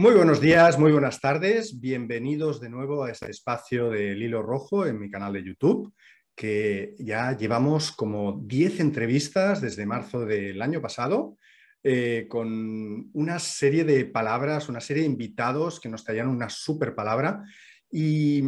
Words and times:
Muy 0.00 0.14
buenos 0.14 0.40
días, 0.40 0.78
muy 0.78 0.92
buenas 0.92 1.20
tardes. 1.20 1.80
Bienvenidos 1.80 2.60
de 2.60 2.70
nuevo 2.70 3.02
a 3.02 3.10
este 3.10 3.32
espacio 3.32 3.90
del 3.90 4.22
hilo 4.22 4.42
rojo 4.42 4.86
en 4.86 4.96
mi 4.96 5.10
canal 5.10 5.32
de 5.32 5.42
YouTube, 5.42 5.92
que 6.36 6.94
ya 7.00 7.36
llevamos 7.36 7.90
como 7.90 8.40
10 8.44 8.78
entrevistas 8.78 9.60
desde 9.60 9.86
marzo 9.86 10.24
del 10.24 10.62
año 10.62 10.80
pasado, 10.80 11.36
eh, 11.82 12.26
con 12.28 13.10
una 13.12 13.40
serie 13.40 13.82
de 13.82 14.04
palabras, 14.04 14.68
una 14.68 14.80
serie 14.80 15.02
de 15.02 15.08
invitados 15.08 15.80
que 15.80 15.88
nos 15.88 16.04
traían 16.04 16.28
una 16.28 16.48
super 16.48 16.94
palabra. 16.94 17.42
Y 17.90 18.44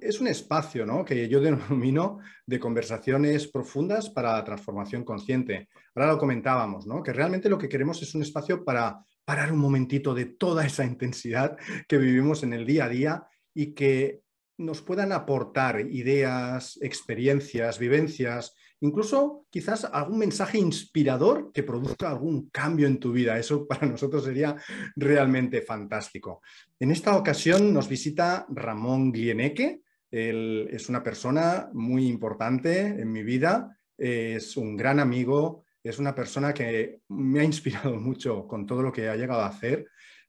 es 0.00 0.20
un 0.20 0.26
espacio 0.26 0.84
¿no? 0.84 1.04
que 1.04 1.28
yo 1.28 1.40
denomino 1.40 2.18
de 2.44 2.58
conversaciones 2.58 3.46
profundas 3.46 4.10
para 4.10 4.32
la 4.32 4.42
transformación 4.42 5.04
consciente. 5.04 5.68
Ahora 5.94 6.14
lo 6.14 6.18
comentábamos, 6.18 6.88
¿no? 6.88 7.04
que 7.04 7.12
realmente 7.12 7.48
lo 7.48 7.56
que 7.56 7.68
queremos 7.68 8.02
es 8.02 8.16
un 8.16 8.22
espacio 8.22 8.64
para 8.64 8.98
parar 9.28 9.52
un 9.52 9.58
momentito 9.58 10.14
de 10.14 10.24
toda 10.24 10.64
esa 10.64 10.86
intensidad 10.86 11.58
que 11.86 11.98
vivimos 11.98 12.44
en 12.44 12.54
el 12.54 12.64
día 12.64 12.86
a 12.86 12.88
día 12.88 13.26
y 13.52 13.74
que 13.74 14.22
nos 14.56 14.80
puedan 14.80 15.12
aportar 15.12 15.80
ideas, 15.80 16.78
experiencias, 16.80 17.78
vivencias, 17.78 18.54
incluso 18.80 19.44
quizás 19.50 19.84
algún 19.84 20.20
mensaje 20.20 20.56
inspirador 20.56 21.52
que 21.52 21.62
produzca 21.62 22.08
algún 22.08 22.48
cambio 22.48 22.86
en 22.86 22.98
tu 22.98 23.12
vida. 23.12 23.38
Eso 23.38 23.68
para 23.68 23.86
nosotros 23.86 24.24
sería 24.24 24.56
realmente 24.96 25.60
fantástico. 25.60 26.40
En 26.80 26.90
esta 26.90 27.14
ocasión 27.14 27.74
nos 27.74 27.86
visita 27.86 28.46
Ramón 28.48 29.12
Glieneque. 29.12 29.82
Él 30.10 30.70
es 30.72 30.88
una 30.88 31.02
persona 31.02 31.68
muy 31.74 32.06
importante 32.08 32.80
en 32.80 33.12
mi 33.12 33.22
vida, 33.22 33.76
es 33.98 34.56
un 34.56 34.74
gran 34.74 35.00
amigo, 35.00 35.66
es 35.82 35.98
una 35.98 36.14
persona 36.14 36.52
que 36.52 37.00
me 37.08 37.40
ha 37.40 37.44
inspirado 37.44 37.94
mucho 38.00 38.46
con 38.46 38.66
todo 38.66 38.82
lo 38.82 38.92
que 38.92 39.08
ha 39.08 39.16
llegado 39.16 39.40
a 39.40 39.48
hacer, 39.48 39.86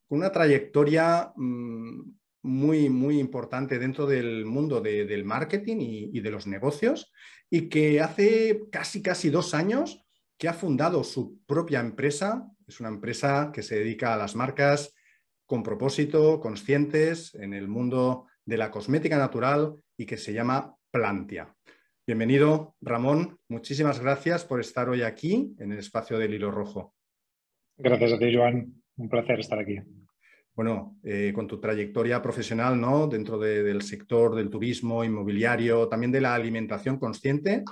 con 0.07 0.19
una 0.19 0.31
trayectoria 0.31 1.31
mm, 1.35 2.19
muy, 2.41 2.89
muy 2.89 3.19
importante 3.19 3.79
dentro 3.79 4.05
del 4.05 4.45
mundo 4.45 4.81
del 4.81 5.25
marketing 5.25 5.77
y, 5.79 6.19
de 6.19 6.31
los 6.31 6.47
negocios 6.47 7.11
y 7.49 7.67
que 7.67 7.99
hace 7.99 8.63
casi, 8.71 9.01
casi 9.01 9.29
dos 9.29 9.53
años 9.53 10.05
que 10.37 10.47
ha 10.47 10.53
fundado 10.53 11.03
su 11.03 11.39
propia 11.45 11.81
empresa. 11.81 12.49
Es 12.65 12.79
una 12.79 12.89
empresa 12.89 13.51
que 13.53 13.61
se 13.61 13.79
dedica 13.79 14.13
a 14.13 14.17
las 14.17 14.35
marcas 14.35 14.93
con 15.45 15.63
propósito, 15.63 16.39
conscientes 16.39 17.35
en 17.35 17.53
el 17.53 17.67
mundo 17.67 18.27
de 18.45 18.57
la 18.57 18.71
cosmética 18.71 19.17
natural 19.17 19.75
y 19.97 20.05
que 20.05 20.17
se 20.17 20.31
llama 20.31 20.75
Plantia. 20.91 21.53
Bienvenido, 22.09 22.73
Ramón. 22.81 23.37
Muchísimas 23.49 23.99
gracias 23.99 24.43
por 24.43 24.59
estar 24.59 24.89
hoy 24.89 25.03
aquí 25.03 25.53
en 25.59 25.73
el 25.73 25.77
espacio 25.77 26.17
del 26.17 26.33
hilo 26.33 26.49
rojo. 26.49 26.95
Gracias 27.77 28.13
a 28.13 28.17
ti, 28.17 28.35
Joan. 28.35 28.81
Un 28.97 29.09
placer 29.09 29.39
estar 29.39 29.59
aquí. 29.59 29.77
Bueno, 30.55 30.97
eh, 31.03 31.31
con 31.35 31.45
tu 31.45 31.59
trayectoria 31.59 32.19
profesional 32.19 32.81
¿no? 32.81 33.05
dentro 33.05 33.37
del 33.37 33.83
sector 33.83 34.35
del 34.35 34.49
turismo, 34.49 35.03
inmobiliario, 35.03 35.87
también 35.87 36.11
de 36.11 36.21
la 36.21 36.33
alimentación 36.33 36.97
consciente, 36.97 37.63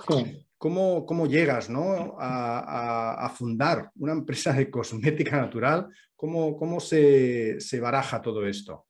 ¿cómo, 0.60 1.26
llegas 1.26 1.68
¿no? 1.72 2.16
a, 2.20 3.34
fundar 3.36 3.90
una 3.96 4.12
empresa 4.12 4.54
de 4.54 4.70
cosmética 4.70 5.38
natural? 5.38 5.88
¿Cómo, 6.16 6.56
cómo 6.56 6.80
se, 6.80 7.60
se 7.60 7.80
baraja 7.80 8.22
todo 8.22 8.46
esto? 8.46 8.86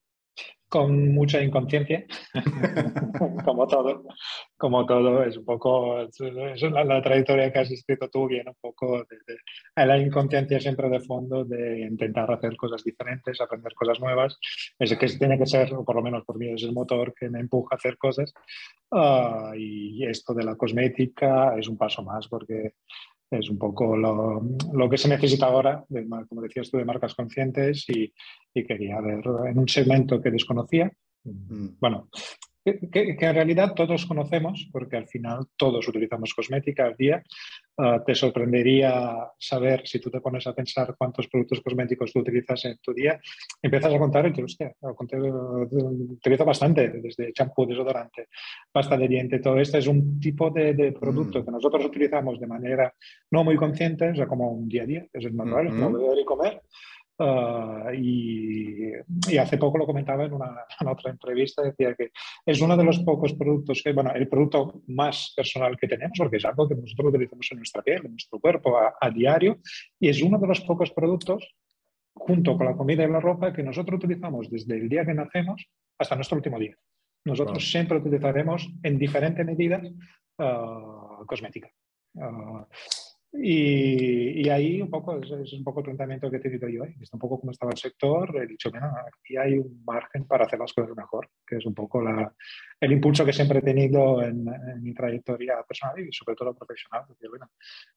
Con 0.70 1.14
mucha 1.14 1.42
inconsciencia, 1.42 2.06
como 3.46 3.68
todo, 3.68 4.04
como 4.58 4.86
todo, 4.86 5.24
es 5.24 5.38
un 5.38 5.46
poco, 5.46 6.02
es 6.02 6.62
la, 6.62 7.02
trayectoria 7.02 7.52
que 7.52 7.60
has 7.60 7.72
escrito 7.72 8.10
tú 8.10 8.28
viene 8.28 8.50
un 8.50 8.58
poco 8.60 9.06
de, 9.06 9.86
la 9.86 9.98
inconsciencia 9.98 10.60
siempre 10.60 10.90
de 10.90 11.00
fondo 11.00 11.46
de 11.46 11.82
intentar 11.82 12.30
hacer 12.32 12.58
cosas 12.58 12.84
diferentes, 12.84 13.40
aprender 13.40 13.74
cosas 13.74 14.00
nuevas, 14.00 14.38
es 14.78 14.98
que 14.98 15.08
tiene 15.08 15.38
que 15.38 15.46
ser, 15.46 15.74
o 15.74 15.86
por 15.86 15.96
lo 15.96 16.02
menos 16.02 16.26
por 16.26 16.38
mí 16.38 16.50
es 16.50 16.64
el 16.64 16.74
motor 16.74 17.14
que 17.14 17.30
me 17.30 17.40
empuja 17.40 17.76
a 17.76 17.78
hacer 17.78 17.98
cosas, 17.98 18.34
ah, 18.92 19.54
y 19.56 20.06
esto 20.06 20.34
de 20.34 20.44
la 20.44 20.56
cosmética 20.56 21.58
es 21.58 21.68
un 21.70 21.78
paso 21.78 22.04
más 22.04 22.28
porque 22.28 22.74
es 23.30 23.50
un 23.50 23.58
poco 23.58 23.96
lo, 23.96 24.42
lo, 24.74 24.90
que 24.90 24.98
se 24.98 25.10
necesita 25.10 25.48
ahora, 25.48 25.84
de, 25.90 26.08
como 26.28 26.42
decías 26.42 26.70
tú, 26.70 26.78
de 26.78 26.86
marcas 26.86 27.14
conscientes 27.14 27.86
y, 27.90 28.14
y, 28.54 28.66
quería 28.66 29.02
ver 29.02 29.22
en 29.50 29.60
un 29.60 29.68
segmento 29.68 30.22
que 30.22 30.32
desconocía. 30.32 30.92
Mm. 31.24 31.68
Bueno, 31.80 32.10
que, 32.92 33.18
en 33.20 33.36
realidad 33.36 33.74
todos 33.74 34.06
conocemos, 34.06 34.70
porque 34.72 34.98
al 34.98 35.08
final 35.08 35.48
todos 35.56 35.88
utilizamos 35.88 36.34
cosmética 36.34 36.86
al 36.86 36.96
día. 36.96 37.24
Ah, 37.80 38.02
te 38.04 38.16
sorprendería 38.16 39.16
saber, 39.38 39.88
si 39.88 40.00
tú 40.00 40.10
te 40.10 40.20
pones 40.20 40.48
a 40.48 40.54
pensar 40.54 40.96
cuántos 40.98 41.28
productos 41.28 41.62
cosméticos 41.62 42.12
tú 42.12 42.20
utilizas 42.20 42.66
en 42.66 42.78
tu 42.80 42.94
día, 42.94 43.20
empiezas 43.62 43.94
a 43.94 44.00
contar 44.00 44.28
y 44.28 44.34
te 44.34 44.44
hostia, 44.44 44.74
utilizo 44.82 46.44
bastante, 46.44 46.90
desde 46.90 47.32
champú, 47.34 47.68
desodorante, 47.68 48.30
pasta 48.72 48.98
de 48.98 49.08
diente, 49.08 49.40
todo 49.40 49.60
esto 49.60 49.78
es 49.78 49.86
un 49.86 50.20
tipo 50.20 50.50
de, 50.50 50.92
producto 51.00 51.40
mm. 51.40 51.46
que 51.46 51.52
nosotros 51.52 51.86
utilizamos 51.86 52.40
de 52.40 52.48
manera 52.48 52.94
no 53.32 53.44
muy 53.44 53.56
consciente, 53.56 54.10
o 54.10 54.16
sea, 54.16 54.26
como 54.26 54.52
un 54.52 54.68
día 54.68 54.84
a 54.84 54.86
día, 54.88 55.06
es 55.14 55.32
normal, 55.32 55.68
como 55.70 56.00
beber 56.00 56.20
y 56.20 56.26
comer. 56.26 56.62
Ah, 57.20 57.92
y, 57.96 58.94
hace 59.40 59.58
poco 59.58 59.80
lo 59.80 59.88
comentaba 59.88 60.26
en, 60.26 60.34
una, 60.34 60.66
otra 60.92 61.12
entrevista, 61.12 61.64
decía 61.64 61.96
que 61.96 62.12
es 62.46 62.62
uno 62.62 62.78
de 62.78 62.84
los 62.84 63.00
pocos 63.00 63.34
productos 63.34 63.82
que, 63.84 63.92
bueno, 63.92 64.12
el 64.14 64.28
producto 64.28 64.84
más 64.88 65.34
personal 65.36 65.76
que 65.78 65.88
tenemos, 65.88 66.18
porque 66.18 66.38
es 66.38 66.46
algo 66.46 66.68
que 66.68 66.76
nosotros 66.76 67.10
utilizamos 67.10 67.48
en 67.52 67.58
nuestra 67.58 67.82
piel, 67.82 68.06
en 68.06 68.12
nuestro 68.12 68.40
cuerpo 68.40 68.78
a, 68.78 69.10
diario, 69.10 69.60
y 70.00 70.10
es 70.10 70.22
uno 70.22 70.38
de 70.38 70.48
los 70.48 70.62
pocos 70.62 70.92
productos, 70.92 71.56
junto 72.14 72.56
con 72.56 72.68
la 72.68 72.76
comida 72.76 73.04
y 73.04 73.10
la 73.10 73.20
ropa, 73.20 73.54
que 73.54 73.64
nosotros 73.64 73.98
utilizamos 73.98 74.50
desde 74.50 74.76
el 74.76 74.88
día 74.88 75.06
que 75.06 75.14
nacemos 75.14 75.66
hasta 75.98 76.16
nuestro 76.16 76.38
último 76.38 76.60
día. 76.60 76.76
Nosotros 77.26 77.70
siempre 77.70 77.98
utilizaremos 77.98 78.70
en 78.84 78.98
diferentes 78.98 79.46
medidas 79.46 79.84
uh, 80.40 81.26
cosmética. 81.26 81.70
Ah, 82.20 82.66
y, 83.34 84.50
ahí 84.50 84.82
un 84.82 84.90
poco 84.90 85.20
es, 85.20 85.54
un 85.54 85.64
poco 85.64 85.80
el 85.80 85.86
planteamiento 85.86 86.30
que 86.30 86.38
he 86.38 86.40
tenido 86.40 86.68
yo. 86.70 86.84
¿eh? 86.86 86.96
un 87.12 87.20
poco 87.20 87.40
cómo 87.40 87.52
estaba 87.52 87.72
el 87.72 87.78
sector. 87.78 88.36
He 88.42 88.48
dicho, 88.48 88.72
bueno, 88.72 88.92
aquí 89.06 89.38
hay 89.38 89.58
un 89.58 89.84
margen 89.86 90.26
para 90.26 90.46
hacer 90.46 90.60
las 90.60 90.74
cosas 90.74 90.96
mejor, 90.96 91.30
que 91.46 91.58
es 91.58 91.66
un 91.66 91.74
poco 91.74 92.02
la, 92.02 92.34
el 92.80 92.92
impulso 92.92 93.26
que 93.26 93.34
siempre 93.34 93.60
he 93.60 93.62
tenido 93.62 94.24
en, 94.24 94.46
mi 94.82 94.94
trayectoria 94.94 95.64
personal 95.68 96.00
y 96.00 96.12
sobre 96.12 96.36
todo 96.36 96.56
profesional. 96.56 97.06
bueno, 97.30 97.50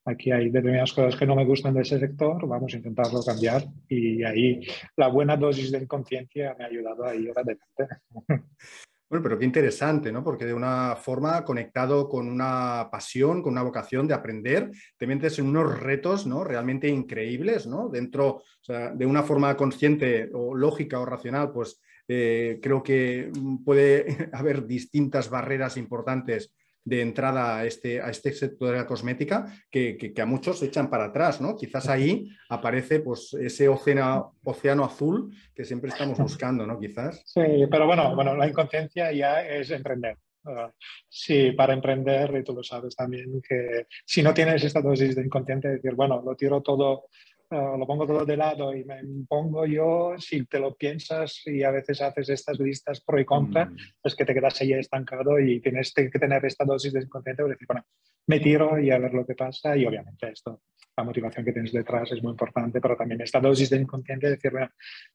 aquí 0.05 0.31
hay 0.33 0.51
determinadas 0.51 0.93
cosas 0.93 1.17
que 1.17 1.27
no 1.27 1.37
me 1.37 1.45
gustan 1.45 1.75
de 1.75 1.83
ese 1.83 1.99
sector, 1.99 2.47
vamos 2.47 2.75
a 2.75 2.77
intentarlo 2.77 3.23
cambiar. 3.23 3.63
Y 3.89 4.23
ahí 4.25 4.61
la 4.97 5.09
buena 5.09 5.37
dosis 5.37 5.71
de 5.71 5.79
inconsciencia 5.79 6.55
me 6.59 6.65
ha 6.65 6.69
ayudado 6.69 7.05
a 7.05 7.15
ir 7.15 7.31
adelante. 7.31 7.89
Bueno, 9.11 9.25
pero 9.25 9.41
qué 9.41 9.45
interesante, 9.45 10.13
¿no? 10.13 10.23
Porque 10.23 10.45
de 10.45 10.55
una 10.55 10.95
forma 10.95 11.45
conectado 11.45 12.09
con 12.09 12.29
una 12.29 12.89
pasión, 12.93 13.43
con 13.43 13.55
una 13.55 13.63
vocación 13.63 14.07
de 14.07 14.15
aprender, 14.15 14.71
te 14.97 15.09
metes 15.09 15.41
en 15.41 15.47
unos 15.49 15.81
retos, 15.81 16.29
¿no? 16.29 16.45
Realmente 16.45 16.87
increíbles, 16.87 17.67
¿no? 17.67 17.89
Dentro, 17.89 18.45
de 18.69 19.07
una 19.07 19.25
forma 19.25 19.57
consciente 19.57 20.31
o 20.33 20.55
lógica 20.55 21.01
o 21.01 21.07
racional, 21.07 21.51
pues 21.51 21.81
eh, 22.07 22.61
creo 22.63 22.85
que 22.85 23.33
puede 23.65 24.07
haber 24.33 24.65
distintas 24.69 25.29
barreras 25.29 25.77
importantes 25.77 26.53
de 26.85 27.03
entrada 27.03 27.59
a 27.59 27.65
este, 27.65 28.01
a 28.01 28.11
este 28.11 28.33
sector 28.33 28.71
de 28.71 28.79
la 28.79 28.87
cosmética 28.87 29.47
que, 29.71 30.13
a 30.21 30.27
muchos 30.27 30.63
echan 30.63 30.91
para 30.91 31.07
atrás, 31.07 31.41
¿no? 31.41 31.57
Quizás 31.57 31.89
ahí 31.89 32.29
aparece 32.49 33.01
pues, 33.01 33.35
ese 33.35 33.69
océano, 33.69 34.37
océano 34.45 34.85
azul 34.85 35.35
que 35.55 35.65
siempre 35.65 35.91
estamos 35.91 36.19
buscando, 36.19 36.67
¿no? 36.67 36.79
Quizás. 36.79 37.23
Sí, 37.27 37.43
pero 37.71 37.87
bueno, 37.87 38.15
bueno 38.15 38.37
la 38.37 38.49
inconsciencia 38.49 39.13
ya 39.13 39.43
es 39.43 39.71
emprender. 39.71 40.17
Uh, 40.43 40.71
sí, 41.07 41.53
para 41.53 41.75
emprender, 41.75 42.35
y 42.35 42.43
tú 42.43 42.55
lo 42.55 42.63
sabes 42.63 42.97
también, 42.97 43.43
que 43.47 43.87
si 44.07 44.23
no 44.23 44.33
tienes 44.33 44.65
esta 44.65 44.81
dosis 44.81 45.15
de 45.15 45.23
inconsciente, 45.23 45.69
decir, 45.69 45.95
bueno, 45.95 46.23
lo 46.25 46.35
tiro 46.35 46.63
todo 46.63 47.05
Ah, 47.53 47.75
lo 47.77 47.85
pongo 47.85 48.07
todo 48.07 48.25
de 48.25 48.37
lado 48.37 48.73
y 48.73 48.85
me 48.85 49.03
pongo 49.29 49.67
yo, 49.67 50.15
si 50.19 50.47
te 50.47 50.61
lo 50.61 50.77
piensas 50.77 51.43
y 51.47 51.65
a 51.65 51.73
veces 51.73 52.01
haces 52.01 52.29
estas 52.29 52.61
listas 52.61 53.01
pro 53.01 53.19
y 53.19 53.25
contra, 53.25 53.65
mm. 53.65 53.77
es 54.05 54.15
que 54.15 54.25
te 54.25 54.33
quedas 54.35 54.61
ahí 54.61 54.73
estancado 54.73 55.37
y 55.41 55.61
tienes 55.61 55.93
que 55.93 56.11
tener 56.11 56.45
esta 56.45 56.65
dosis 56.65 56.93
de 56.93 57.03
inconsciente 57.03 57.43
para 57.43 57.55
decir, 57.55 57.67
bueno, 57.67 57.85
me 58.29 58.39
tiro 58.39 58.79
y 58.79 58.93
a 58.93 58.99
ver 58.99 59.13
lo 59.13 59.27
que 59.27 59.35
pasa 59.35 59.77
y 59.77 59.85
obviamente 59.85 60.31
esto, 60.31 60.63
la 60.97 61.03
motivación 61.03 61.45
que 61.45 61.53
tienes 61.53 61.73
detrás 61.73 62.13
es 62.13 62.23
muy 62.23 62.31
importante, 62.31 62.81
pero 62.81 62.97
también 62.97 63.21
esta 63.21 63.41
dosis 63.41 63.69
de 63.69 63.79
inconsciente, 63.79 64.31
decir, 64.31 64.53
bueno, 64.53 64.69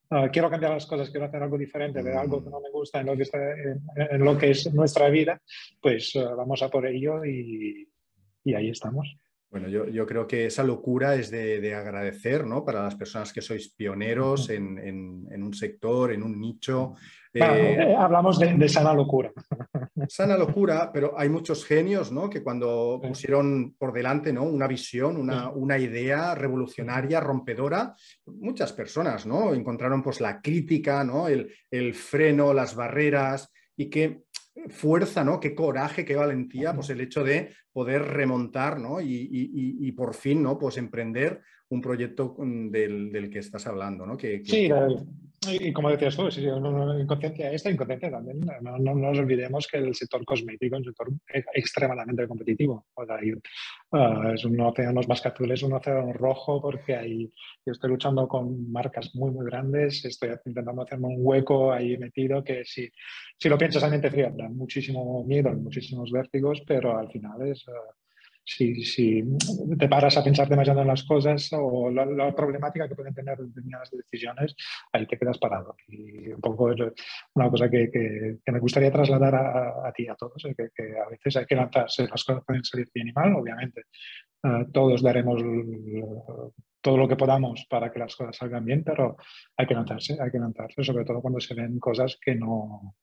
ah, 0.09 0.27
quiero 0.29 0.49
cambiar 0.49 0.73
las 0.73 0.85
cosas, 0.87 1.09
quiero 1.09 1.27
hacer 1.27 1.41
algo 1.41 1.57
diferente, 1.57 2.03
ver 2.03 2.17
algo 2.17 2.43
que 2.43 2.49
no 2.49 2.59
me 2.59 2.69
gusta 2.69 2.99
en 2.99 3.05
lo 3.05 3.15
que, 3.15 3.23
está, 3.23 3.37
en, 3.53 4.19
lo 4.19 4.37
que 4.37 4.51
es 4.51 4.73
nuestra 4.73 5.07
vida, 5.07 5.41
pues 5.81 6.13
ah, 6.17 6.33
vamos 6.35 6.61
a 6.61 6.69
por 6.69 6.85
ello 6.85 7.23
y, 7.23 7.87
y 8.43 8.53
ahí 8.53 8.71
estamos. 8.71 9.15
Bueno, 9.55 9.69
yo, 9.69 10.05
creo 10.05 10.27
que 10.27 10.47
esa 10.47 10.65
locura 10.65 11.15
es 11.15 11.31
de, 11.31 11.73
agradecer 11.73 12.45
¿no? 12.45 12.65
para 12.65 12.83
las 12.83 12.95
personas 12.95 13.31
que 13.31 13.41
sois 13.41 13.69
pioneros 13.69 14.49
en, 14.49 15.31
un 15.31 15.53
sector, 15.53 16.11
en 16.11 16.23
un 16.23 16.37
nicho. 16.37 16.95
Eh, 17.33 17.39
eh, 17.39 17.95
hablamos 17.97 18.37
de, 18.37 18.67
sana 18.67 18.93
locura. 18.93 19.31
sana 20.09 20.35
locura, 20.35 20.91
pero 20.91 21.17
hay 21.17 21.29
muchos 21.29 21.63
genios, 21.63 22.11
¿no? 22.11 22.29
Que 22.29 22.43
cuando 22.43 22.99
pusieron 23.01 23.75
por 23.79 23.93
delante, 23.93 24.33
¿no? 24.33 24.43
Una 24.43 24.67
visión, 24.67 25.15
una, 25.15 25.49
una, 25.51 25.79
idea 25.79 26.35
revolucionaria, 26.35 27.21
rompedora, 27.21 27.95
muchas 28.25 28.73
personas, 28.73 29.25
¿no? 29.25 29.53
Encontraron 29.53 30.03
pues 30.03 30.19
la 30.19 30.41
crítica, 30.41 31.05
¿no? 31.05 31.29
El, 31.29 31.49
el 31.71 31.93
freno, 31.93 32.53
las 32.53 32.75
barreras 32.75 33.49
y 33.77 33.89
qué 33.89 34.25
fuerza, 34.69 35.23
¿no? 35.23 35.39
Qué 35.39 35.53
coraje, 35.53 36.05
qué 36.05 36.15
valentía, 36.15 36.73
pues 36.73 36.89
el 36.89 37.01
hecho 37.01 37.23
de 37.23 37.53
poder 37.71 38.03
remontar, 38.03 38.79
¿no? 38.79 39.01
Y, 39.01 39.07
y, 39.13 39.87
y 39.87 39.91
por 39.91 40.13
fin, 40.13 40.41
¿no? 40.41 40.57
Pues 40.57 40.77
emprender 40.77 41.41
un 41.69 41.81
proyecto 41.81 42.35
del, 42.39 43.11
del 43.11 43.29
que 43.29 43.39
estás 43.39 43.67
hablando, 43.67 44.05
¿no? 44.05 44.15
Que, 44.15 44.43
sí, 44.45 44.69
y 45.51 45.73
como 45.73 45.89
decías 45.89 46.15
tú, 46.15 46.29
sí, 46.31 46.45
inconsciencia 46.45 47.51
esta, 47.51 47.69
inconsciencia 47.69 48.11
también. 48.11 48.39
No, 48.61 48.77
no, 48.77 48.95
nos 48.95 49.19
olvidemos 49.19 49.67
que 49.67 49.77
el 49.77 49.93
sector 49.95 50.23
cosmético 50.25 50.75
es 50.75 50.79
un 50.79 50.85
sector 50.85 51.07
extremadamente 51.53 52.27
competitivo. 52.27 52.87
O 52.93 53.05
sea, 53.05 53.17
uh, 53.17 54.33
es 54.33 54.45
un 54.45 54.59
océano 54.59 55.01
más 55.07 55.21
que 55.21 55.27
azul, 55.27 55.51
es 55.51 55.63
un 55.63 55.73
océano 55.73 56.13
rojo 56.13 56.61
porque 56.61 56.95
ahí 56.95 57.31
yo 57.65 57.71
estoy 57.71 57.89
luchando 57.89 58.27
con 58.27 58.71
marcas 58.71 59.13
muy, 59.15 59.31
muy 59.31 59.45
grandes, 59.45 60.03
estoy 60.05 60.29
intentando 60.45 60.81
hacerme 60.81 61.07
un 61.07 61.17
hueco 61.19 61.71
ahí 61.71 61.97
metido 61.97 62.43
que 62.43 62.65
si, 62.65 62.89
si 63.37 63.49
lo 63.49 63.57
piensas 63.57 63.83
a 63.83 63.89
mente 63.89 64.09
fría, 64.09 64.31
da 64.35 64.49
muchísimo 64.49 65.23
miedo, 65.25 65.51
muchísimos 65.53 66.11
vértigos, 66.11 66.61
pero 66.67 66.97
al 66.97 67.09
final 67.09 67.47
es... 67.47 67.67
Uh, 67.67 68.04
si, 68.45 69.23
te 69.77 69.89
paras 69.89 70.17
a 70.17 70.23
pensar 70.23 70.47
demasiado 70.47 70.81
en 70.81 70.87
las 70.87 71.03
cosas 71.03 71.49
o 71.53 71.89
la, 71.89 72.33
problemática 72.35 72.87
que 72.87 72.95
pueden 72.95 73.13
tener 73.13 73.37
determinadas 73.37 73.89
decisiones, 73.91 74.55
ahí 74.93 75.05
te 75.07 75.17
quedas 75.17 75.37
parado. 75.37 75.75
Y 75.87 76.29
un 76.29 76.41
poco 76.41 76.73
una 77.33 77.49
cosa 77.49 77.69
que, 77.69 77.89
que, 77.91 78.51
me 78.51 78.59
gustaría 78.59 78.91
trasladar 78.91 79.35
a, 79.35 79.87
a 79.87 79.91
ti, 79.91 80.07
a 80.07 80.15
todos, 80.15 80.41
que, 80.43 80.69
que, 80.75 80.97
a 80.97 81.09
veces 81.09 81.37
hay 81.37 81.45
que 81.45 81.55
lanzarse, 81.55 82.07
las 82.07 82.23
cosas 82.23 82.43
pueden 82.45 82.63
salir 82.63 82.89
bien 82.93 83.07
y 83.07 83.13
mal, 83.13 83.35
obviamente. 83.35 83.83
Uh, 84.43 84.71
todos 84.71 85.01
daremos 85.01 85.41
todo 86.81 86.97
lo 86.97 87.07
que 87.07 87.15
podamos 87.15 87.65
para 87.67 87.91
que 87.91 87.97
las 87.97 88.15
cosas 88.15 88.37
salgan 88.37 88.63
bien, 88.63 88.83
pero 88.83 89.17
hay 89.57 89.65
que 89.65 89.73
lanzarse, 89.73 90.17
hay 90.21 90.29
que 90.29 90.37
lanzarse, 90.37 90.83
sobre 90.83 91.03
todo 91.03 91.19
cuando 91.19 91.39
se 91.39 91.55
ven 91.55 91.79
cosas 91.79 92.19
que 92.23 92.35
no, 92.35 92.95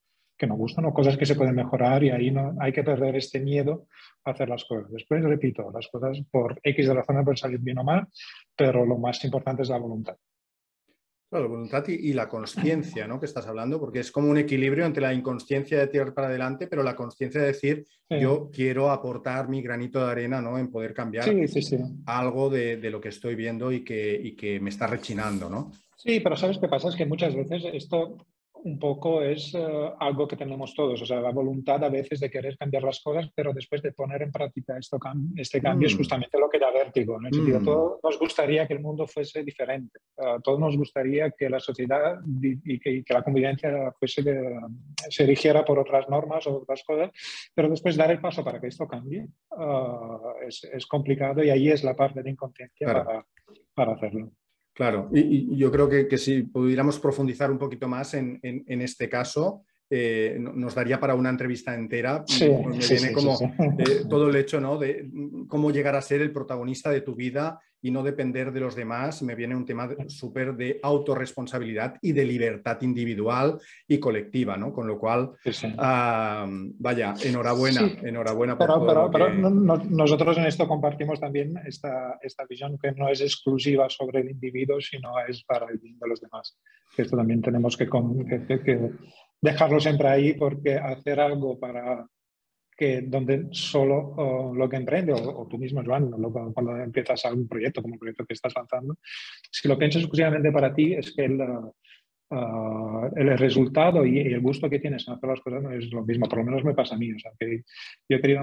que 0.42 0.48
no 0.48 0.56
gustan 0.56 0.84
o 0.86 0.92
cosas 0.92 1.16
que 1.16 1.24
se 1.24 1.36
pueden 1.36 1.54
mejorar 1.54 2.02
y 2.02 2.10
ahí 2.10 2.32
no 2.32 2.56
hay 2.58 2.72
que 2.72 2.82
perder 2.82 3.14
este 3.14 3.38
miedo 3.38 3.86
a 4.24 4.32
hacer 4.32 4.48
las 4.48 4.64
cosas. 4.64 4.90
Después, 4.90 5.22
repito, 5.22 5.70
las 5.72 5.86
cosas 5.86 6.20
por 6.32 6.58
X 6.64 6.88
de 6.88 6.94
razones 6.94 7.22
pueden 7.22 7.36
salir 7.36 7.60
bien 7.60 7.78
o 7.78 7.84
mal, 7.84 8.08
pero 8.56 8.84
lo 8.84 8.98
más 8.98 9.24
importante 9.24 9.62
es 9.62 9.68
la 9.68 9.78
voluntad. 9.78 10.16
la 11.30 11.46
voluntad 11.46 11.86
y, 11.86 12.12
la 12.12 12.28
conciencia, 12.28 13.06
¿no? 13.06 13.20
Que 13.20 13.26
estás 13.26 13.46
hablando, 13.46 13.78
porque 13.78 14.00
es 14.00 14.10
como 14.10 14.30
un 14.30 14.36
equilibrio 14.36 14.84
entre 14.84 15.04
la 15.04 15.14
inconsciencia 15.14 15.78
de 15.78 15.86
tirar 15.86 16.12
para 16.12 16.26
adelante, 16.26 16.66
pero 16.66 16.82
la 16.82 16.96
conciencia 16.96 17.40
de 17.40 17.46
decir, 17.46 17.86
yo 18.10 18.50
quiero 18.52 18.90
aportar 18.90 19.48
mi 19.48 19.62
granito 19.62 20.04
de 20.04 20.10
arena, 20.10 20.42
¿no? 20.42 20.58
En 20.58 20.72
poder 20.72 20.92
cambiar 20.92 21.24
algo 22.06 22.50
de, 22.50 22.78
de, 22.78 22.90
lo 22.90 23.00
que 23.00 23.10
estoy 23.10 23.36
viendo 23.36 23.70
y 23.70 23.84
que, 23.84 24.20
y 24.20 24.34
que 24.34 24.58
me 24.58 24.70
está 24.70 24.88
rechinando, 24.88 25.48
¿no? 25.48 25.70
Sí, 25.94 26.18
pero 26.18 26.34
¿sabes 26.34 26.58
qué 26.58 26.66
pasa? 26.66 26.88
Es 26.88 26.96
que 26.96 27.06
muchas 27.06 27.32
veces 27.36 27.62
esto 27.72 28.16
un 28.64 28.78
poco 28.78 29.22
es 29.22 29.54
eh, 29.54 29.92
algo 29.98 30.28
que 30.28 30.36
tenemos 30.36 30.74
todos, 30.74 31.00
o 31.02 31.06
sea, 31.06 31.20
la 31.20 31.30
voluntad 31.30 31.82
a 31.82 31.88
veces 31.88 32.20
de 32.20 32.30
querer 32.30 32.56
cambiar 32.56 32.84
las 32.84 33.00
cosas, 33.00 33.28
pero 33.34 33.52
después 33.52 33.82
de 33.82 33.92
poner 33.92 34.22
en 34.22 34.32
práctica 34.32 34.78
esto, 34.78 34.98
este 35.36 35.60
cambio 35.60 35.88
es 35.88 35.94
mm. 35.94 35.98
justamente 35.98 36.38
lo 36.38 36.48
que 36.48 36.58
da 36.58 36.70
vértigo. 36.70 37.18
En 37.18 37.26
el 37.26 37.34
sentido, 37.34 37.60
mm. 37.60 37.64
todos 37.64 38.00
nos 38.02 38.18
gustaría 38.18 38.66
que 38.66 38.74
el 38.74 38.80
mundo 38.80 39.06
fuese 39.06 39.42
diferente, 39.42 39.98
a 40.16 40.38
todos 40.40 40.60
nos 40.60 40.76
gustaría 40.76 41.30
que 41.30 41.50
la 41.50 41.60
sociedad 41.60 42.20
y 42.40 42.78
que, 42.78 43.02
la 43.08 43.22
convivencia 43.22 43.92
fuese 43.98 44.22
se 45.08 45.26
rigiera 45.26 45.64
por 45.64 45.78
otras 45.78 46.08
normas 46.08 46.46
o 46.46 46.58
otras 46.58 46.82
cosas, 46.84 47.10
pero 47.54 47.68
después 47.68 47.96
dar 47.96 48.10
el 48.10 48.20
paso 48.20 48.44
para 48.44 48.60
que 48.60 48.68
esto 48.68 48.86
cambie 48.86 49.26
uh, 49.50 50.46
es, 50.46 50.64
es, 50.64 50.86
complicado 50.86 51.42
y 51.42 51.50
ahí 51.50 51.68
es 51.68 51.84
la 51.84 51.94
parte 51.94 52.22
de 52.22 52.30
inconsciencia 52.30 52.86
para, 52.86 53.26
para 53.74 53.92
hacerlo. 53.94 54.30
Claro, 54.74 55.10
y, 55.12 55.54
yo 55.56 55.70
creo 55.70 55.88
que, 55.88 56.16
si 56.16 56.42
pudiéramos 56.44 56.98
profundizar 56.98 57.50
un 57.50 57.58
poquito 57.58 57.88
más 57.88 58.14
en, 58.14 58.40
este 58.66 59.08
caso, 59.08 59.64
eh, 59.94 60.38
nos 60.38 60.74
daría 60.74 60.98
para 60.98 61.14
una 61.14 61.28
entrevista 61.28 61.74
entera. 61.74 62.24
Sí, 62.26 62.48
me 62.48 62.78
viene 62.78 63.12
como 63.12 63.38
eh, 63.78 64.06
todo 64.08 64.30
el 64.30 64.36
hecho 64.36 64.58
¿no? 64.58 64.78
de 64.78 65.06
cómo 65.48 65.70
llegar 65.70 65.94
a 65.96 66.00
ser 66.00 66.22
el 66.22 66.32
protagonista 66.32 66.88
de 66.88 67.02
tu 67.02 67.14
vida 67.14 67.60
y 67.82 67.90
no 67.90 68.02
depender 68.02 68.52
de 68.52 68.60
los 68.60 68.74
demás, 68.74 69.22
me 69.22 69.34
viene 69.34 69.54
un 69.54 69.66
tema 69.66 69.90
súper 70.06 70.54
de 70.54 70.80
autorresponsabilidad 70.82 71.96
y 72.00 72.12
de 72.12 72.24
libertad 72.24 72.80
individual 72.80 73.58
y 73.86 73.98
colectiva, 73.98 74.56
¿no? 74.56 74.72
Con 74.72 74.86
lo 74.86 74.98
cual, 74.98 75.32
vaya, 76.78 77.14
enhorabuena, 77.24 77.80
enhorabuena 78.02 78.56
por 78.56 78.86
pero, 78.86 79.10
pero, 79.10 79.30
nosotros 79.34 80.38
en 80.38 80.46
esto 80.46 80.68
compartimos 80.68 81.18
también 81.18 81.54
esta, 81.66 82.18
esta 82.22 82.46
visión 82.46 82.78
que 82.78 82.92
no 82.92 83.08
es 83.08 83.20
exclusiva 83.20 83.90
sobre 83.90 84.20
el 84.20 84.30
individuo, 84.30 84.80
sino 84.80 85.14
es 85.28 85.42
para 85.42 85.66
el 85.66 85.78
bien 85.78 85.98
de 85.98 86.08
los 86.08 86.20
demás. 86.20 86.56
Esto 86.96 87.16
también 87.16 87.42
tenemos 87.42 87.76
que, 87.76 87.86
que 87.88 88.92
dejarlo 89.42 89.80
siempre 89.80 90.08
ahí 90.08 90.34
porque 90.34 90.76
hacer 90.76 91.20
algo 91.20 91.58
para 91.58 92.06
que 92.74 93.02
donde 93.02 93.48
solo 93.50 94.52
lo 94.54 94.68
que 94.68 94.76
emprende, 94.76 95.12
o, 95.12 95.46
tú 95.46 95.58
mismo, 95.58 95.82
Joan, 95.84 96.10
cuando 96.54 96.76
empiezas 96.78 97.24
algún 97.26 97.46
proyecto 97.46 97.82
como 97.82 97.94
el 97.94 98.00
proyecto 98.00 98.24
que 98.24 98.34
estás 98.34 98.54
lanzando, 98.56 98.96
si 99.50 99.68
lo 99.68 99.76
piensas 99.76 100.02
exclusivamente 100.02 100.50
para 100.50 100.74
ti, 100.74 100.94
es 100.94 101.12
que 101.14 101.24
el, 101.26 101.38
uh, 102.32 103.10
el 103.14 103.38
resultado 103.38 104.04
y, 104.04 104.18
el 104.18 104.40
gusto 104.40 104.68
que 104.68 104.78
tienes 104.78 105.06
en 105.06 105.14
hacer 105.14 105.28
las 105.28 105.40
cosas 105.40 105.62
no 105.62 105.70
es 105.70 105.92
lo 105.92 106.04
mismo, 106.04 106.28
por 106.28 106.38
lo 106.38 106.44
menos 106.44 106.64
me 106.64 106.74
pasa 106.74 106.94
a 106.94 106.98
mí. 106.98 107.12
O 107.12 107.18
sea, 107.18 107.32
que 107.38 107.62
yo 108.08 108.16
he 108.16 108.20
querido 108.20 108.42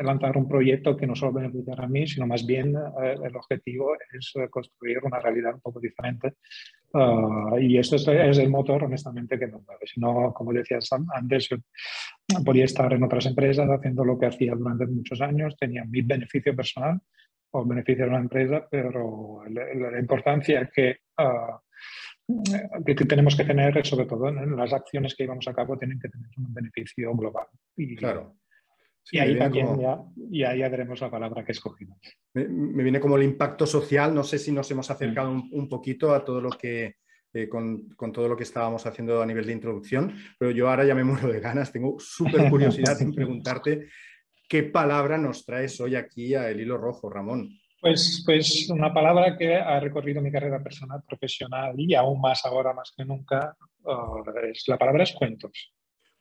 lanzar 0.00 0.36
un 0.36 0.48
proyecto 0.48 0.96
que 0.96 1.06
no 1.06 1.14
solo 1.14 1.32
beneficiara 1.32 1.84
a 1.84 1.88
mí, 1.88 2.06
sino 2.06 2.26
más 2.26 2.46
bien 2.46 2.76
uh, 2.76 3.24
el 3.24 3.36
objetivo 3.36 3.94
es 4.12 4.32
construir 4.50 4.98
una 5.04 5.20
realidad 5.20 5.54
un 5.54 5.60
poco 5.60 5.80
diferente. 5.80 6.34
Uh, 6.92 7.58
y 7.58 7.76
esto 7.78 7.96
es, 7.96 8.08
es, 8.08 8.38
el 8.38 8.48
motor, 8.48 8.84
honestamente, 8.84 9.38
que 9.38 9.48
nos 9.48 9.64
mueve. 9.66 9.86
Si 9.86 10.00
no, 10.00 10.32
como 10.32 10.52
decías 10.52 10.88
antes, 11.14 11.48
podía 12.44 12.64
estar 12.64 12.92
en 12.92 13.02
otras 13.02 13.26
empresas 13.26 13.68
haciendo 13.68 14.04
lo 14.04 14.18
que 14.18 14.26
hacía 14.26 14.54
durante 14.54 14.86
muchos 14.86 15.20
años, 15.20 15.56
tenía 15.58 15.84
mi 15.84 16.00
beneficio 16.02 16.54
personal 16.56 17.00
o 17.50 17.64
beneficio 17.64 18.04
de 18.04 18.10
una 18.10 18.20
empresa, 18.20 18.66
pero 18.70 19.42
la, 19.48 19.90
la 19.90 20.00
importancia 20.00 20.70
que, 20.74 20.96
uh, 21.18 21.56
que, 22.84 22.94
tenemos 22.94 23.36
que 23.36 23.44
tener, 23.44 23.86
sobre 23.86 24.06
todo 24.06 24.28
en 24.28 24.56
las 24.56 24.72
acciones 24.72 25.14
que 25.14 25.24
llevamos 25.24 25.46
a 25.48 25.54
cabo, 25.54 25.78
tienen 25.78 26.00
que 26.00 26.08
tener 26.08 26.28
un 26.36 26.52
beneficio 26.52 27.14
global. 27.14 27.46
Y, 27.76 27.96
claro. 27.96 28.36
y 29.10 29.18
ahí 29.18 29.38
también 29.38 29.78
ya, 29.80 30.00
y 30.30 30.42
ahí 30.42 30.58
ya 30.60 30.68
veremos 30.68 31.00
la 31.00 31.10
palabra 31.10 31.44
que 31.44 31.52
he 31.52 31.54
escogido. 31.54 31.96
Me, 32.34 32.48
me, 32.48 32.82
viene 32.82 33.00
como 33.00 33.16
el 33.16 33.22
impacto 33.22 33.66
social, 33.66 34.14
no 34.14 34.24
sé 34.24 34.38
si 34.38 34.52
nos 34.52 34.70
hemos 34.70 34.90
acercado 34.90 35.30
un, 35.30 35.48
un 35.52 35.68
poquito 35.68 36.14
a 36.14 36.24
todo 36.24 36.40
lo 36.40 36.50
que 36.50 36.96
eh, 37.36 37.50
con, 37.50 37.86
todo 38.14 38.28
lo 38.28 38.36
que 38.36 38.44
estábamos 38.44 38.86
haciendo 38.86 39.20
a 39.20 39.26
nivel 39.26 39.44
de 39.44 39.52
introducción, 39.52 40.14
pero 40.38 40.52
yo 40.52 40.70
ahora 40.70 40.86
ya 40.86 40.94
me 40.94 41.04
muero 41.04 41.28
de 41.30 41.38
ganas, 41.38 41.70
tengo 41.70 41.96
súper 41.98 42.48
curiosidad 42.48 43.00
en 43.02 43.12
preguntarte 43.14 43.88
qué 44.48 44.62
palabra 44.62 45.18
nos 45.18 45.44
traes 45.44 45.78
hoy 45.82 45.96
aquí 45.96 46.34
a 46.34 46.48
El 46.48 46.62
Hilo 46.62 46.78
Rojo, 46.78 47.10
Ramón. 47.10 47.50
Pues, 47.80 48.22
pues 48.24 48.68
una 48.70 48.92
palabra 48.92 49.36
que 49.36 49.54
ha 49.56 49.78
recorrido 49.78 50.22
mi 50.22 50.32
carrera 50.32 50.62
personal, 50.62 51.02
profesional 51.06 51.74
y 51.76 51.94
aún 51.94 52.20
más 52.20 52.44
ahora, 52.46 52.72
más 52.72 52.92
que 52.96 53.04
nunca, 53.04 53.56
uh, 53.84 54.22
es, 54.50 54.64
la 54.66 54.78
palabra 54.78 55.02
es 55.02 55.12
cuentos. 55.12 55.74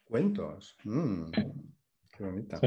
Cuentos. 0.03 0.75
Mm, 0.83 1.31
qué 2.17 2.24
bonita. 2.24 2.59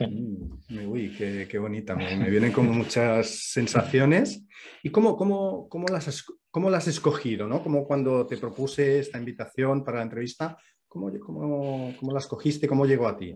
Mm, 0.00 0.88
uy, 0.88 1.14
qué, 1.16 1.58
bonita. 1.58 1.94
Me, 1.94 2.28
vienen 2.28 2.52
como 2.52 2.72
muchas 2.72 3.50
sensaciones. 3.52 4.44
¿Y 4.82 4.90
cómo, 4.90 5.16
cómo, 5.16 5.68
cómo, 5.68 5.86
las, 5.88 6.24
cómo 6.50 6.70
las 6.70 6.84
has 6.84 6.94
escogido? 6.94 7.46
¿no? 7.46 7.62
Como 7.62 7.86
cuando 7.86 8.26
te 8.26 8.36
propuse 8.36 8.98
esta 8.98 9.18
invitación 9.18 9.84
para 9.84 9.98
la 9.98 10.04
entrevista, 10.04 10.56
¿cómo, 10.88 11.10
cómo, 11.20 11.94
cómo 11.98 12.12
la 12.12 12.18
escogiste? 12.18 12.68
¿Cómo 12.68 12.86
llegó 12.86 13.08
a 13.08 13.16
ti? 13.16 13.34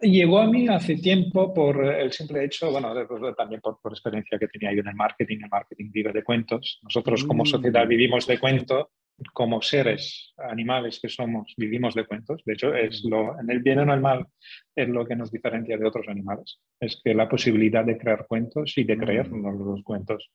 Llegó 0.00 0.40
a 0.40 0.46
mí 0.46 0.68
hace 0.68 0.96
tiempo 0.96 1.54
por 1.54 1.84
el 1.84 2.12
simple 2.12 2.44
hecho, 2.44 2.70
bueno, 2.70 2.94
también 3.34 3.60
por, 3.60 3.80
por 3.80 3.92
experiencia 3.92 4.38
que 4.38 4.48
tenía 4.48 4.72
yo 4.72 4.80
en 4.80 4.88
el 4.88 4.94
marketing. 4.94 5.38
El 5.42 5.50
marketing 5.50 5.90
vive 5.90 6.12
de 6.12 6.22
cuentos. 6.22 6.80
Nosotros 6.82 7.24
como 7.24 7.44
mm. 7.44 7.46
sociedad 7.46 7.86
vivimos 7.86 8.26
de 8.26 8.38
cuento 8.38 8.90
como 9.32 9.62
seres 9.62 10.34
animales 10.36 10.98
que 11.00 11.08
somos, 11.08 11.54
vivimos 11.56 11.94
de 11.94 12.06
cuentos. 12.06 12.42
De 12.44 12.54
hecho, 12.54 12.74
es 12.74 13.04
lo, 13.04 13.38
en 13.38 13.50
el 13.50 13.60
bien 13.60 13.78
o 13.78 13.82
en 13.82 13.90
el 13.90 14.00
mal 14.00 14.26
es 14.74 14.88
lo 14.88 15.06
que 15.06 15.16
nos 15.16 15.30
diferencia 15.30 15.78
de 15.78 15.86
otros 15.86 16.08
animales. 16.08 16.60
Es 16.80 17.00
que 17.02 17.14
la 17.14 17.28
posibilidad 17.28 17.84
de 17.84 17.96
crear 17.96 18.26
cuentos 18.26 18.76
y 18.76 18.84
de 18.84 18.96
creernos 18.96 19.54
los 19.54 19.82
cuentos. 19.82 20.30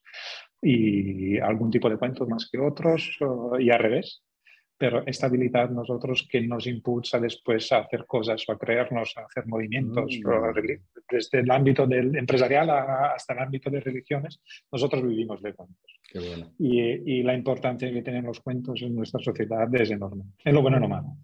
Y 0.61 1.37
algún 1.39 1.71
tipo 1.71 1.89
de 1.89 1.97
cuentos 1.97 2.27
más 2.27 2.49
que 2.49 2.59
otros 2.59 3.17
y 3.59 3.69
al 3.69 3.79
revés 3.79 4.23
pero 4.79 5.05
esta 5.05 5.27
habilidad 5.27 5.69
nosotros 5.69 6.25
que 6.31 6.39
nos 6.39 6.65
impulsa 6.65 7.19
después 7.19 7.69
a 7.73 7.79
hacer 7.79 8.05
cosas 8.05 8.41
o 8.47 8.53
a 8.53 8.57
creernos, 8.57 9.13
a 9.17 9.25
hacer 9.25 9.45
movimientos, 9.45 10.17
mm. 10.23 11.11
desde 11.11 11.39
el 11.39 11.51
ámbito 11.51 11.85
del 11.85 12.15
empresarial 12.15 12.69
hasta 12.69 13.33
el 13.33 13.39
ámbito 13.39 13.69
de 13.69 13.81
religiones, 13.81 14.39
nosotros 14.71 15.05
vivimos 15.05 15.41
de 15.41 15.53
cuentos. 15.53 15.99
y, 16.57 16.79
y, 17.19 17.23
la 17.23 17.33
importancia 17.33 17.91
que 17.91 18.01
tienen 18.01 18.23
los 18.23 18.39
cuentos 18.39 18.81
en 18.81 18.95
nuestra 18.95 19.19
sociedad 19.19 19.67
es 19.75 19.91
enorme, 19.91 20.23
en 20.45 20.55
lo 20.55 20.61
bueno 20.61 20.77
y 20.77 20.79
lo 20.79 20.87
malo. 20.87 21.17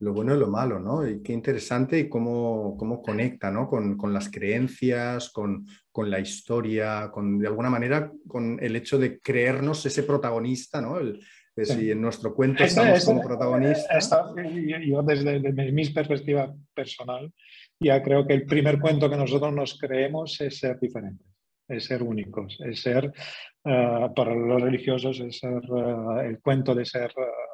lo 0.00 0.12
bueno 0.12 0.36
y 0.36 0.38
lo 0.38 0.48
malo, 0.48 0.78
¿no? 0.78 1.08
Y 1.08 1.22
qué 1.22 1.32
interesante 1.32 1.98
y 1.98 2.08
cómo, 2.10 2.76
cómo 2.78 3.00
conecta, 3.00 3.50
¿no? 3.50 3.66
Con, 3.66 3.96
con 3.96 4.12
las 4.12 4.30
creencias, 4.30 5.30
con, 5.30 5.66
con, 5.90 6.10
la 6.10 6.20
historia, 6.20 7.10
con, 7.10 7.38
de 7.38 7.48
alguna 7.48 7.70
manera, 7.70 8.12
con 8.28 8.58
el 8.60 8.76
hecho 8.76 8.98
de 8.98 9.18
creernos 9.20 9.86
ese 9.86 10.02
protagonista, 10.02 10.82
¿no? 10.82 10.98
El, 10.98 11.18
de 11.58 11.66
si 11.66 11.90
en 11.90 12.00
nuestro 12.00 12.34
cuento 12.34 12.62
estamos 12.62 13.04
como 13.04 13.20
protagonistas. 13.20 14.10
yo 14.86 15.02
desde, 15.02 15.40
desde, 15.40 15.72
mi 15.72 15.84
perspectiva 15.86 16.54
personal, 16.72 17.32
ya 17.80 18.00
creo 18.00 18.24
que 18.26 18.34
el 18.34 18.46
primer 18.46 18.78
cuento 18.78 19.10
que 19.10 19.16
nosotros 19.16 19.52
nos 19.52 19.76
creemos 19.76 20.40
es 20.40 20.56
ser 20.56 20.78
diferentes, 20.78 21.26
es 21.66 21.84
ser 21.84 22.04
únicos, 22.04 22.58
es 22.64 22.80
ser, 22.80 23.12
uh, 23.64 24.14
para 24.14 24.36
los 24.36 24.62
religiosos, 24.62 25.18
es 25.18 25.38
ser 25.38 25.68
uh, 25.68 26.20
el 26.20 26.40
cuento 26.40 26.74
de 26.74 26.84
ser... 26.84 27.10
Uh, 27.16 27.48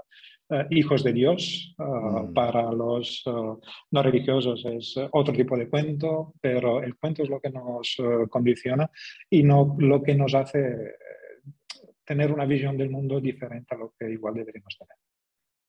hijos 0.69 1.03
de 1.03 1.15
Dios. 1.15 1.75
Mm. 1.79 2.35
Para 2.35 2.71
los 2.71 3.25
no 3.27 4.03
religiosos 4.03 4.63
es 4.67 4.95
otro 5.11 5.33
tipo 5.33 5.57
de 5.57 5.71
cuento, 5.71 6.35
pero 6.39 6.83
el 6.83 6.97
cuento 6.97 7.23
es 7.23 7.31
lo 7.31 7.41
que 7.41 7.49
nos 7.49 7.97
condiciona 8.29 8.89
y 9.31 9.43
no 9.43 9.75
lo 9.79 10.03
que 10.03 10.15
nos 10.15 10.35
hace 10.35 10.97
tener 12.05 12.33
una 12.33 12.45
visión 12.45 12.77
del 12.77 12.91
mundo 12.91 13.21
diferente 13.21 13.75
a 13.75 13.79
lo 13.79 13.95
que 13.99 14.11
igual 14.11 14.35
deberíamos 14.35 14.77
tener. 14.79 14.97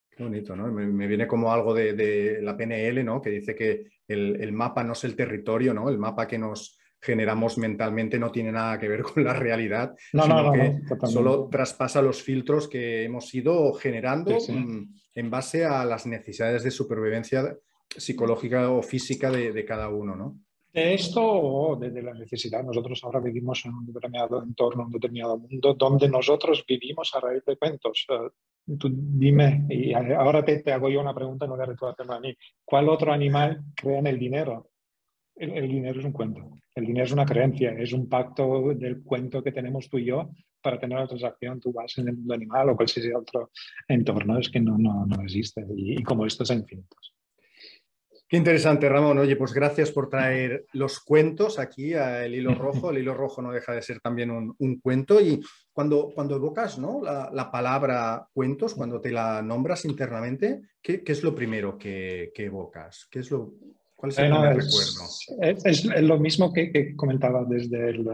Qué 0.10 0.24
bonito, 0.24 0.56
¿no? 0.56 0.72
Me, 0.72 1.08
viene 1.08 1.28
como 1.28 1.52
algo 1.52 1.74
de, 1.74 2.40
la 2.42 2.56
PNL, 2.56 3.04
¿no? 3.04 3.22
Que 3.22 3.32
dice 3.32 3.54
que 3.54 3.88
el, 4.08 4.42
el, 4.42 4.54
mapa 4.54 4.84
no 4.84 4.94
es 4.94 5.04
el 5.04 5.16
territorio, 5.16 5.74
¿no? 5.74 5.90
El 5.90 5.98
mapa 5.98 6.26
que 6.26 6.38
nos, 6.38 6.78
generamos 7.06 7.58
mentalmente 7.58 8.18
no 8.18 8.32
tiene 8.32 8.52
nada 8.52 8.80
que 8.80 8.88
ver 8.88 9.04
con 9.04 9.24
la 9.24 9.34
realidad, 9.34 9.96
sino 10.12 10.52
que 10.52 10.82
solo 11.08 11.48
traspasa 11.52 12.02
los 12.02 12.22
filtros 12.22 12.68
que 12.68 13.04
hemos 13.04 13.34
ido 13.34 13.74
generando 13.74 14.38
en 14.48 15.30
base 15.30 15.66
a 15.66 15.86
las 15.86 16.06
necesidades 16.06 16.64
de 16.64 16.72
supervivencia 16.72 17.56
psicológica 17.96 18.70
o 18.72 18.82
física 18.82 19.30
de, 19.30 19.66
cada 19.66 19.90
uno, 19.90 20.16
¿no? 20.16 20.40
De 20.76 20.94
esto 20.94 21.22
o 21.24 21.78
de, 21.78 22.02
la 22.02 22.14
necesidad, 22.14 22.62
nosotros 22.62 23.02
ahora 23.04 23.22
vivimos 23.22 23.64
en 23.66 23.74
un 23.74 23.86
determinado 23.86 24.44
entorno, 24.44 24.84
un 24.84 24.92
determinado 24.92 25.38
mundo, 25.38 25.74
donde 25.74 26.10
nosotros 26.10 26.66
vivimos 26.68 27.16
a 27.16 27.22
raíz 27.22 27.46
de 27.46 27.56
cuentos. 27.56 28.06
tú 28.78 28.90
dime, 28.92 29.66
y 29.70 29.94
ahora 29.94 30.44
te, 30.44 30.62
hago 30.74 30.90
yo 30.90 31.00
una 31.00 31.16
pregunta, 31.16 31.48
no 31.48 31.56
le 31.56 31.76
tú 31.76 31.86
a 31.86 32.20
mí, 32.20 32.36
¿cuál 32.66 32.90
otro 32.90 33.14
animal 33.14 33.64
crea 33.74 34.00
en 34.00 34.08
el 34.08 34.20
dinero? 34.20 34.70
el, 35.38 35.68
dinero 35.68 36.00
es 36.00 36.06
un 36.06 36.12
cuento. 36.12 36.58
El 36.74 36.86
dinero 36.86 37.06
es 37.06 37.12
una 37.12 37.26
creencia, 37.26 37.72
es 37.72 37.94
un 37.94 38.10
pacto 38.10 38.74
del 38.76 39.02
cuento 39.04 39.42
que 39.44 39.52
tenemos 39.52 39.90
tú 39.90 39.98
y 39.98 40.06
yo 40.06 40.32
para 40.62 40.80
tener 40.80 41.00
la 41.00 41.08
transacción. 41.08 41.60
Tú 41.60 41.72
vas 41.72 41.98
en 41.98 42.10
el 42.10 42.18
mundo 42.18 42.34
animal 42.34 42.70
o 42.70 42.76
cualquier 42.76 43.16
otro 43.16 43.52
entorno, 43.88 44.38
es 44.40 44.50
que 44.50 44.60
no, 44.60 44.78
no, 44.78 45.06
no 45.06 45.22
existe. 45.24 45.66
Y, 45.76 46.04
como 46.04 46.26
estos 46.26 46.50
infinitos. 46.52 47.15
Qué 48.28 48.38
interesante, 48.38 48.90
Ramón. 48.90 49.20
Oye, 49.20 49.36
pues 49.36 49.54
gracias 49.54 49.92
por 49.92 50.10
traer 50.10 50.66
los 50.74 51.00
cuentos 51.00 51.60
aquí 51.60 51.94
al 51.94 52.34
hilo 52.34 52.56
rojo. 52.56 52.90
El 52.90 52.98
hilo 52.98 53.14
rojo 53.14 53.42
no 53.42 53.52
deja 53.52 53.74
de 53.74 53.84
ser 53.84 54.00
también 54.00 54.32
un, 54.32 54.56
un 54.58 54.80
cuento. 54.80 55.22
Y 55.22 55.42
cuando, 55.72 56.10
cuando 56.14 56.36
evocas 56.36 56.80
¿no? 56.80 57.02
la, 57.04 57.30
la, 57.32 57.52
palabra 57.52 58.28
cuentos, 58.34 58.74
cuando 58.74 59.00
te 59.00 59.12
la 59.12 59.44
nombras 59.44 59.86
internamente, 59.86 60.62
¿qué, 60.82 61.04
qué 61.04 61.12
es 61.12 61.22
lo 61.22 61.36
primero 61.36 61.78
que, 61.78 62.32
que 62.34 62.46
evocas? 62.46 63.08
¿Qué 63.12 63.20
es 63.20 63.30
lo, 63.30 63.54
¿Cuál 63.96 64.12
es 64.12 64.20
el 64.20 64.32
recuerdo? 64.32 65.64
Es, 65.64 65.86
lo 65.86 66.20
mismo 66.20 66.52
que, 66.52 66.96
comentaba 66.96 67.46
desde 67.46 67.92
el, 67.92 68.06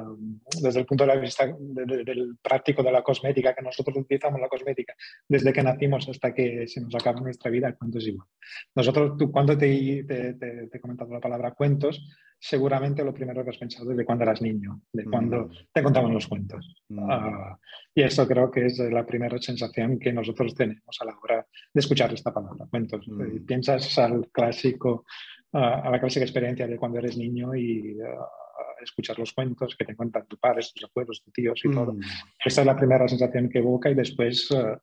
desde 0.62 0.80
el 0.80 0.86
punto 0.86 1.06
de 1.06 1.20
vista 1.20 1.46
del 1.60 2.38
práctico 2.42 2.84
de 2.84 2.92
la 2.92 3.02
cosmética, 3.02 3.56
que 3.56 3.64
nosotros 3.64 3.98
utilizamos 3.98 4.40
la 4.40 4.48
cosmética 4.48 4.94
desde 5.28 5.52
que 5.52 5.64
nacimos 5.64 6.08
hasta 6.08 6.34
que 6.34 6.68
se 6.68 6.82
nos 6.82 6.94
acaba 6.94 7.20
nuestra 7.22 7.50
vida, 7.50 7.74
cuentos 7.74 8.04
es 8.04 8.10
igual. 8.10 8.28
Nosotros, 8.76 9.18
tú 9.18 9.32
cuando 9.32 9.58
te, 9.58 10.04
te, 10.04 10.34
te, 10.36 10.70
he 10.72 10.80
comentado 10.80 11.12
la 11.14 11.20
palabra 11.20 11.52
cuentos, 11.52 12.08
seguramente 12.40 13.04
lo 13.04 13.14
primero 13.14 13.44
que 13.44 13.52
has 13.52 13.58
pensado 13.58 13.92
es 13.92 13.98
de 13.98 14.06
cuando 14.06 14.24
eras 14.24 14.42
niño, 14.42 14.82
de 14.92 15.06
cuando 15.06 15.46
mm. 15.46 15.52
te 15.72 15.84
contaban 15.84 16.14
los 16.14 16.28
cuentos. 16.28 16.76
Mm. 16.90 17.10
Ah, 17.10 17.60
y 17.94 18.02
eso 18.02 18.28
creo 18.28 18.50
que 18.50 18.66
es 18.66 18.80
la 18.80 19.06
primera 19.06 19.38
sensación 19.40 20.00
que 20.00 20.12
nosotros 20.14 20.54
tenemos 20.56 20.98
a 21.00 21.06
la 21.06 21.18
hora 21.22 21.46
de 21.74 21.80
escuchar 21.80 22.14
esta 22.14 22.34
palabra, 22.34 22.66
cuentos. 22.70 23.08
Mm. 23.08 23.46
Piensas 23.46 23.98
al 24.00 24.30
clásico 24.32 25.06
a 25.54 25.90
la 25.90 26.00
clásica 26.00 26.26
experiencia 26.26 26.68
de 26.68 26.78
cuando 26.78 27.00
eres 27.00 27.18
niño 27.18 27.56
y 27.56 27.98
escuchar 28.84 29.18
los 29.20 29.34
cuentos 29.34 29.76
que 29.76 29.86
te 29.86 29.96
cuentan 29.96 30.26
tus 30.28 30.40
padres, 30.40 30.74
tus 30.74 30.90
abuelos, 30.90 31.22
tus 31.24 31.34
tíos 31.34 31.60
y 31.64 31.72
todo. 31.72 31.94
Mm. 31.94 32.02
Esa 32.44 32.62
es 32.62 32.68
la 32.68 32.76
primera 32.76 33.08
sensación 33.08 33.50
que 33.50 33.60
evoca 33.60 33.90
y 33.90 33.96
después 33.96 34.50
eh, 34.52 34.78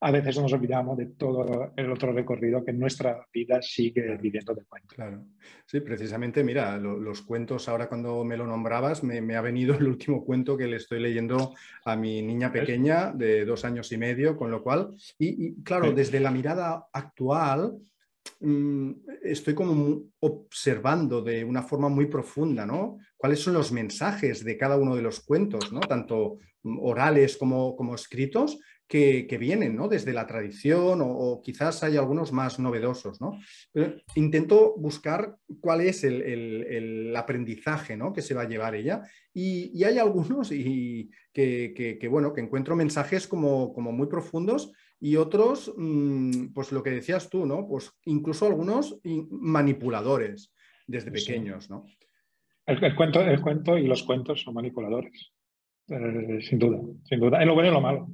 a 0.00 0.10
veces 0.12 0.38
nos 0.38 0.52
olvidamos 0.52 0.96
de 0.96 1.06
todo 1.06 1.72
el 1.76 1.90
otro 1.90 2.12
recorrido 2.12 2.64
que 2.64 2.72
nuestra 2.72 3.26
vida 3.32 3.60
sigue 3.60 4.16
viviendo 4.16 4.54
de 4.54 4.64
cuentos. 4.64 4.94
Claro. 4.94 5.24
Sí, 5.66 5.80
precisamente, 5.80 6.44
mira, 6.44 6.78
los 6.78 7.22
cuentos, 7.22 7.68
ahora 7.68 7.88
cuando 7.88 8.22
me 8.24 8.36
lo 8.36 8.46
nombrabas, 8.46 9.02
me, 9.02 9.34
ha 9.34 9.40
venido 9.40 9.74
el 9.78 9.88
último 9.88 10.24
cuento 10.24 10.56
que 10.56 10.68
le 10.68 10.76
estoy 10.76 11.00
leyendo 11.00 11.54
a 11.84 11.96
mi 11.96 12.22
niña 12.22 12.52
pequeña 12.52 13.12
de 13.12 13.44
dos 13.44 13.64
años 13.64 13.90
y 13.90 13.98
medio, 13.98 14.36
con 14.36 14.50
lo 14.50 14.62
cual, 14.62 14.94
y, 15.18 15.62
claro, 15.62 15.92
desde 15.92 16.20
la 16.20 16.30
mirada 16.30 16.86
actual, 16.92 17.78
estoy 19.22 19.54
como 19.54 20.02
observando 20.20 21.22
de 21.22 21.44
una 21.44 21.62
forma 21.62 21.88
muy 21.88 22.06
profunda, 22.06 22.64
¿no? 22.66 22.98
¿Cuáles 23.16 23.40
son 23.40 23.54
los 23.54 23.72
mensajes 23.72 24.44
de 24.44 24.56
cada 24.56 24.76
uno 24.76 24.94
de 24.94 25.02
los 25.02 25.20
cuentos, 25.20 25.72
¿no? 25.72 25.80
Tanto 25.80 26.38
orales 26.62 27.36
como, 27.36 27.76
como 27.76 27.94
escritos, 27.94 28.58
que, 28.88 29.36
vienen, 29.38 29.76
¿no? 29.76 29.86
Desde 29.86 30.14
la 30.14 30.26
tradición 30.26 31.00
o, 31.02 31.42
quizás 31.44 31.82
hay 31.84 31.96
algunos 31.96 32.32
más 32.32 32.58
novedosos, 32.58 33.20
¿no? 33.20 33.38
intento 34.14 34.74
buscar 34.78 35.36
cuál 35.60 35.82
es 35.82 36.04
el, 36.04 37.14
aprendizaje, 37.14 37.96
¿no? 37.96 38.12
Que 38.12 38.22
se 38.22 38.34
va 38.34 38.42
a 38.42 38.48
llevar 38.48 38.74
ella 38.74 39.02
y, 39.34 39.84
hay 39.84 39.98
algunos 39.98 40.50
y 40.52 41.10
que, 41.32 42.08
bueno, 42.10 42.32
que 42.32 42.40
encuentro 42.40 42.74
mensajes 42.76 43.28
como, 43.28 43.74
como 43.74 43.92
muy 43.92 44.06
profundos 44.06 44.72
y 45.00 45.16
otros, 45.16 45.72
mm, 45.76 46.52
pues 46.52 46.72
lo 46.72 46.82
que 46.82 46.90
decías 46.90 47.28
tú, 47.28 47.46
¿no? 47.46 47.66
Pues 47.68 47.92
incluso 48.04 48.46
algunos 48.46 48.98
manipuladores 49.30 50.52
desde 50.86 51.10
pequeños, 51.10 51.70
¿no? 51.70 51.84
El, 52.66 52.94
cuento, 52.94 53.20
el 53.22 53.40
cuento 53.40 53.78
y 53.78 53.86
los 53.86 54.02
cuentos 54.02 54.42
son 54.42 54.54
manipuladores, 54.54 55.32
eh, 55.88 56.38
sin 56.42 56.58
duda, 56.58 56.80
sin 57.04 57.20
duda. 57.20 57.40
En 57.40 57.48
lo 57.48 57.54
bueno 57.54 57.70
y 57.70 57.72
lo 57.72 57.80
malo. 57.80 58.08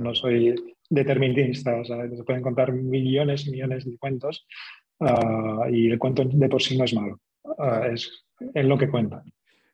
no, 0.00 0.14
soy 0.14 0.54
determinista, 0.88 1.80
o 1.80 1.84
sea, 1.84 2.08
se 2.08 2.24
pueden 2.24 2.42
contar 2.42 2.72
millones 2.72 3.46
y 3.46 3.50
millones 3.50 3.84
de 3.84 3.98
cuentos 3.98 4.46
ah, 5.00 5.66
y 5.70 5.90
el 5.90 5.98
cuento 5.98 6.24
de 6.24 6.48
por 6.48 6.62
sí 6.62 6.76
no 6.78 6.84
es 6.84 6.94
malo, 6.94 7.20
ah, 7.58 7.88
es, 7.92 8.24
en 8.54 8.68
lo 8.68 8.78
que 8.78 8.88
cuenta. 8.88 9.22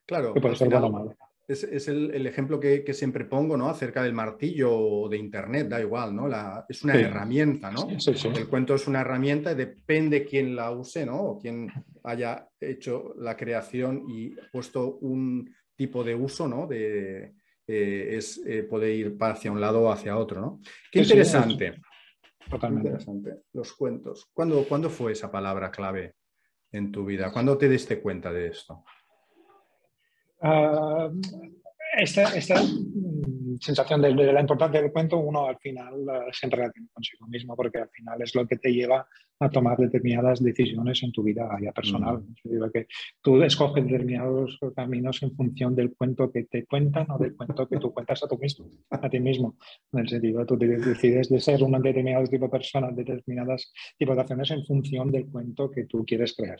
Claro. 0.07 0.33
Que 0.33 0.41
puede 0.41 0.55
ser 0.55 0.69
bueno 0.69 0.87
o 0.87 0.91
malo 0.91 1.15
es, 1.47 1.87
el, 1.87 2.27
ejemplo 2.27 2.59
que, 2.59 2.93
siempre 2.93 3.23
pongo, 3.23 3.55
¿no? 3.55 3.69
Acerca 3.69 4.03
del 4.03 4.13
martillo 4.13 5.07
de 5.09 5.17
Internet, 5.17 5.69
da 5.69 5.79
igual, 5.79 6.13
¿no? 6.13 6.27
La, 6.27 6.65
es 6.67 6.83
una 6.83 6.95
herramienta, 6.95 7.71
¿no? 7.71 7.87
el 7.89 8.47
cuento 8.47 8.75
es 8.75 8.87
una 8.87 9.01
herramienta 9.01 9.53
y 9.53 9.55
depende 9.55 10.25
quién 10.25 10.55
la 10.55 10.71
use, 10.71 11.05
¿no? 11.05 11.21
O 11.21 11.39
quién 11.39 11.71
haya 12.03 12.49
hecho 12.59 13.13
la 13.17 13.37
creación 13.37 14.03
y 14.09 14.35
puesto 14.51 14.97
un 14.97 15.53
tipo 15.75 16.03
de 16.03 16.15
uso, 16.15 16.49
¿no? 16.49 16.67
De, 16.67 17.33
eh, 17.65 18.15
es, 18.17 18.41
eh, 18.45 18.63
puede 18.63 18.93
ir 18.93 19.15
hacia 19.19 19.51
un 19.51 19.61
lado 19.61 19.83
o 19.83 19.91
hacia 19.91 20.17
otro, 20.17 20.41
¿no? 20.41 20.61
Qué 20.91 20.99
interesante. 20.99 21.79
Totalmente. 22.49 22.89
interesante. 22.89 23.35
Los 23.53 23.73
cuentos. 23.73 24.29
¿Cuándo, 24.33 24.65
¿Cuándo 24.67 24.89
fue 24.89 25.13
esa 25.13 25.31
palabra 25.31 25.71
clave 25.71 26.15
en 26.71 26.91
tu 26.91 27.05
vida? 27.05 27.31
¿Cuándo 27.31 27.57
te 27.57 27.69
diste 27.69 28.01
cuenta 28.01 28.33
de 28.33 28.47
esto? 28.47 28.83
Ah, 30.41 31.09
esta, 31.97 32.29
mm, 32.61 33.57
sensación 33.59 34.01
de, 34.01 34.13
la 34.13 34.41
importancia 34.41 34.81
del 34.81 34.91
cuento, 34.91 35.17
uno 35.17 35.47
al 35.47 35.57
final 35.57 35.93
uh, 36.01 36.31
se 36.31 36.47
relaciona 36.47 36.87
consigo 36.93 37.25
mismo, 37.27 37.55
porque 37.55 37.79
al 37.79 37.89
final 37.89 38.21
es 38.21 38.35
lo 38.35 38.45
que 38.45 38.57
te 38.57 38.71
lleva 38.71 39.07
a 39.39 39.49
tomar 39.49 39.77
determinadas 39.77 40.43
decisiones 40.43 41.01
en 41.03 41.11
tu 41.11 41.23
vida 41.23 41.47
ya 41.61 41.71
personal. 41.71 42.23
Mm. 42.43 42.71
que 42.73 42.87
tú 43.21 43.41
escoges 43.43 43.85
determinados 43.85 44.59
caminos 44.75 45.21
en 45.23 45.35
función 45.35 45.75
del 45.75 45.95
cuento 45.95 46.31
que 46.31 46.43
te 46.43 46.65
cuentan 46.65 47.09
o 47.11 47.17
del 47.17 47.35
cuento 47.35 47.67
que 47.67 47.77
tú 47.77 47.93
cuentas 47.93 48.23
a, 48.23 48.27
tú 48.27 48.37
mismo, 48.37 48.69
a 48.89 49.09
ti 49.09 49.19
mismo. 49.19 49.57
En 49.91 49.99
el 49.99 50.09
sentido, 50.09 50.45
tú 50.45 50.57
decides 50.57 51.29
de 51.29 51.39
ser 51.39 51.63
un 51.63 51.71
determinado 51.81 52.25
tipo 52.25 52.45
de 52.45 52.51
persona, 52.51 52.91
determinadas 52.91 53.71
tipos 53.97 54.15
de 54.15 54.21
acciones 54.21 54.51
en 54.51 54.65
función 54.65 55.11
del 55.11 55.27
cuento 55.27 55.69
que 55.69 55.85
tú 55.85 56.03
quieres 56.05 56.35
crear. 56.35 56.59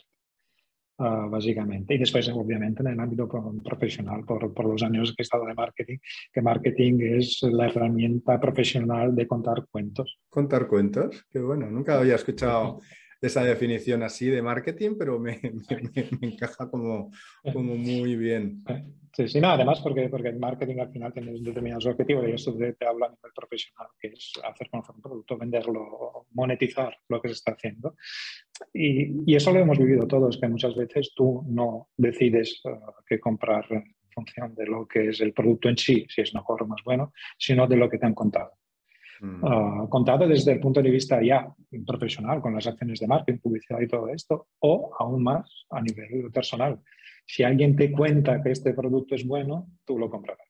Ah, 1.00 1.28
básicamente. 1.30 1.94
Y 1.94 1.98
después, 1.98 2.28
obviamente, 2.30 2.82
en 2.82 2.88
el 2.88 2.98
ámbito 2.98 3.28
profesional, 3.62 4.24
por, 4.24 4.52
por, 4.52 4.66
los 4.66 4.82
años 4.82 5.14
que 5.14 5.22
he 5.22 5.22
estado 5.22 5.46
de 5.46 5.54
marketing, 5.54 5.98
que 6.32 6.42
marketing 6.42 6.98
es 7.00 7.40
la 7.42 7.66
herramienta 7.66 8.40
profesional 8.40 9.14
de 9.14 9.28
contar 9.28 9.64
cuentos. 9.70 10.18
Contar 10.28 10.66
cuentos, 10.66 11.24
qué 11.30 11.38
bueno, 11.38 11.70
nunca 11.70 12.00
había 12.00 12.16
escuchado 12.16 12.80
esa 13.20 13.42
definición 13.42 14.02
así 14.02 14.26
de 14.26 14.42
marketing, 14.42 14.96
pero 14.98 15.18
me, 15.20 15.40
encaja 16.20 16.70
como, 16.70 17.10
como 17.52 17.74
muy 17.76 18.16
bien. 18.16 18.62
Sí, 19.12 19.28
sí, 19.28 19.40
no, 19.40 19.48
además 19.48 19.80
porque, 19.80 20.08
porque 20.08 20.28
el 20.28 20.38
marketing 20.38 20.78
al 20.78 20.92
final 20.92 21.12
tiene 21.12 21.32
determinados 21.32 21.86
objetivos 21.86 22.28
y 22.28 22.32
esto 22.32 22.56
te, 22.56 22.74
te 22.74 22.86
habla 22.86 23.06
a 23.06 23.10
nivel 23.10 23.32
profesional, 23.34 23.88
que 23.98 24.08
es 24.08 24.32
hacer 24.44 24.70
conocer 24.70 24.94
un 24.94 25.02
producto, 25.02 25.36
venderlo, 25.36 26.26
monetizar 26.32 26.96
lo 27.08 27.20
que 27.20 27.28
se 27.28 27.34
está 27.34 27.52
haciendo. 27.52 27.96
Y, 28.72 29.30
y 29.30 29.34
eso 29.34 29.52
lo 29.52 29.60
hemos 29.60 29.78
vivido 29.78 30.06
todos, 30.06 30.38
que 30.38 30.48
muchas 30.48 30.76
veces 30.76 31.12
tú 31.14 31.44
no 31.48 31.88
decides 31.96 32.60
uh, 32.64 32.92
qué 33.06 33.18
comprar 33.18 33.66
en 33.70 33.96
función 34.10 34.54
de 34.54 34.66
lo 34.66 34.86
que 34.86 35.08
es 35.08 35.20
el 35.20 35.32
producto 35.32 35.68
en 35.68 35.76
sí, 35.76 36.06
si 36.08 36.20
es 36.20 36.34
mejor 36.34 36.62
o 36.62 36.66
más 36.66 36.82
bueno, 36.84 37.12
sino 37.38 37.66
de 37.66 37.76
lo 37.76 37.88
que 37.88 37.98
te 37.98 38.06
han 38.06 38.14
contado. 38.14 38.52
Uh, 39.20 39.88
contado 39.88 40.28
desde 40.28 40.52
el 40.52 40.60
punto 40.60 40.80
de 40.80 40.90
vista 40.90 41.20
ya 41.22 41.52
profesional, 41.86 42.40
con 42.40 42.54
las 42.54 42.66
acciones 42.66 43.00
de 43.00 43.08
marketing, 43.08 43.40
publicidad 43.40 43.80
y 43.80 43.88
todo 43.88 44.08
esto, 44.08 44.48
o 44.60 44.90
aún 44.98 45.22
más 45.22 45.66
a 45.70 45.80
nivel 45.80 46.30
personal. 46.30 46.78
Si 47.26 47.42
alguien 47.42 47.76
te 47.76 47.90
cuenta 47.92 48.42
que 48.42 48.52
este 48.52 48.72
producto 48.72 49.14
es 49.14 49.26
bueno, 49.26 49.66
tú 49.84 49.98
lo 49.98 50.08
comprarás. 50.08 50.46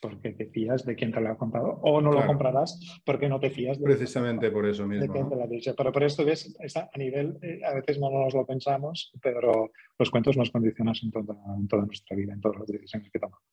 Porque 0.00 0.32
te 0.32 0.46
fías 0.46 0.86
de 0.86 0.96
quien 0.96 1.12
te 1.12 1.20
lo 1.20 1.30
ha 1.30 1.36
contado. 1.36 1.78
O 1.82 2.00
no 2.00 2.10
lo 2.10 2.26
comprarás 2.26 2.80
porque 3.04 3.28
no 3.28 3.38
te 3.38 3.50
fías 3.50 3.78
de 3.78 3.84
Precisamente 3.84 4.50
por 4.50 4.66
eso 4.66 4.86
mismo. 4.86 5.12
De 5.12 5.24
te 5.24 5.36
lo 5.36 5.44
ha 5.44 5.46
dicho. 5.46 5.74
Pero 5.76 5.92
por 5.92 6.02
esto 6.02 6.24
ves, 6.24 6.56
a 6.74 6.98
nivel, 6.98 7.38
eh, 7.42 7.60
a 7.64 7.74
veces 7.74 8.00
no 8.00 8.10
nos 8.10 8.32
lo 8.32 8.46
pensamos, 8.46 9.12
pero 9.22 9.70
los 9.98 10.10
cuentos 10.10 10.38
nos 10.38 10.50
condicionan 10.50 10.94
en 11.02 11.10
toda, 11.10 11.36
en 11.58 11.68
toda 11.68 11.84
nuestra 11.84 12.16
vida, 12.16 12.32
en 12.32 12.40
todas 12.40 12.60
las 12.60 12.68
decisiones 12.68 13.10
que 13.12 13.18
tomamos. 13.18 13.44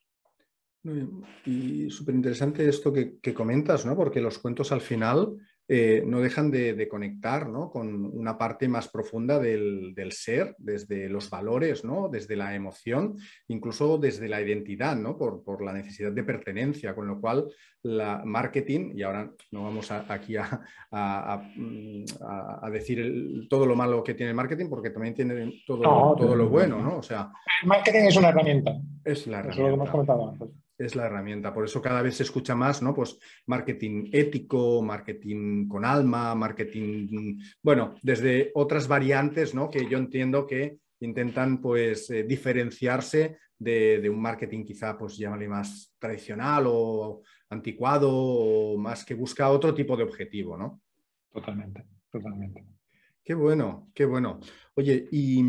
Y 1.46 1.89
súper 1.89 2.15
interesante 2.15 2.67
esto 2.67 2.94
que, 2.94 3.34
comentas, 3.34 3.86
¿no? 3.86 3.96
Porque 3.96 4.22
los 4.22 4.39
cuentos 4.39 4.72
al 4.72 4.82
final 4.82 5.36
eh, 5.70 6.01
no 6.06 6.22
dejan 6.22 6.50
de, 6.50 6.88
conectar 6.88 7.50
¿no? 7.50 7.70
con 7.70 8.06
una 8.06 8.38
parte 8.38 8.70
más 8.70 8.88
profunda 8.88 9.38
del, 9.38 9.94
ser, 10.12 10.56
desde 10.58 11.10
los 11.10 11.29
valores, 11.29 11.84
¿no? 11.84 12.08
desde 12.08 12.38
la 12.38 12.56
emoción, 12.56 13.17
incluso 13.50 13.98
desde 13.98 14.29
la 14.29 14.41
identidad, 14.41 14.96
¿no? 14.96 15.17
por, 15.17 15.62
la 15.63 15.74
necesidad 15.74 16.13
de 16.13 16.24
pertenencia, 16.24 16.96
con 16.96 17.08
lo 17.08 17.20
cual 17.20 17.48
la 17.84 18.22
marketing, 18.24 18.94
y 18.96 19.03
ahora 19.03 19.29
no 19.51 19.63
vamos 19.63 19.91
aquí 19.91 20.38
a, 20.38 20.62
a, 20.91 22.70
decir 22.72 23.48
todo 23.50 23.65
lo 23.65 23.75
malo 23.75 24.03
que 24.03 24.13
tiene 24.13 24.29
el 24.29 24.36
marketing, 24.36 24.70
porque 24.70 24.91
también 24.91 25.13
tiene 25.13 25.63
todo, 25.65 25.82
todo 26.17 26.36
lo 26.36 26.48
bueno, 26.50 26.82
¿no? 26.82 26.98
O 26.98 27.03
sea, 27.03 27.32
el 27.62 27.67
marketing 27.67 28.08
es 28.08 28.15
una 28.15 28.29
herramienta. 28.29 28.72
Es 29.03 29.27
la 29.27 29.39
herramienta. 29.39 29.51
Es 29.51 29.58
lo 29.60 29.67
que 29.67 29.74
hemos 29.74 29.89
comentado 29.89 30.29
antes 30.29 30.66
es 30.77 30.96
la 30.96 31.07
herramienta. 31.07 31.53
Por 31.53 31.65
eso 31.65 31.81
cada 31.81 32.01
vez 32.01 32.17
se 32.17 32.24
escucha 32.24 32.55
más, 32.55 32.81
¿no? 32.81 32.93
Pues 32.93 33.17
marketing 33.48 34.10
ético, 34.12 34.81
marketing 34.81 35.67
con 35.67 35.84
alma, 35.84 36.36
marketing, 36.36 37.39
bueno, 37.62 37.96
desde 38.01 38.51
otras 38.53 38.88
variantes, 38.88 39.55
¿no? 39.55 39.69
Que 39.69 39.88
yo 39.89 39.98
entiendo 39.98 40.46
que 40.46 40.77
intentan, 41.00 41.62
pues, 41.62 42.10
eh, 42.10 42.24
diferenciarse 42.24 43.38
de, 43.57 44.07
un 44.10 44.22
marketing 44.22 44.63
quizá, 44.63 44.98
pues, 44.98 45.17
llámale 45.17 45.48
más 45.48 45.96
tradicional 46.00 46.65
o 46.67 47.22
anticuado 47.50 48.10
o 48.12 48.77
más 48.77 49.03
que 49.05 49.15
busca 49.15 49.50
otro 49.50 49.74
tipo 49.74 49.98
de 49.98 50.03
objetivo, 50.03 50.57
¿no? 50.57 50.81
Totalmente, 51.31 51.86
totalmente. 52.12 52.65
Qué 53.24 53.34
bueno, 53.34 53.89
qué 53.93 54.05
bueno. 54.05 54.39
Oye, 54.75 55.07
¿y 55.12 55.43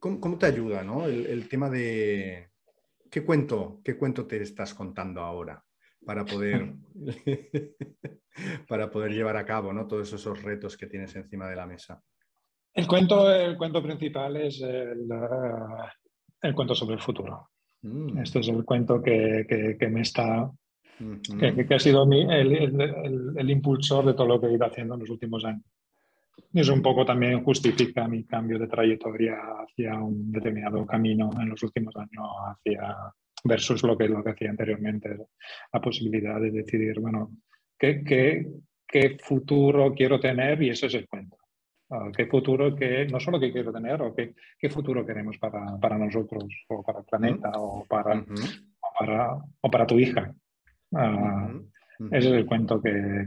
cómo, 0.00 0.38
te 0.38 0.46
ayuda, 0.46 0.82
¿no? 0.82 1.06
el 1.06 1.48
tema 1.48 1.70
de, 1.70 2.48
¿Qué 3.14 3.24
cuento, 3.24 3.80
¿Qué 3.84 3.96
cuento 3.96 4.26
te 4.26 4.42
estás 4.42 4.74
contando 4.74 5.20
ahora 5.20 5.62
para 6.04 6.24
poder, 6.24 6.74
para 8.68 8.90
poder 8.90 9.12
llevar 9.12 9.36
a 9.36 9.46
cabo 9.46 9.72
¿no? 9.72 9.86
todos 9.86 10.12
esos 10.12 10.42
retos 10.42 10.76
que 10.76 10.88
tienes 10.88 11.14
encima 11.14 11.48
de 11.48 11.54
la 11.54 11.64
mesa? 11.64 12.02
El 12.72 12.88
cuento, 12.88 13.32
el 13.32 13.56
cuento 13.56 13.80
principal 13.80 14.34
es 14.38 14.60
el, 14.62 15.06
el 16.42 16.54
cuento 16.56 16.74
sobre 16.74 16.96
el 16.96 17.00
futuro. 17.00 17.50
Mm. 17.82 18.18
Esto 18.18 18.40
es 18.40 18.48
el 18.48 18.64
cuento 18.64 19.00
que, 19.00 19.46
que, 19.78 19.88
me 19.88 20.00
está, 20.00 20.50
que, 21.38 21.72
ha 21.72 21.78
sido 21.78 22.02
el, 22.10 23.36
el, 23.36 23.50
impulsor 23.50 24.06
de 24.06 24.14
todo 24.14 24.26
lo 24.26 24.40
que 24.40 24.48
he 24.48 24.54
ido 24.54 24.66
haciendo 24.66 24.94
en 24.94 25.00
los 25.02 25.10
últimos 25.10 25.44
años. 25.44 25.62
Eso 26.52 26.72
un 26.72 26.82
poco 26.82 27.04
también 27.04 27.42
justifica 27.42 28.06
mi 28.06 28.24
cambio 28.24 28.58
de 28.58 28.68
trayectoria 28.68 29.36
hacia 29.60 29.98
un 29.98 30.30
determinado 30.30 30.86
camino 30.86 31.30
en 31.40 31.48
los 31.48 31.62
últimos 31.62 31.94
años, 31.96 32.28
hacia 32.46 32.96
versus 33.44 33.82
lo 33.82 33.96
que, 33.96 34.08
lo 34.08 34.22
que 34.22 34.30
hacía 34.30 34.50
anteriormente, 34.50 35.16
la 35.72 35.80
posibilidad 35.80 36.40
de 36.40 36.50
decidir, 36.50 36.98
bueno, 37.00 37.32
¿qué, 37.78 38.02
qué, 38.02 38.46
qué 38.86 39.18
futuro 39.20 39.92
quiero 39.94 40.18
tener? 40.18 40.62
Y 40.62 40.70
eso 40.70 40.86
es 40.86 40.94
el 40.94 41.06
cuento. 41.06 41.36
Ah, 41.90 42.10
¿Qué 42.16 42.26
futuro 42.26 42.74
que, 42.74 43.06
no 43.06 43.20
solo 43.20 43.38
qué 43.38 43.52
quiero 43.52 43.72
tener, 43.72 44.00
o 44.00 44.14
qué, 44.14 44.34
qué 44.58 44.70
futuro 44.70 45.04
queremos 45.04 45.36
para, 45.38 45.76
para, 45.78 45.98
nosotros, 45.98 46.44
o 46.68 46.82
para 46.82 47.00
el 47.00 47.04
planeta, 47.04 47.52
o, 47.56 47.84
para, 47.84 48.18
o, 48.18 48.98
para, 48.98 49.36
o 49.60 49.70
para 49.70 49.86
tu 49.86 49.98
hija? 49.98 50.34
Uh, 50.90 51.68
ese 52.10 52.28
es 52.28 52.34
el 52.34 52.46
cuento 52.46 52.80
que, 52.80 53.26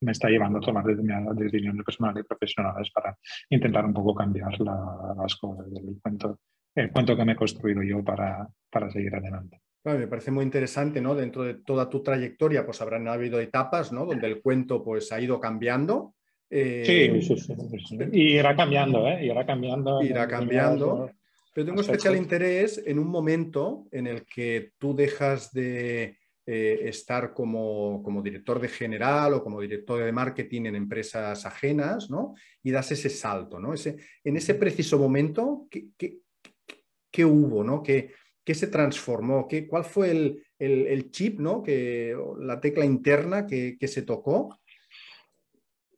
me 0.00 0.12
está 0.12 0.28
llevando 0.28 0.58
a 0.58 0.60
tomar 0.60 0.84
decisiones 0.84 1.84
personales 1.84 2.24
y 2.24 2.28
profesionales 2.28 2.90
para 2.92 3.16
intentar 3.50 3.84
un 3.84 3.94
poco 3.94 4.14
cambiar 4.14 4.52
las 4.60 5.36
cosas 5.36 5.72
del 5.72 5.98
cuento, 6.02 6.40
el 6.74 6.90
cuento 6.90 7.16
que 7.16 7.24
me 7.24 7.32
he 7.32 7.36
construido 7.36 7.82
yo 7.82 8.04
para, 8.04 8.46
para 8.70 8.90
seguir 8.90 9.14
adelante. 9.14 9.60
me 9.84 10.06
parece 10.06 10.30
muy 10.30 10.44
interesante, 10.44 11.00
¿no? 11.00 11.14
Dentro 11.14 11.42
de 11.42 11.54
toda 11.54 11.88
tu 11.88 12.02
trayectoria, 12.02 12.64
pues 12.64 12.80
habrán 12.82 13.08
habido 13.08 13.40
etapas, 13.40 13.92
¿no? 13.92 14.04
Donde 14.04 14.26
el 14.26 14.42
cuento, 14.42 14.82
pues, 14.82 15.10
ha 15.12 15.20
ido 15.20 15.40
cambiando. 15.40 16.14
Eh, 16.50 17.20
sí, 17.22 17.36
sí, 17.36 17.56
sí, 17.86 17.98
Y 18.12 18.34
irá 18.38 18.54
cambiando, 18.54 19.08
¿eh? 19.08 19.24
Irá 19.24 19.46
cambiando. 19.46 20.02
Irá 20.02 20.28
cambiando. 20.28 21.10
Pero 21.54 21.66
tengo 21.66 21.80
especial 21.82 22.16
interés 22.16 22.82
en 22.84 22.98
un 22.98 23.06
momento 23.06 23.86
en 23.92 24.08
el 24.08 24.26
que 24.26 24.72
tú 24.76 24.94
dejas 24.94 25.52
de 25.52 26.18
eh, 26.46 26.90
estar 26.90 27.32
como, 27.32 28.20
director 28.22 28.60
de 28.60 28.68
general 28.68 29.32
o 29.32 29.42
como 29.42 29.62
director 29.62 30.04
de 30.04 30.12
marketing 30.12 30.66
en 30.66 30.76
empresas 30.76 31.46
ajenas, 31.46 32.10
¿no? 32.10 32.34
Y 32.62 32.70
das 32.70 32.92
ese 32.92 33.08
salto, 33.08 33.58
¿no? 33.58 33.72
Ese, 33.72 33.96
en 34.22 34.36
ese 34.36 34.54
preciso 34.54 34.98
momento, 34.98 35.66
¿qué, 35.70 37.24
hubo, 37.24 37.64
¿no? 37.64 37.82
¿Qué, 37.82 38.10
se 38.44 38.66
transformó? 38.66 39.48
¿Qué, 39.48 39.66
¿Cuál 39.66 39.84
fue 39.84 40.10
el, 40.58 41.10
chip, 41.12 41.40
¿no? 41.40 41.62
Que, 41.62 42.14
la 42.40 42.60
tecla 42.60 42.84
interna 42.84 43.46
que, 43.46 43.78
se 43.88 44.02
tocó? 44.02 44.58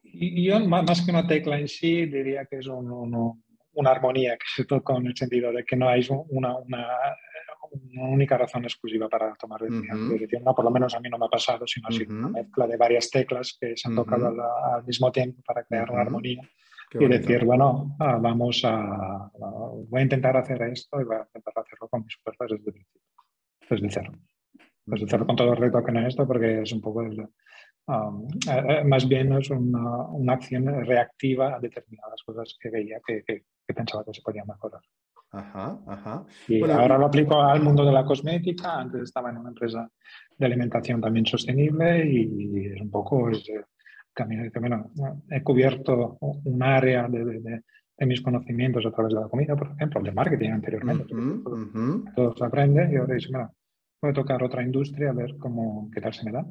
Y 0.05 0.45
yo, 0.45 0.61
más 0.61 1.05
que 1.05 1.11
una 1.11 1.27
tecla 1.27 1.59
en 1.59 1.67
sí, 1.67 2.07
diría 2.07 2.47
que 2.47 2.59
es 2.59 2.69
una 2.69 3.91
armonía 3.91 4.37
que 4.37 4.47
se 4.55 4.65
tocó 4.65 4.97
en 4.99 5.09
el 5.09 5.17
sentido 5.17 5.53
de 5.53 5.65
que 5.65 5.75
no 5.75 5.89
hay 5.89 6.07
una, 6.09 6.57
una 6.57 6.87
única 7.73 8.37
razón 8.37 8.65
exclusiva 8.65 9.09
para 9.09 9.35
tomar 9.35 9.61
decisión. 9.61 10.45
No, 10.45 10.55
por 10.55 10.65
lo 10.65 10.71
menos 10.71 10.95
a 10.95 11.01
mí 11.01 11.09
no 11.09 11.19
me 11.19 11.27
ha 11.27 11.29
pasado, 11.29 11.67
sino 11.67 11.89
así 11.89 12.05
una 12.09 12.29
mezcla 12.29 12.67
de 12.67 12.77
varias 12.77 13.11
teclas 13.11 13.57
que 13.61 13.77
se 13.77 13.89
han 13.89 13.95
tocado 13.95 14.29
al, 14.29 14.85
mismo 14.85 15.11
tiempo 15.13 15.43
para 15.47 15.65
crear 15.65 15.91
una 15.91 16.03
armonía. 16.03 16.41
y 16.93 17.07
decir, 17.07 17.45
bueno, 17.45 17.97
ah, 17.99 18.19
vamos 18.21 18.63
a, 18.65 19.31
voy 19.89 20.01
a 20.01 20.03
intentar 20.03 20.37
hacer 20.37 20.63
esto 20.63 21.01
y 21.01 21.05
voy 21.05 21.17
a 21.17 21.27
intentar 21.27 21.55
hacerlo 21.57 21.89
con 21.89 22.03
mis 22.05 22.17
fuerzas 22.17 22.49
desde 22.51 22.71
el 22.71 22.73
principio, 22.73 23.03
desde 23.69 23.91
cero. 23.91 24.13
Desde 24.85 25.07
cero 25.09 25.27
con 25.27 25.37
todo 25.37 25.53
el 25.53 25.59
reto 25.59 25.85
que 25.85 25.93
no 25.93 26.01
es 26.01 26.09
esto, 26.09 26.27
porque 26.27 26.63
es 26.63 26.73
un 26.73 26.81
poco 26.81 27.01
um, 27.01 28.29
eh, 28.49 28.63
eh, 28.69 28.85
más 28.85 29.09
bien 29.09 29.33
es 29.33 29.51
una, 29.51 30.07
una, 30.09 30.35
acción 30.35 30.67
reactiva 30.85 31.57
a 31.57 31.61
determinadas 31.61 32.23
cosas 32.25 32.57
que 32.61 32.71
veía 32.71 33.01
que, 33.05 33.25
que, 33.27 33.45
que 33.67 33.75
pensaba 33.75 34.05
que 34.05 34.15
se 34.15 34.23
podían 34.23 34.47
mejorar. 34.47 34.81
Ajá, 35.37 35.79
ajá. 35.87 36.25
Y 36.49 36.63
ahora 36.63 36.97
lo 36.97 37.07
aplico 37.07 37.43
al 37.43 37.63
mundo 37.63 37.85
de 37.85 37.93
la 37.93 38.05
cosmética. 38.05 38.81
Antes 38.81 39.03
estaba 39.03 39.31
en 39.31 39.37
una 39.37 39.51
empresa 39.51 39.87
de 40.39 40.47
alimentación 40.47 41.01
también 41.01 41.27
sostenible 41.27 42.07
y 42.07 42.67
es 42.67 42.81
un 42.81 42.91
poco 42.91 43.31
es, 43.31 43.45
camino, 44.15 44.51
bueno, 44.95 45.23
he 45.31 45.43
cubierto 45.43 46.17
un 46.21 46.63
área 46.63 47.07
de, 47.09 47.63
mis 48.07 48.23
conocimientos 48.23 48.85
a 48.87 48.91
través 48.91 49.13
de 49.13 49.21
la 49.21 49.29
comida, 49.29 49.55
por 49.55 49.73
ejemplo, 49.73 50.03
de 50.03 50.13
marketing 50.13 50.51
anteriormente. 50.51 51.15
Todo 52.15 52.35
se 52.35 52.45
aprende 52.45 52.89
y 52.91 52.97
ahora 52.97 53.15
dice, 53.15 53.29
bueno, 53.31 53.53
voy 54.01 54.11
a 54.11 54.15
tocar 54.15 54.43
otra 54.43 54.63
industria 54.63 55.11
a 55.11 55.15
ver 55.15 55.37
cómo, 55.39 55.91
qué 55.93 56.01
tal 56.01 56.15
se 56.15 56.25
me 56.25 56.33
da 56.33 56.47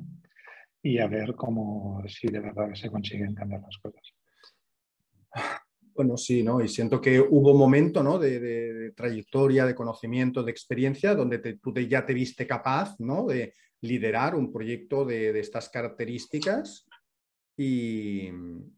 y 0.83 0.99
a 0.99 1.07
ver 1.07 1.33
cómo, 1.35 2.03
si 2.07 2.27
de 2.27 2.39
verdad 2.39 2.71
se 2.75 2.91
consiguen 2.91 3.33
cambiar 3.33 3.61
las 3.61 3.77
cosas. 3.79 4.13
Bueno, 5.95 6.17
sí, 6.17 6.43
¿no? 6.43 6.61
Y 6.61 6.67
siento 6.67 6.99
que 6.99 7.21
hubo 7.21 7.53
un 7.53 7.57
momento, 7.57 8.03
¿no? 8.03 8.19
De, 8.19 8.91
trayectoria, 8.95 9.65
de 9.65 9.73
conocimiento, 9.73 10.43
de 10.43 10.51
experiencia, 10.51 11.15
donde 11.15 11.39
tú 11.55 11.73
ya 11.73 12.05
te 12.05 12.13
viste 12.13 12.45
capaz, 12.45 12.99
¿no? 12.99 13.25
De 13.25 13.53
liderar 13.79 14.35
un 14.35 14.51
proyecto 14.51 15.05
de, 15.05 15.39
estas 15.39 15.69
características. 15.69 16.85
¿Y 17.57 18.29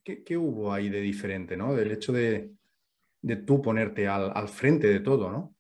¿qué, 0.04 0.38
hubo 0.38 0.72
ahí 0.72 0.90
de 0.90 1.02
diferente, 1.02 1.58
¿no? 1.58 1.74
Del 1.76 1.92
hecho 1.92 2.14
de, 2.14 2.52
tú 3.48 3.64
ponerte 3.64 4.08
al, 4.08 4.48
frente 4.48 4.88
de 4.88 5.00
todo, 5.00 5.32
¿no? 5.32 5.56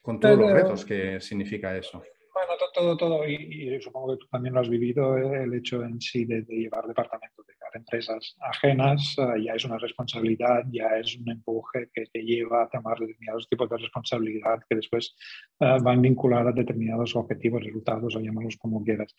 Con 0.00 0.18
todos 0.18 0.36
los 0.36 0.52
retos 0.52 0.84
que 0.84 1.20
significa 1.20 1.76
eso. 1.76 2.02
Bueno, 2.34 2.52
todo, 2.74 2.96
todo, 2.96 3.28
y, 3.28 3.80
supongo 3.80 4.14
que 4.14 4.24
tú 4.24 4.26
también 4.26 4.54
lo 4.54 4.60
has 4.60 4.68
vivido, 4.68 5.16
el 5.16 5.54
hecho 5.54 5.84
en 5.84 6.00
sí 6.00 6.24
de, 6.24 6.42
llevar 6.48 6.88
departamentos 6.88 7.46
de 7.46 7.54
empresas 7.74 8.36
ajenas, 8.40 9.16
eh, 9.18 9.44
ya 9.44 9.54
es 9.54 9.64
una 9.64 9.78
responsabilidad, 9.78 10.64
ya 10.70 10.96
es 10.98 11.16
un 11.16 11.30
empuje 11.30 11.90
que 11.92 12.06
te 12.06 12.22
lleva 12.22 12.64
a 12.64 12.68
tomar 12.68 12.98
determinados 12.98 13.48
tipos 13.48 13.68
de 13.70 13.78
responsabilidad 13.78 14.60
que 14.68 14.76
después 14.76 15.14
eh, 15.60 15.76
van 15.82 16.02
vinculadas 16.02 16.52
a 16.52 16.56
determinados 16.56 17.14
objetivos, 17.16 17.64
resultados 17.64 18.16
o 18.16 18.20
llamarlos 18.20 18.56
como 18.56 18.82
quieras. 18.82 19.14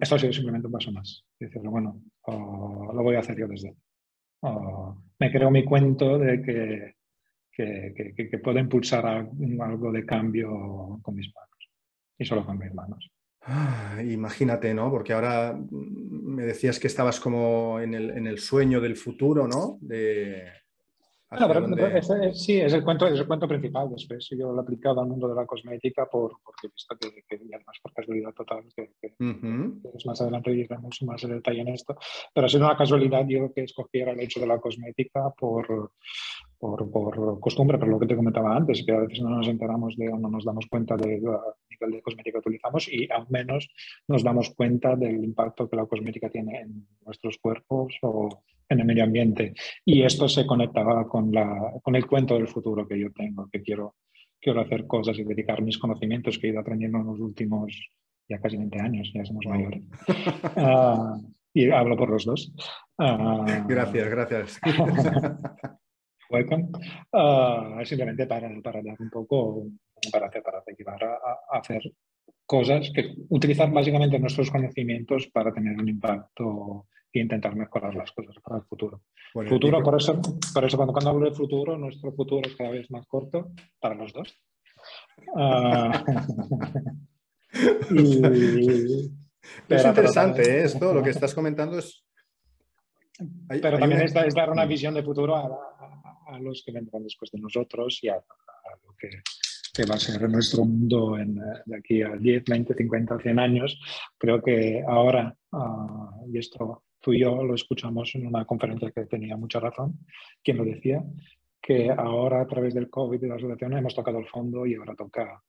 esto 0.00 0.14
ha 0.14 0.18
sido 0.18 0.32
simplemente 0.32 0.66
un 0.66 0.72
paso 0.72 0.92
más. 0.92 1.24
Decirlo, 1.38 1.70
bueno, 1.70 2.00
lo 2.26 3.02
voy 3.02 3.16
a 3.16 3.20
hacer 3.20 3.38
yo 3.38 3.48
desde. 3.48 3.74
me 5.18 5.30
creo 5.30 5.50
mi 5.50 5.64
cuento 5.64 6.18
de 6.18 6.42
que, 6.42 6.94
que, 7.52 8.14
que, 8.16 8.28
que 8.28 8.38
puedo 8.38 8.58
impulsar 8.58 9.06
algo 9.06 9.92
de 9.92 10.04
cambio 10.04 11.00
con 11.02 11.14
mis 11.14 11.32
manos 11.34 11.70
y 12.18 12.24
solo 12.24 12.44
con 12.44 12.58
mis 12.58 12.74
manos. 12.74 13.10
Ah, 13.46 14.00
imagínate, 14.02 14.72
¿no? 14.72 14.90
Porque 14.90 15.12
ahora 15.12 15.58
me 15.70 16.44
decías 16.44 16.78
que 16.78 16.86
estabas 16.86 17.20
como 17.20 17.78
en 17.80 17.94
el, 17.94 18.10
en 18.10 18.26
el 18.26 18.38
sueño 18.38 18.80
del 18.80 18.96
futuro, 18.96 19.46
¿no? 19.46 19.78
De, 19.82 20.46
sí, 22.32 22.60
es 22.60 22.72
el, 22.72 22.84
cuento, 22.84 23.06
es 23.06 23.18
el 23.18 23.26
cuento 23.26 23.48
principal 23.48 23.90
después. 23.90 24.28
Yo 24.30 24.52
lo 24.52 24.58
he 24.58 24.62
aplicado 24.62 25.00
al 25.00 25.08
mundo 25.08 25.28
de 25.28 25.34
la 25.34 25.46
cosmética 25.46 26.06
por, 26.06 26.38
porque 26.44 26.66
he 26.66 26.70
visto 26.70 26.96
que, 26.98 27.22
que 27.28 27.44
y 27.44 27.52
además 27.52 27.78
por 27.82 27.92
casualidad 27.92 28.32
total, 28.32 28.64
que, 28.74 28.90
más 30.04 30.20
adelante 30.20 30.50
iremos 30.52 31.02
más 31.02 31.24
en 31.24 31.30
detalle 31.30 31.60
en 31.60 31.68
esto, 31.68 31.96
pero 32.32 32.46
ha 32.46 32.48
sido 32.48 32.66
una 32.66 32.76
casualidad 32.76 33.26
yo 33.26 33.52
que 33.52 33.62
escogiera 33.62 34.12
el 34.12 34.20
hecho 34.20 34.40
de 34.40 34.46
la 34.46 34.58
cosmética 34.58 35.30
por, 35.30 35.92
por, 36.58 36.90
por, 36.90 37.40
costumbre, 37.40 37.78
pero 37.78 37.90
lo 37.90 37.98
que 37.98 38.06
te 38.06 38.16
comentaba 38.16 38.56
antes, 38.56 38.84
que 38.84 38.92
a 38.92 39.00
veces 39.00 39.20
no 39.20 39.30
nos 39.30 39.48
enteramos 39.48 39.96
de 39.96 40.08
o 40.08 40.18
no 40.18 40.30
nos 40.30 40.44
damos 40.44 40.66
cuenta 40.66 40.96
del 40.96 41.22
nivel 41.22 41.90
de 41.92 42.02
cosmética 42.02 42.40
que 42.40 42.48
utilizamos 42.48 42.88
y 42.92 43.10
al 43.10 43.26
menos 43.28 43.68
nos 44.08 44.22
damos 44.22 44.50
cuenta 44.50 44.96
del 44.96 45.22
impacto 45.24 45.68
que 45.68 45.76
la 45.76 45.86
cosmética 45.86 46.28
tiene 46.28 46.60
en 46.60 46.86
nuestros 47.04 47.38
cuerpos 47.38 47.96
o 48.02 48.28
en 48.68 48.80
el 48.80 48.86
medio 48.86 49.04
ambiente. 49.04 49.54
Y 49.84 50.02
esto 50.02 50.28
se 50.28 50.46
conectaba 50.46 51.06
con, 51.08 51.32
la, 51.32 51.72
con 51.82 51.96
el 51.96 52.06
cuento 52.06 52.34
del 52.34 52.48
futuro 52.48 52.86
que 52.86 52.98
yo 52.98 53.12
tengo, 53.12 53.48
que 53.50 53.62
quiero, 53.62 53.96
quiero 54.40 54.60
hacer 54.60 54.86
cosas 54.86 55.18
y 55.18 55.24
dedicar 55.24 55.62
mis 55.62 55.78
conocimientos 55.78 56.38
que 56.38 56.46
he 56.46 56.50
ido 56.50 56.60
aprendiendo 56.60 56.98
en 56.98 57.06
los 57.06 57.20
últimos 57.20 57.90
ya 58.28 58.38
casi 58.38 58.56
20 58.56 58.80
años, 58.80 59.10
ya 59.14 59.24
somos 59.24 59.46
mayores. 59.46 59.82
Ah, 60.56 61.18
y 61.52 61.70
hablo 61.70 61.96
por 61.96 62.10
los 62.10 62.24
dos. 62.24 62.52
Uh, 62.98 63.44
gracias, 63.68 64.08
gracias. 64.08 64.60
welcome. 66.30 66.68
Uh, 67.12 67.84
simplemente 67.84 68.26
para, 68.26 68.50
para, 68.62 68.82
dar 68.82 68.96
un 68.98 69.10
poco, 69.10 69.66
para, 70.10 70.26
hacer, 70.26 70.42
para 70.42 70.62
llevar 70.76 71.04
a, 71.04 71.14
a, 71.52 71.58
hacer 71.58 71.82
cosas 72.46 72.90
que 72.94 73.14
utilizar 73.28 73.70
básicamente 73.70 74.18
nuestros 74.18 74.50
conocimientos 74.50 75.28
para 75.28 75.52
tener 75.52 75.76
un 75.80 75.88
impacto 75.88 76.86
e 77.18 77.22
intentar 77.22 77.54
mejorar 77.54 77.94
las 77.94 78.10
cosas 78.12 78.36
para 78.42 78.58
el 78.58 78.64
futuro. 78.64 79.02
futuro, 79.32 79.82
por 79.82 79.96
eso, 79.96 80.20
por 80.52 80.64
eso 80.64 80.76
cuando, 80.76 80.92
cuando 80.92 81.10
hablo 81.10 81.30
de 81.30 81.36
futuro, 81.36 81.78
nuestro 81.78 82.12
futuro 82.12 82.48
es 82.48 82.56
cada 82.56 82.70
vez 82.70 82.90
más 82.90 83.06
corto 83.06 83.52
para 83.80 83.94
los 83.94 84.12
dos. 84.12 84.36
Uh, 87.54 87.94
y, 87.94 89.14
es 89.68 89.84
interesante 89.84 90.42
¿eh? 90.42 90.64
esto, 90.64 90.92
lo 90.92 91.02
que 91.02 91.10
estás 91.10 91.34
comentando 91.34 91.78
es... 91.78 92.04
pero 93.48 93.78
también 93.78 94.02
es, 94.02 94.12
dar 94.12 94.50
una 94.50 94.64
visión 94.66 94.94
de 94.94 95.02
futuro 95.02 95.36
a, 95.36 95.46
a, 96.26 96.38
los 96.40 96.62
que 96.64 96.72
vendrán 96.72 97.02
después 97.02 97.30
de 97.30 97.38
nosotros 97.38 97.98
y 98.02 98.08
a, 98.08 98.14
lo 98.14 98.94
que, 98.98 99.10
que, 99.72 99.84
va 99.84 99.96
a 99.96 99.98
ser 99.98 100.28
nuestro 100.28 100.64
mundo 100.64 101.18
en, 101.18 101.34
de 101.34 101.76
aquí 101.76 102.02
a 102.02 102.16
10, 102.16 102.44
20, 102.44 102.74
50, 102.74 103.18
100 103.20 103.38
años. 103.38 103.78
Creo 104.18 104.42
que 104.42 104.82
ahora, 104.86 105.34
uh, 105.52 106.32
y 106.32 106.38
esto 106.38 106.83
tú 107.04 107.12
y 107.12 107.20
yo 107.20 107.44
lo 107.44 107.54
escuchamos 107.54 108.14
en 108.14 108.26
una 108.26 108.46
conferencia 108.46 108.90
que 108.90 109.04
tenía 109.04 109.36
mucha 109.36 109.60
razón, 109.60 109.98
quien 110.42 110.56
lo 110.56 110.64
decía, 110.64 111.04
que 111.60 111.90
ahora 111.90 112.40
a 112.40 112.46
través 112.46 112.72
del 112.72 112.88
COVID 112.88 113.22
y 113.22 113.28
la 113.28 113.38
situación 113.38 113.76
hemos 113.76 113.94
tocado 113.94 114.18
el 114.18 114.26
fondo 114.26 114.64
y 114.64 114.74
ahora 114.74 114.94
toca 114.94 115.42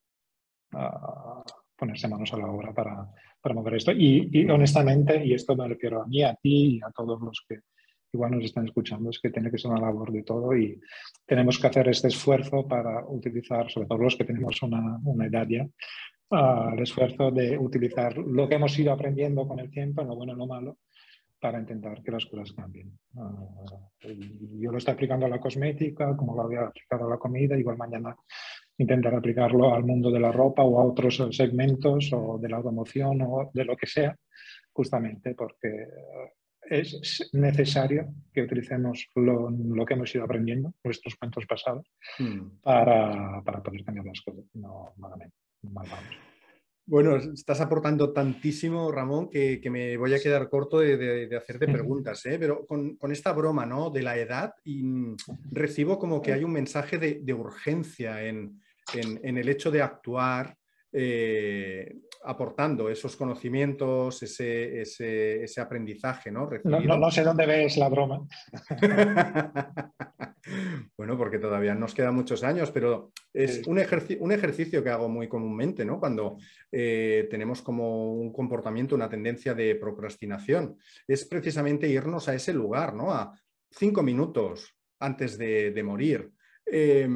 uh, 0.74 1.44
ponerse 1.78 2.10
manos 2.10 2.34
a 2.34 2.38
la 2.38 2.48
obra 2.48 2.74
para, 2.74 3.10
para 3.40 3.56
mover 3.56 3.76
esto. 3.76 3.94
Y, 3.94 4.30
y, 4.34 4.50
honestamente, 4.50 5.26
y 5.26 5.34
esto 5.34 5.56
me 5.56 5.66
refiero 5.66 6.02
a 6.02 6.08
mí, 6.08 6.24
a 6.24 6.36
ti 6.36 6.76
y 6.76 6.80
a 6.82 6.92
todos 6.92 7.22
los 7.22 7.42
que 7.48 7.60
igual 8.12 8.32
nos 8.32 8.44
están 8.44 8.66
escuchando, 8.66 9.10
es 9.10 9.20
que 9.22 9.30
tiene 9.30 9.50
que 9.50 9.58
ser 9.58 9.72
una 9.72 9.80
labor 9.80 10.12
de 10.12 10.24
todo 10.24 10.54
y 10.58 10.78
tenemos 11.26 11.58
que 11.58 11.68
hacer 11.68 11.88
este 11.88 12.10
esfuerzo 12.10 12.68
para 12.68 13.06
utilizar, 13.08 13.72
sobre 13.72 13.88
todo 13.88 14.00
los 14.00 14.18
que 14.18 14.26
tenemos 14.26 14.62
una, 14.62 15.00
una 15.06 15.26
edad 15.26 15.48
ya, 15.48 15.66
uh, 16.32 16.74
el 16.74 16.84
esfuerzo 16.84 17.32
de 17.32 17.58
utilizar 17.58 18.18
lo 18.18 18.50
que 18.50 18.56
hemos 18.56 18.78
ido 18.78 18.92
aprendiendo 18.92 19.48
con 19.48 19.60
el 19.60 19.70
tiempo, 19.70 20.04
lo 20.04 20.18
bueno 20.18 20.34
y 20.34 20.38
lo 20.38 20.48
malo, 20.48 20.78
para 21.46 21.60
intentar 21.60 22.02
que 22.02 22.12
las 22.12 22.26
cosas 22.26 22.52
cambien. 22.54 22.98
Uh, 23.14 23.86
yo 24.60 24.72
lo 24.72 24.80
estoy 24.80 24.96
aplicando 24.96 25.28
a 25.28 25.30
la 25.30 25.40
cosmética, 25.40 26.18
como 26.18 26.36
lo 26.36 26.42
había 26.42 26.62
aplicado 26.62 27.06
a 27.06 27.10
la 27.12 27.18
comida, 27.18 27.56
igual 27.56 27.78
mañana 27.78 28.16
intentar 28.80 29.14
aplicarlo 29.14 29.72
al 29.72 29.86
mundo 29.86 30.10
de 30.10 30.20
la 30.20 30.32
ropa 30.32 30.64
o 30.64 30.80
a 30.80 30.86
otros 30.86 31.22
segmentos 31.30 32.12
o 32.14 32.40
de 32.40 32.50
la 32.50 32.58
automoción 32.58 33.22
o 33.22 33.52
de 33.54 33.64
lo 33.64 33.78
que 33.78 33.86
sea, 33.86 34.16
justamente 34.74 35.36
porque 35.36 35.88
es 36.68 37.30
necesario 37.34 38.08
que 38.34 38.42
utilicemos 38.42 39.08
lo, 39.14 39.52
lo, 39.52 39.86
que 39.86 39.94
hemos 39.94 40.16
ido 40.16 40.24
aprendiendo, 40.24 40.74
nuestros 40.84 41.16
cuentos 41.16 41.46
pasados, 41.46 41.86
mm. 42.18 42.62
para, 42.64 43.44
para, 43.44 43.62
poder 43.62 43.84
cambiar 43.84 44.08
las 44.08 44.22
cosas. 44.22 44.46
No, 44.56 44.94
malamente, 44.98 45.36
mal 45.62 45.86
vamos. 45.92 46.35
Bueno, 46.88 47.16
estás 47.16 47.62
aportando 47.62 48.14
tantísimo, 48.14 48.92
Ramón, 48.92 49.28
que, 49.30 49.60
que 49.60 49.72
me 49.72 49.98
voy 49.98 50.14
a 50.14 50.20
quedar 50.20 50.50
corto 50.50 50.80
de, 50.80 50.98
de, 50.98 51.28
de 51.28 51.36
hacerte 51.36 51.68
preguntas, 51.68 52.24
¿eh? 52.28 52.38
pero 52.40 52.64
con, 52.68 52.96
con, 52.98 53.12
esta 53.12 53.34
broma 53.34 53.66
¿no? 53.66 53.90
de 53.90 54.04
la 54.04 54.16
edad, 54.18 54.54
y 54.64 54.84
recibo 55.52 55.98
como 55.98 56.22
que 56.22 56.32
hay 56.32 56.44
un 56.44 56.52
mensaje 56.52 57.00
de, 57.00 57.22
de 57.24 57.34
urgencia 57.34 58.24
en, 58.24 58.62
en, 58.94 59.20
en, 59.24 59.38
el 59.38 59.50
hecho 59.50 59.72
de 59.72 59.82
actuar 59.82 60.56
eh, 60.92 61.92
aportando 62.26 62.90
esos 62.90 63.16
conocimientos, 63.16 64.22
ese, 64.24 64.82
ese, 64.82 65.44
ese 65.44 65.62
aprendizaje, 65.62 66.32
¿no? 66.32 66.50
No, 66.64 66.80
no, 66.80 66.98
no 66.98 67.12
sé 67.12 67.24
dónde 67.24 67.46
ves 67.46 67.78
la 67.78 67.90
broma. 67.90 68.26
bueno, 70.98 71.18
porque 71.18 71.40
todavía 71.40 71.76
nos 71.76 71.94
quedan 71.94 72.16
muchos 72.16 72.44
años, 72.44 72.72
pero 72.72 73.12
es 73.34 73.66
un, 73.68 73.80
ejerci 73.80 74.18
un, 74.20 74.32
ejercicio 74.32 74.84
que 74.84 74.90
hago 74.90 75.08
muy 75.08 75.28
comúnmente, 75.28 75.86
¿no? 75.86 76.00
Cuando 76.00 76.38
eh, 76.72 77.28
tenemos 77.30 77.62
como 77.62 78.14
un 78.14 78.34
comportamiento, 78.34 78.96
una 78.96 79.10
tendencia 79.10 79.54
de 79.54 79.76
procrastinación. 79.76 80.78
Es 81.08 81.26
precisamente 81.26 81.88
irnos 81.88 82.28
a 82.28 82.36
ese 82.36 82.54
lugar, 82.54 82.94
¿no? 82.94 83.12
A 83.14 83.40
cinco 83.72 84.02
minutos 84.04 84.76
antes 85.00 85.38
de, 85.38 85.72
de 85.72 85.84
morir. 85.84 86.32
Eh, 86.66 87.08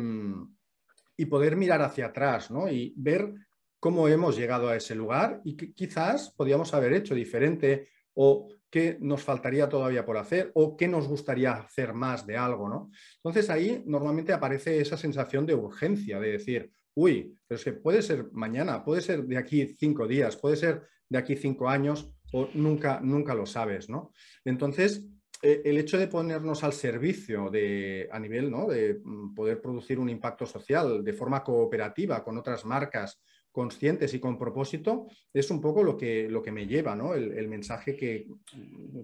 y 1.20 1.26
poder 1.26 1.58
mirar 1.58 1.82
hacia 1.82 2.06
atrás, 2.06 2.50
¿no? 2.50 2.70
Y 2.70 2.94
ver 2.96 3.34
cómo 3.80 4.08
hemos 4.08 4.38
llegado 4.38 4.68
a 4.68 4.76
ese 4.76 4.96
lugar 4.96 5.42
y 5.44 5.56
que 5.56 5.74
quizás 5.74 6.34
podíamos 6.36 6.74
haber 6.74 6.94
hecho 6.94 7.16
diferente 7.16 7.90
o 8.14 8.50
qué 8.70 8.98
nos 9.00 9.24
faltaría 9.24 9.70
todavía 9.70 10.06
por 10.06 10.18
hacer 10.18 10.52
o 10.54 10.76
qué 10.76 10.88
nos 10.88 11.08
gustaría 11.08 11.54
hacer 11.54 11.94
más 11.94 12.28
de 12.28 12.38
algo, 12.38 12.70
¿no? 12.70 12.92
Entonces 13.18 13.50
ahí 13.50 13.82
normalmente 13.86 14.34
aparece 14.34 14.80
esa 14.80 14.98
sensación 14.98 15.46
de 15.46 15.56
urgencia, 15.56 16.20
de 16.20 16.32
decir, 16.34 16.72
uy, 16.94 17.36
pero 17.48 17.58
es 17.58 17.64
que 17.64 17.74
puede 17.74 18.02
ser 18.02 18.30
mañana, 18.32 18.84
puede 18.84 19.02
ser 19.02 19.24
de 19.24 19.38
aquí 19.38 19.66
cinco 19.80 20.08
días, 20.08 20.36
puede 20.36 20.58
ser 20.58 20.84
de 21.08 21.18
aquí 21.18 21.36
cinco 21.36 21.70
años 21.70 22.12
o 22.34 22.50
nunca, 22.54 23.00
nunca 23.02 23.34
lo 23.34 23.46
sabes, 23.46 23.90
¿no? 23.90 24.12
Entonces, 24.46 25.08
eh, 25.42 25.62
el 25.64 25.78
hecho 25.78 25.98
de 25.98 26.08
ponernos 26.08 26.64
al 26.66 26.74
servicio 26.74 27.50
de, 27.50 28.10
a 28.12 28.20
nivel 28.20 28.52
¿no? 28.52 28.68
de 28.68 29.00
mm, 29.02 29.34
poder 29.34 29.62
producir 29.62 29.98
un 29.98 30.10
impacto 30.10 30.46
social 30.46 31.02
de 31.02 31.14
forma 31.14 31.44
cooperativa 31.44 32.22
con 32.22 32.38
otras 32.38 32.66
marcas 32.66 33.22
conscientes 33.52 34.14
y 34.14 34.20
con 34.20 34.38
propósito, 34.38 35.08
es 35.34 35.50
un 35.52 35.60
poco 35.62 35.84
lo 35.84 35.98
que, 35.98 36.30
lo 36.30 36.42
que 36.42 36.52
me 36.52 36.68
lleva, 36.68 36.96
¿no? 36.96 37.14
el, 37.14 37.48
mensaje 37.48 37.96
que, 37.96 38.28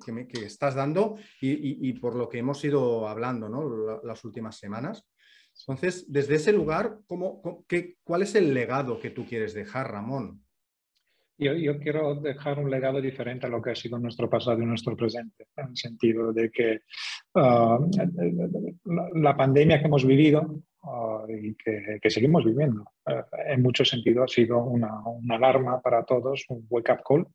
que, 0.06 0.46
estás 0.46 0.76
dando 0.76 1.18
y, 1.42 1.90
y, 1.90 1.94
por 1.94 2.16
lo 2.16 2.30
que 2.30 2.40
hemos 2.40 2.64
ido 2.64 3.08
hablando 3.08 3.50
¿no? 3.50 4.02
las 4.04 4.24
últimas 4.24 4.58
semanas. 4.58 5.06
Entonces, 5.68 6.12
desde 6.12 6.36
ese 6.36 6.52
lugar, 6.52 7.00
¿cómo, 7.08 7.66
qué, 7.68 7.96
¿cuál 8.04 8.22
es 8.22 8.36
el 8.36 8.54
legado 8.54 9.00
que 9.00 9.10
tú 9.10 9.26
quieres 9.26 9.54
dejar, 9.54 9.92
Ramón? 9.92 10.42
Yo, 11.38 11.54
yo, 11.54 11.78
quiero 11.80 12.16
dejar 12.16 12.60
un 12.60 12.70
legado 12.70 13.02
diferente 13.02 13.46
a 13.46 13.50
lo 13.50 13.62
que 13.62 13.72
ha 13.72 13.76
sido 13.76 14.00
nuestro 14.00 14.30
pasado 14.30 14.62
y 14.62 14.66
nuestro 14.66 14.96
presente, 14.96 15.48
en 15.58 15.68
el 15.68 15.76
sentido 15.76 16.32
de 16.32 16.50
que 16.50 16.80
uh, 17.34 17.90
la, 19.16 19.36
pandemia 19.36 19.80
que 19.80 19.88
hemos 19.88 20.06
vivido 20.06 20.64
uh, 20.84 21.15
y 21.30 21.56
que, 21.56 22.00
que, 22.02 22.10
seguimos 22.10 22.46
viviendo. 22.46 22.92
Uh, 23.06 23.24
en 23.48 23.62
muchos 23.62 23.90
sentidos 23.90 24.32
ha 24.32 24.34
sido 24.34 24.64
una, 24.64 25.00
una, 25.08 25.36
alarma 25.36 25.82
para 25.82 26.04
todos, 26.04 26.46
un 26.50 26.66
wake-up 26.70 27.02
call, 27.08 27.28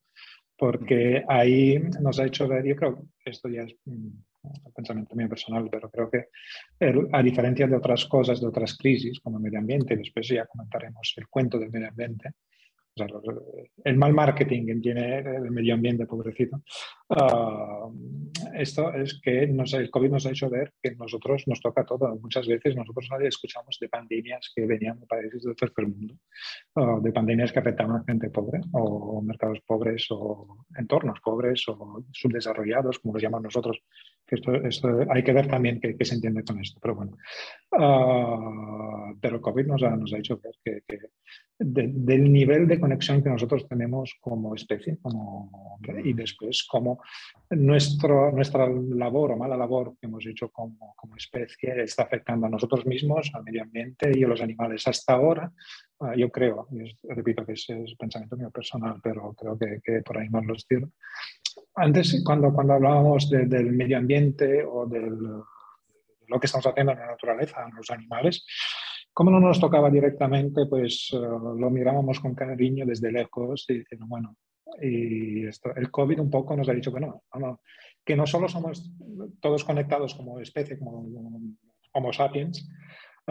porque 0.57 1.25
ahí 1.29 1.79
nos 2.01 2.19
ha 2.21 2.27
hecho 2.27 2.47
ver, 2.47 2.65
yo 2.67 2.77
creo, 2.77 3.03
esto 3.25 3.49
ya 3.49 3.63
es 3.63 3.75
un 3.87 4.25
pensamiento 4.75 5.15
mío 5.15 5.29
personal, 5.29 5.69
pero 5.71 5.91
creo 5.91 6.11
que 6.11 6.27
a 7.13 7.23
diferencia 7.23 7.67
de 7.67 7.77
otras 7.77 8.07
cosas, 8.07 8.41
de 8.41 8.47
otras 8.47 8.77
crisis 8.77 9.21
como 9.21 9.39
el 9.39 9.43
medio 9.43 9.59
ambiente, 9.59 9.97
después 9.97 10.29
ya 10.29 10.47
comentaremos 10.47 11.15
el 11.17 11.29
cuento 11.29 11.59
del 11.59 11.71
medio 11.71 11.89
ambiente, 11.89 12.31
o 12.95 12.99
sea, 12.99 13.07
el 13.85 13.97
mal 13.97 14.13
marketing 14.13 14.67
que 14.67 14.75
tiene 14.77 15.19
el 15.19 15.51
medio 15.51 15.75
ambiente, 15.75 16.07
pobrecito, 16.07 16.63
uh, 17.09 17.93
esto 18.55 18.93
es 18.93 19.21
que 19.21 19.47
nos, 19.47 19.73
el 19.75 19.91
COVID 19.91 20.11
nos 20.11 20.27
ha 20.27 20.31
hecho 20.31 20.49
ver 20.51 20.73
que 20.83 20.95
nosotros 20.97 21.45
nos 21.47 21.61
toca 21.61 21.85
todo. 21.85 22.15
Muchas 22.17 22.47
veces 22.47 22.77
nosotros 22.77 23.09
escuchamos 23.23 23.79
de 23.81 23.89
pandemias 23.89 24.53
que 24.55 24.67
venían 24.67 25.01
de 25.01 25.07
países 25.07 25.43
del 25.43 25.57
tercer 25.57 25.87
mundo, 25.87 26.15
o 26.75 27.01
de 27.01 27.13
pandemias 27.13 27.53
que 27.53 27.59
afectaban 27.59 28.01
a 28.01 28.05
gente 28.05 28.31
pobre, 28.31 28.61
o 28.73 29.23
mercados 29.23 29.61
pobres, 29.67 30.07
o 30.11 30.65
entornos 30.77 31.21
pobres, 31.21 31.69
o 31.69 32.05
subdesarrollados, 32.13 32.99
como 32.99 33.15
los 33.15 33.23
llamamos 33.23 33.45
nosotros. 33.45 33.79
Que 34.27 34.37
esto, 34.37 34.55
esto 34.55 34.89
hay 35.11 35.25
que 35.25 35.33
ver 35.33 35.49
también 35.49 35.81
qué, 35.81 35.97
se 36.05 36.15
entiende 36.15 36.45
con 36.45 36.61
esto, 36.61 36.79
pero 36.81 36.95
bueno. 36.95 37.17
Uh, 37.73 39.19
pero 39.21 39.41
COVID 39.41 39.67
nos 39.67 39.83
ha, 39.83 39.97
nos 39.97 40.13
ha 40.13 40.19
hecho 40.19 40.39
ver 40.39 40.55
que, 40.65 40.83
que 40.87 40.99
del 41.61 42.33
nivel 42.33 42.67
de 42.67 42.81
conexión 42.81 43.23
que 43.23 43.29
nosotros 43.29 43.69
tenemos 43.69 44.17
como 44.21 44.55
especie 44.55 44.99
como, 45.03 45.79
y 46.03 46.15
después 46.15 46.65
como 46.65 47.03
nuestro, 47.51 48.33
nuestra 48.33 48.67
labor 48.67 49.33
o 49.33 49.37
mala 49.37 49.59
labor 49.59 49.95
que 50.01 50.07
hemos 50.07 50.27
hecho 50.27 50.49
como, 50.49 50.95
como, 50.97 51.17
especie 51.17 51.83
está 51.83 52.05
afectando 52.05 52.47
a 52.47 52.51
nosotros 52.51 52.87
mismos, 52.87 53.31
al 53.35 53.45
medio 53.45 53.63
ambiente 53.63 54.11
y 54.15 54.25
a 54.25 54.29
los 54.29 54.41
animales. 54.41 54.87
Hasta 54.89 55.13
ahora, 55.13 55.53
uh, 55.99 56.15
yo 56.15 56.31
creo, 56.31 56.67
y 56.73 56.97
repito 57.13 57.45
que 57.45 57.53
ese 57.53 57.83
es 57.83 57.95
pensamiento 57.95 58.39
mío 58.39 58.51
personal, 58.51 58.99
pero 59.03 59.35
creo 59.35 59.59
que, 59.59 59.81
que 59.85 60.01
por 60.01 60.17
ahí 60.17 60.31
más 60.31 60.47
los 60.47 60.67
tiro. 60.67 60.89
Antes, 61.83 62.23
cuando, 62.25 62.53
cuando 62.53 62.75
hablábamos 62.75 63.31
de, 63.31 63.47
del 63.47 63.73
medio 63.73 63.97
ambiente 63.97 64.63
o 64.65 64.87
de 64.87 65.01
lo 65.01 66.39
que 66.39 66.47
estamos 66.47 66.67
haciendo 66.67 66.93
en 66.93 66.99
la 66.99 67.07
naturaleza, 67.07 67.65
en 67.67 67.75
los 67.75 67.91
animales, 67.91 68.45
como 69.13 69.31
no 69.31 69.41
nos 69.41 69.59
tocaba 69.59 69.91
directamente, 69.91 70.67
pues 70.69 71.09
eh, 71.13 71.17
lo 71.17 71.71
mirábamos 71.71 72.21
con 72.21 72.35
cariño 72.35 72.85
desde 72.85 73.11
lejos 73.11 73.65
y 73.69 73.79
diciendo, 73.79 74.07
bueno, 74.09 74.37
y 74.81 75.47
esto, 75.47 75.75
el 75.75 75.91
COVID 75.91 76.21
un 76.21 76.31
poco 76.31 76.55
nos 76.55 76.69
ha 76.69 76.75
dicho 76.75 76.93
que 76.93 77.01
no, 77.01 77.25
no, 77.39 77.61
que 78.05 78.15
no 78.15 78.27
solo 78.27 78.49
somos 78.49 78.93
todos 79.41 79.65
conectados 79.65 80.15
como 80.15 80.39
especie, 80.39 80.79
como 80.79 81.09
Homo 81.93 82.13
sapiens, 82.13 82.69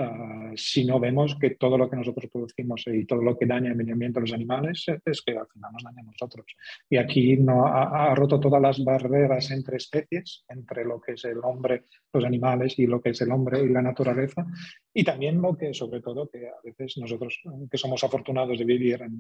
Ah, 0.02 0.54
si 0.56 0.86
no 0.86 0.98
vemos 0.98 1.36
que 1.36 1.52
todo 1.52 1.78
lo 1.78 1.90
que 1.90 1.98
nosotros 1.98 2.30
producimos 2.32 2.86
y 2.88 3.06
todo 3.06 3.22
lo 3.22 3.38
que 3.38 3.46
daña 3.46 3.72
el 3.72 3.76
medio 3.76 3.94
ambiente 3.94 4.20
a 4.20 4.22
los 4.22 4.32
animales 4.32 4.86
es 5.04 5.22
que 5.22 5.38
al 5.38 5.48
final 5.48 5.74
nos 5.74 5.84
daña 5.84 6.02
a 6.02 6.06
nosotros. 6.06 6.46
Y 6.90 6.96
aquí 6.96 7.36
no, 7.36 7.66
ha, 7.66 8.16
roto 8.16 8.40
todas 8.40 8.62
las 8.62 8.82
barreras 8.82 9.52
entre 9.52 9.76
especies, 9.76 10.46
entre 10.48 10.86
lo 10.86 11.02
que 11.02 11.14
es 11.14 11.26
el 11.26 11.40
hombre, 11.44 11.84
los 12.14 12.24
animales 12.24 12.80
y 12.80 12.88
lo 12.88 13.02
que 13.02 13.10
es 13.10 13.20
el 13.22 13.32
hombre 13.32 13.62
y 13.62 13.68
la 13.68 13.82
naturaleza. 13.82 14.46
Y 14.94 15.04
también 15.04 15.42
lo 15.42 15.58
que, 15.58 15.74
sobre 15.74 16.00
todo, 16.00 16.30
que 16.30 16.48
a 16.48 16.62
veces 16.64 16.98
nosotros 16.98 17.38
que 17.70 17.78
somos 17.78 18.02
afortunados 18.02 18.58
de 18.58 18.64
vivir 18.64 19.02
en, 19.02 19.20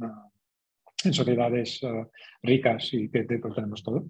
en 1.05 1.13
sociedades 1.13 1.81
uh, 1.83 2.05
ricas 2.43 2.93
y 2.93 3.09
que, 3.09 3.23
pues, 3.23 3.55
tenemos 3.55 3.83
todo, 3.83 4.05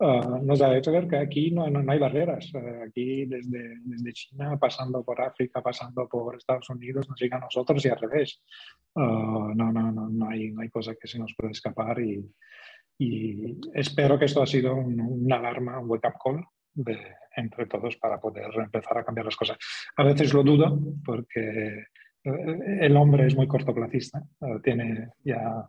uh, 0.00 0.44
nos 0.44 0.60
ha 0.62 0.76
hecho 0.76 0.92
ver 0.92 1.08
que 1.08 1.16
aquí 1.16 1.50
no, 1.50 1.68
no, 1.68 1.82
no 1.82 1.92
hay 1.92 1.98
barreras. 1.98 2.52
Uh, 2.54 2.84
aquí 2.86 3.26
desde, 3.26 3.76
desde, 3.84 4.12
China, 4.12 4.58
pasando 4.58 5.04
por 5.04 5.20
África, 5.20 5.62
pasando 5.62 6.08
por 6.08 6.36
Estados 6.36 6.68
Unidos, 6.70 7.08
nos 7.08 7.20
llega 7.20 7.36
a 7.36 7.40
nosotros 7.40 7.84
y 7.84 7.88
al 7.88 7.98
revés. 7.98 8.42
no, 8.94 9.54
no, 9.54 9.72
no, 9.72 10.08
no, 10.08 10.28
hay, 10.28 10.50
no 10.50 10.62
hay 10.62 10.68
cosa 10.68 10.94
que 10.94 11.08
se 11.08 11.18
nos 11.18 11.34
pueda 11.36 11.50
escapar 11.50 12.00
y, 12.00 12.24
y 12.98 13.58
espero 13.74 14.18
que 14.18 14.26
esto 14.26 14.42
ha 14.42 14.46
sido 14.46 14.74
un, 14.74 15.00
una 15.00 15.36
alarma, 15.36 15.78
un 15.78 15.90
wake-up 15.90 16.14
call 16.22 16.44
de, 16.74 16.98
entre 17.36 17.66
todos 17.66 17.96
para 17.96 18.20
poder 18.20 18.50
empezar 18.56 18.98
a 18.98 19.04
cambiar 19.04 19.26
las 19.26 19.36
cosas. 19.36 19.58
A 19.96 20.04
veces 20.04 20.32
lo 20.32 20.42
dudo 20.42 20.78
porque 21.04 21.84
el 22.24 22.96
hombre 22.96 23.26
es 23.26 23.36
muy 23.36 23.46
cortoplacista, 23.46 24.22
tiene 24.62 25.08
ya 25.24 25.64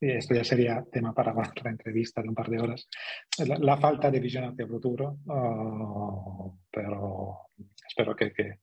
esto 0.00 0.34
ya 0.34 0.44
sería 0.44 0.84
tema 0.90 1.12
para 1.12 1.32
otra 1.32 1.70
entrevista 1.70 2.22
de 2.22 2.28
un 2.28 2.34
par 2.34 2.48
de 2.48 2.60
horas, 2.60 2.88
la, 3.38 3.76
falta 3.76 4.10
de 4.10 4.20
visión 4.20 4.44
hacia 4.44 4.64
el 4.64 4.70
futuro, 4.70 5.18
oh, 5.26 6.58
pero 6.70 7.38
espero 7.86 8.16
que, 8.16 8.32
que, 8.32 8.60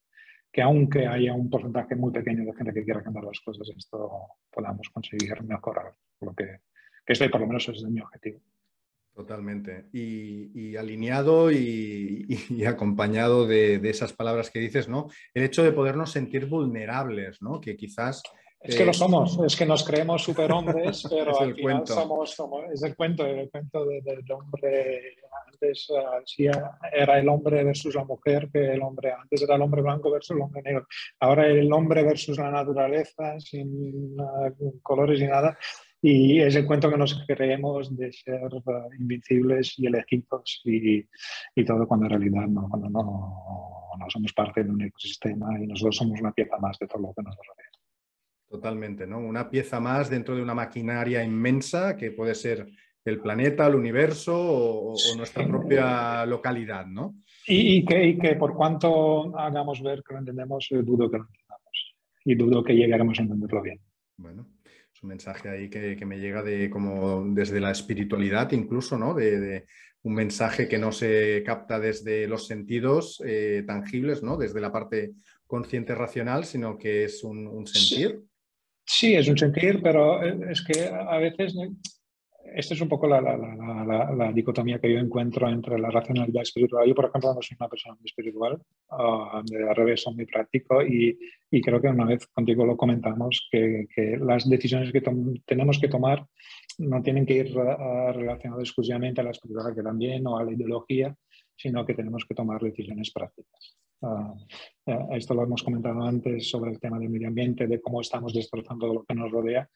que, 0.52 0.62
aunque 0.62 1.06
haya 1.06 1.34
un 1.34 1.50
porcentaje 1.50 1.96
muy 1.96 2.12
pequeño 2.12 2.44
de 2.44 2.54
gente 2.54 2.74
que 2.74 2.84
quiera 2.84 3.04
cambiar 3.04 3.26
las 3.26 3.40
cosas, 3.42 3.70
esto 3.78 4.10
podamos 4.52 4.90
conseguir 4.90 5.44
mejorar 5.44 5.94
lo 6.22 6.34
que, 6.34 6.62
que 7.06 7.14
esto 7.14 7.30
por 7.30 7.42
lo 7.42 7.48
menos 7.48 7.70
es 7.70 7.84
mi 7.84 8.02
objetivo. 8.02 8.42
Totalmente. 9.14 9.88
Y, 9.94 10.76
alineado 10.76 11.52
y, 11.52 12.28
y 12.50 12.66
acompañado 12.66 13.48
de, 13.48 13.80
de, 13.80 13.90
esas 13.90 14.14
palabras 14.14 14.52
que 14.52 14.60
dices, 14.60 14.88
¿no? 14.88 15.08
El 15.34 15.44
hecho 15.44 15.64
de 15.64 15.72
podernos 15.72 16.12
sentir 16.12 16.46
vulnerables, 16.46 17.42
¿no? 17.42 17.60
Que 17.60 17.76
quizás 17.76 18.22
es 18.60 18.76
que 18.76 18.86
lo 18.86 18.94
somos, 18.94 19.40
es 19.46 19.56
que 19.56 19.66
nos 19.66 19.84
creemos 19.84 20.24
superhombres, 20.24 21.04
pero 21.10 21.40
al 21.40 21.56
final 21.56 21.86
somos, 21.86 22.32
somos, 22.32 22.66
es 22.74 22.84
el 22.84 22.96
cuento, 22.96 23.26
el 23.26 23.50
cuento 23.50 23.86
del 23.86 24.32
hombre, 24.32 25.16
antes 25.46 25.90
uh, 25.90 26.24
era 26.92 27.20
el 27.20 27.30
hombre 27.30 27.64
versus 27.64 27.96
la 27.96 28.04
mujer, 28.04 28.50
que 28.52 28.74
el 28.74 28.82
hombre, 28.82 29.12
antes 29.12 29.42
era 29.44 29.56
el 29.56 29.62
hombre 29.62 29.82
blanco 29.82 30.12
versus 30.12 30.36
el 30.36 30.42
hombre 30.42 30.62
negro, 30.64 30.88
ahora 31.20 31.48
el 31.48 31.72
hombre 31.72 32.04
versus 32.04 32.38
la 32.38 32.50
naturaleza, 32.50 33.40
sin 33.40 34.20
uh, 34.20 34.82
colores 34.82 35.20
ni 35.20 35.28
nada, 35.28 35.58
y 36.02 36.40
es 36.42 36.56
el 36.56 36.66
cuento 36.66 36.90
que 36.90 36.98
nos 36.98 37.26
creemos 37.28 37.96
de 37.96 38.12
ser 38.12 38.54
uh, 38.54 38.94
invencibles 39.00 39.76
y 39.78 39.86
elegidos 39.86 40.62
y, 40.66 41.06
y, 41.56 41.66
todo 41.66 41.88
cuando 41.88 42.08
en 42.08 42.10
realidad 42.12 42.48
no, 42.48 42.68
cuando 42.70 42.90
no, 42.90 43.98
no 44.00 44.10
somos 44.10 44.34
parte 44.34 44.64
de 44.64 44.70
un 44.72 44.82
ecosistema 44.82 45.60
y 45.62 45.68
nosotros 45.68 45.96
somos 45.96 46.20
una 46.20 46.32
pieza 46.32 46.58
más 46.58 46.78
de 46.80 46.88
todo 46.88 47.04
lo 47.04 47.14
que 47.14 47.24
nos 47.24 47.36
rodea. 47.36 47.77
Totalmente, 48.50 49.06
¿no? 49.06 49.20
Una 49.20 49.50
pieza 49.50 49.80
más 49.80 50.10
dentro 50.10 50.36
de 50.36 50.42
una 50.42 50.54
maquinaria 50.54 51.24
inmensa 51.24 51.98
que 51.98 52.12
puede 52.12 52.34
ser 52.34 52.68
el 53.04 53.20
planeta, 53.20 53.68
el 53.68 53.76
universo 53.76 54.36
o, 54.38 54.96
nuestra 55.18 55.48
propia 55.48 56.26
localidad, 56.26 56.86
¿no? 56.86 57.16
Y, 57.48 57.86
que, 57.86 58.18
que, 58.18 58.36
por 58.36 58.54
cuanto 58.54 59.38
hagamos 59.38 59.82
ver 59.82 60.04
que 60.04 60.14
lo 60.14 60.20
entendemos, 60.20 60.68
eh, 60.72 60.82
dudo 60.84 61.10
que 61.10 61.18
lo 61.18 61.24
entendamos 61.24 61.96
y 62.26 62.36
dudo 62.36 62.64
que 62.64 62.76
llegaremos 62.76 63.20
a 63.20 63.22
entenderlo 63.24 63.62
bien. 63.62 63.80
Bueno, 64.18 64.48
es 64.94 65.04
un 65.04 65.10
mensaje 65.10 65.50
ahí 65.50 65.70
que, 65.70 66.06
me 66.06 66.20
llega 66.20 66.44
de 66.44 66.70
como 66.70 67.24
desde 67.30 67.60
la 67.60 67.72
espiritualidad 67.72 68.52
incluso, 68.52 68.98
¿no? 68.98 69.14
De, 69.14 69.66
un 70.04 70.14
mensaje 70.14 70.70
que 70.70 70.78
no 70.78 70.94
se 70.94 71.44
capta 71.46 71.80
desde 71.80 72.28
los 72.28 72.48
sentidos 72.48 73.22
eh, 73.26 73.64
tangibles, 73.68 74.24
¿no? 74.24 74.38
Desde 74.38 74.62
la 74.62 74.72
parte 74.72 75.12
consciente 75.46 75.96
racional, 75.96 76.46
sino 76.46 76.78
que 76.78 77.06
es 77.06 77.24
un, 77.24 77.68
sentir. 77.68 78.22
Sí, 78.22 78.27
es 78.88 79.28
un 79.28 79.38
sentir, 79.38 79.82
pero 79.82 80.22
es 80.50 80.64
que 80.64 80.86
a 80.88 81.18
veces, 81.18 81.54
esta 82.56 82.74
es 82.74 82.82
un 82.82 82.88
poco 82.88 83.08
la, 83.08 83.22
la, 83.22 83.36
la, 83.38 84.12
la, 84.16 84.32
dicotomía 84.32 84.80
que 84.80 84.92
yo 84.92 85.00
encuentro 85.00 85.50
entre 85.50 85.78
la 85.78 85.90
racionalidad 85.90 86.44
espiritual. 86.44 86.88
Yo, 86.88 86.96
por 86.96 87.06
ejemplo, 87.06 87.34
no 87.34 87.42
soy 87.42 87.58
una 87.60 87.70
persona 87.70 87.96
muy 87.96 88.06
espiritual, 88.06 88.62
uh, 88.92 89.38
al 89.38 89.76
revés, 89.76 90.02
soy 90.02 90.16
muy 90.16 90.26
práctico 90.26 90.82
y, 90.82 91.18
y, 91.52 91.62
creo 91.62 91.82
que 91.82 91.90
una 91.90 92.06
vez 92.06 92.28
contigo 92.28 92.66
lo 92.66 92.78
comentamos, 92.78 93.48
que, 93.52 93.88
que 93.94 94.18
las 94.18 94.50
decisiones 94.50 94.92
que 94.92 95.04
tenemos 95.46 95.80
que 95.80 95.90
tomar 95.90 96.26
no 96.78 97.02
tienen 97.04 97.26
que 97.26 97.36
ir 97.36 97.58
uh, 97.58 98.14
relacionadas 98.14 98.64
exclusivamente 98.64 99.22
a 99.22 99.26
la 99.26 99.32
espiritualidad, 99.32 99.76
que 99.76 99.84
también, 99.84 100.26
o 100.28 100.38
a 100.38 100.44
la 100.44 100.54
ideología, 100.54 101.14
sino 101.58 101.86
que 101.86 101.94
tenemos 101.94 102.26
que 102.26 102.36
tomar 102.36 102.62
decisiones 102.62 103.12
prácticas. 103.12 103.78
Uh, 104.00 104.36
esto 105.16 105.34
lo 105.34 105.44
hemos 105.44 105.64
comentado 105.64 106.02
antes 106.04 106.50
sobre 106.50 106.70
el 106.72 106.80
tema 106.80 107.00
del 107.00 107.10
medio 107.10 107.28
ambiente, 107.28 107.66
de 107.66 107.82
cómo 107.82 108.02
estamos 108.02 108.32
destrozando 108.32 108.94
lo 108.94 109.04
que 109.04 109.16
nos 109.16 109.32
rodea, 109.32 109.68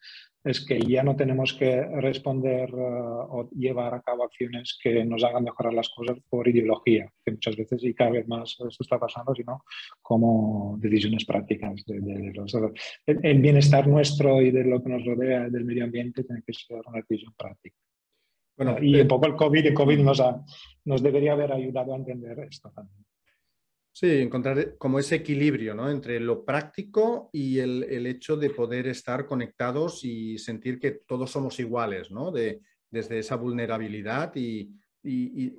es 0.44 0.64
que 0.64 0.80
ya 0.80 1.02
no 1.02 1.16
tenemos 1.16 1.52
que 1.54 1.82
responder 1.82 2.72
uh, 2.72 3.26
o 3.28 3.50
llevar 3.50 3.94
a 3.94 4.00
cabo 4.00 4.24
acciones 4.24 4.78
que 4.80 5.04
nos 5.04 5.24
hagan 5.24 5.44
mejorar 5.44 5.74
las 5.74 5.88
cosas 5.88 6.18
por 6.30 6.46
ideología, 6.46 7.12
que 7.24 7.32
muchas 7.32 7.56
veces 7.56 7.82
y 7.82 7.94
cada 7.94 8.10
vez 8.10 8.28
más 8.28 8.52
esto 8.52 8.68
está 8.80 8.98
pasando, 8.98 9.34
sino 9.34 9.64
como 10.00 10.76
decisiones 10.78 11.24
prácticas. 11.24 11.84
De, 11.84 12.00
de, 12.00 12.32
los, 12.32 12.54
el, 13.06 13.18
el, 13.22 13.40
bienestar 13.40 13.88
nuestro 13.88 14.40
y 14.40 14.52
de 14.52 14.64
lo 14.64 14.82
que 14.82 14.88
nos 14.88 15.04
rodea 15.04 15.48
del 15.48 15.64
medio 15.64 15.84
ambiente 15.84 16.22
tiene 16.22 16.42
que 16.46 16.52
ser 16.52 16.80
una 16.86 17.00
decisión 17.00 17.34
práctica. 17.36 17.76
Bueno, 18.56 18.76
y 18.80 19.00
un 19.00 19.08
poco 19.08 19.26
el 19.26 19.34
COVID, 19.34 19.66
el 19.66 19.74
COVID 19.74 19.98
nos, 19.98 20.20
ha, 20.20 20.40
nos 20.84 21.02
debería 21.02 21.32
haber 21.32 21.52
ayudado 21.52 21.92
a 21.92 21.96
entender 21.96 22.38
esto 22.40 22.70
también. 22.70 23.04
Sí, 23.94 24.06
encontrar 24.08 24.76
como 24.78 24.98
ese 24.98 25.16
equilibrio 25.16 25.74
¿no? 25.74 25.90
entre 25.90 26.18
lo 26.18 26.46
práctico 26.46 27.28
y 27.30 27.58
el, 27.58 27.82
el, 27.84 28.06
hecho 28.06 28.38
de 28.38 28.48
poder 28.48 28.86
estar 28.86 29.26
conectados 29.26 30.02
y 30.02 30.38
sentir 30.38 30.80
que 30.80 31.02
todos 31.06 31.30
somos 31.30 31.60
iguales, 31.60 32.10
¿no? 32.10 32.30
de, 32.30 32.62
desde 32.90 33.18
esa 33.18 33.36
vulnerabilidad 33.36 34.34
y, 34.34 34.74
y, 35.02 35.44
y, 35.44 35.56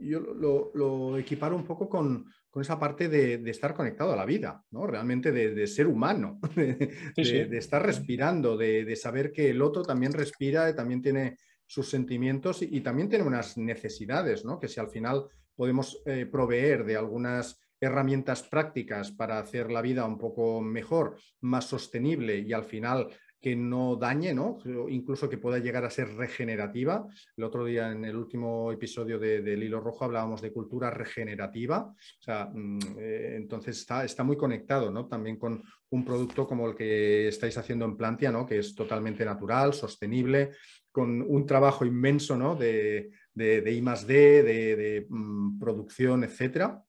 yo 0.00 0.20
lo, 0.20 0.70
lo, 0.74 1.18
equiparo 1.18 1.54
un 1.54 1.66
poco 1.66 1.86
con, 1.86 2.24
con 2.48 2.62
esa 2.62 2.78
parte 2.78 3.10
de, 3.10 3.38
de, 3.38 3.50
estar 3.50 3.74
conectado 3.74 4.12
a 4.12 4.16
la 4.16 4.24
vida, 4.24 4.64
¿no? 4.70 4.86
realmente 4.86 5.30
de, 5.30 5.54
de 5.54 5.66
ser 5.66 5.86
humano, 5.86 6.40
de, 6.56 7.12
sí, 7.14 7.24
sí. 7.26 7.44
de, 7.44 7.58
estar 7.58 7.84
respirando, 7.84 8.56
de, 8.56 8.96
saber 8.96 9.32
que 9.32 9.50
el 9.50 9.60
otro 9.60 9.82
también 9.82 10.12
respira 10.12 10.74
también 10.74 11.02
tiene 11.02 11.36
sus 11.66 11.90
sentimientos 11.90 12.62
y, 12.62 12.76
y 12.76 12.80
también 12.80 13.10
tiene 13.10 13.24
unas 13.24 13.58
necesidades, 13.58 14.46
¿no? 14.46 14.58
que 14.58 14.68
si 14.68 14.80
al 14.80 14.88
final 14.88 15.26
podemos 15.54 16.02
eh, 16.06 16.26
proveer 16.26 16.84
de 16.84 16.96
algunas 16.96 17.60
herramientas 17.80 18.42
prácticas 18.42 19.10
para 19.10 19.38
hacer 19.38 19.70
la 19.70 19.82
vida 19.82 20.04
un 20.04 20.18
poco 20.18 20.60
mejor, 20.60 21.16
más 21.40 21.64
sostenible 21.64 22.38
y 22.38 22.52
al 22.52 22.64
final 22.64 23.08
que 23.40 23.56
no 23.56 23.96
dañe, 23.96 24.34
¿no? 24.34 24.58
incluso 24.90 25.28
que 25.28 25.38
pueda 25.38 25.58
llegar 25.58 25.84
a 25.84 25.90
ser 25.90 26.14
regenerativa. 26.14 27.06
El 27.36 27.44
otro 27.44 27.64
día, 27.64 27.90
en 27.90 28.04
el 28.04 28.14
último 28.14 28.70
episodio 28.70 29.18
de, 29.18 29.40
del 29.40 29.62
Hilo 29.62 29.80
Rojo, 29.80 30.04
hablábamos 30.04 30.42
de 30.42 30.52
cultura 30.52 30.90
regenerativa. 30.90 31.86
O 31.86 32.22
sea, 32.22 32.50
mm, 32.52 32.78
eh, 32.98 33.34
entonces 33.36 33.78
está, 33.78 34.04
está 34.04 34.24
muy 34.24 34.36
conectado 34.36 34.90
¿no? 34.90 35.06
también 35.06 35.38
con 35.38 35.62
un 35.88 36.04
producto 36.04 36.46
como 36.46 36.68
el 36.68 36.76
que 36.76 37.28
estáis 37.28 37.56
haciendo 37.56 37.86
en 37.86 37.96
Plantia, 37.96 38.30
¿no? 38.30 38.44
que 38.44 38.58
es 38.58 38.74
totalmente 38.74 39.24
natural, 39.24 39.72
sostenible, 39.72 40.50
con 40.92 41.22
un 41.22 41.46
trabajo 41.46 41.86
inmenso 41.86 42.36
¿no? 42.36 42.56
de, 42.56 43.10
de, 43.40 43.72
I 43.72 43.82
más 43.82 44.06
D, 44.06 44.42
de, 44.42 45.06
mm, 45.08 45.58
producción, 45.58 46.24
etcétera, 46.24 46.84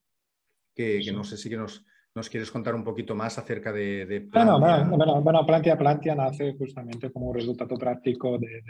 que, 0.76 1.02
que 1.04 1.12
no 1.12 1.24
sé 1.24 1.38
si 1.38 1.50
que 1.50 1.58
nos 1.58 1.86
¿Nos 2.14 2.30
quieres 2.30 2.52
contar 2.52 2.76
un 2.76 2.84
poquito 2.84 3.16
más 3.16 3.38
acerca 3.38 3.72
de, 3.72 4.06
de 4.06 4.20
Plantia? 4.20 4.58
Bueno, 4.58 4.98
bueno, 4.98 5.22
bueno, 5.22 5.46
Plantia, 5.46 5.78
Plantia 5.78 6.14
nace 6.14 6.56
justamente 6.58 7.10
como 7.10 7.28
un 7.28 7.36
resultado 7.36 7.78
práctico 7.78 8.38
de, 8.38 8.62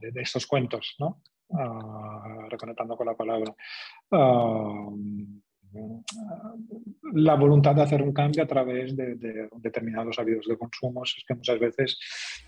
de 0.00 0.22
estos 0.22 0.46
cuentos, 0.46 0.94
¿no? 0.98 1.20
Uh, 1.48 2.48
reconectando 2.48 2.96
con 2.96 3.06
la 3.06 3.14
palabra. 3.14 3.54
Uh, 4.10 4.96
la 7.14 7.34
voluntad 7.34 7.74
de 7.74 7.82
hacer 7.82 8.02
un 8.02 8.12
cambio 8.12 8.42
a 8.42 8.46
través 8.46 8.96
de, 8.96 9.48
determinados 9.58 10.18
hábitos 10.18 10.46
de 10.46 10.56
consumo. 10.56 11.04
Es 11.04 11.24
que 11.26 11.34
muchas 11.34 11.58
veces 11.58 11.98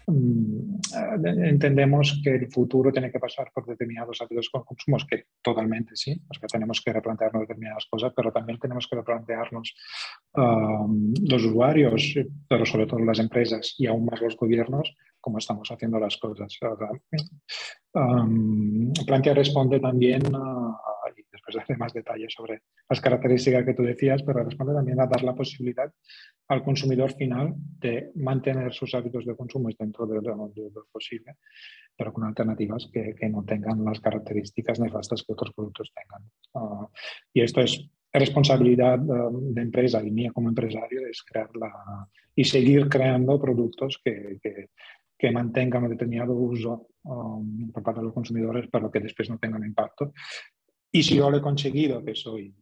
mm, 0.07 0.81
entendemos 1.45 2.21
que 2.23 2.35
el 2.35 2.51
futuro 2.51 2.93
tiene 2.93 3.11
que 3.11 3.19
pasar 3.19 3.51
por 3.53 3.67
determinados 3.67 4.21
hábitos 4.21 4.51
de 4.53 4.61
consumo, 4.65 4.97
que 5.09 5.25
totalmente 5.43 5.97
sí, 5.97 6.21
que 6.41 6.47
tenemos 6.47 6.81
que 6.81 6.93
replantearnos 6.93 7.43
determinadas 7.43 7.87
cosas, 7.91 8.13
pero 8.15 8.33
también 8.33 8.59
tenemos 8.59 8.87
que 8.89 8.97
replantearnos 8.97 9.75
um, 10.35 11.15
los 11.29 11.45
usuarios, 11.45 12.15
pero 12.49 12.67
sobre 12.67 12.87
todo 12.87 13.01
las 13.01 13.19
empresas 13.19 13.75
y 13.79 13.87
aún 13.87 14.05
más 14.05 14.21
los 14.21 14.37
gobiernos, 14.37 14.95
cómo 15.21 15.39
estamos 15.39 15.71
haciendo 15.71 15.99
las 15.99 16.17
cosas. 16.17 16.59
Um, 17.95 18.93
Plantea 19.07 19.35
responde 19.35 19.81
también 19.81 20.23
a 20.35 20.98
después 21.49 21.63
hace 21.63 21.77
más 21.77 21.93
detalles 21.93 22.33
sobre 22.35 22.63
las 22.89 23.01
características 23.01 23.65
que 23.65 23.75
tú 23.75 23.83
decías, 23.83 24.23
pero 24.23 24.45
responde 24.45 24.75
también 24.75 25.01
a 25.01 25.07
dar 25.07 25.23
la 25.23 25.35
posibilidad 25.35 25.93
al 26.49 26.63
consumidor 26.63 27.13
final 27.13 27.55
de 27.57 28.11
mantener 28.15 28.73
sus 28.73 28.95
hábitos 28.95 29.27
de 29.27 29.37
consumo 29.37 29.69
dentro 29.79 30.07
de 30.07 30.21
lo, 30.23 30.53
posible, 30.91 31.37
pero 31.97 32.13
con 32.13 32.25
alternativas 32.25 32.89
que, 32.93 33.15
que, 33.15 33.29
no 33.29 33.45
tengan 33.45 33.85
las 33.85 34.01
características 34.01 34.81
nefastas 34.81 35.23
que 35.23 35.33
otros 35.33 35.53
productos 35.55 35.93
tengan. 35.95 36.31
Ah, 36.55 36.89
y 37.35 37.43
esto 37.43 37.61
es 37.61 37.91
responsabilidad 38.11 38.99
ah, 39.11 39.29
de 39.31 39.63
empresa 39.63 40.03
y 40.03 40.11
mía 40.11 40.33
como 40.33 40.49
empresario 40.49 41.07
es 41.07 41.23
crearla 41.23 41.71
y 42.35 42.45
seguir 42.45 42.89
creando 42.89 43.39
productos 43.39 44.01
que, 44.03 44.39
que, 44.43 44.71
que 45.19 45.33
mantengan 45.33 45.85
un 45.85 45.91
determinado 45.91 46.33
uso 46.33 46.87
um, 47.03 47.71
por 47.73 47.83
parte 47.83 48.01
de 48.01 48.07
los 48.07 48.15
consumidores, 48.15 48.69
pero 48.71 48.91
que 48.91 49.01
después 49.01 49.29
no 49.29 49.39
tengan 49.39 49.65
impacto 49.65 50.13
y 50.91 51.03
si 51.03 51.17
yo 51.17 51.31
lo 51.31 51.39
he 51.39 51.43
conseguido, 51.43 52.05
que 52.05 52.15
soy 52.15 52.55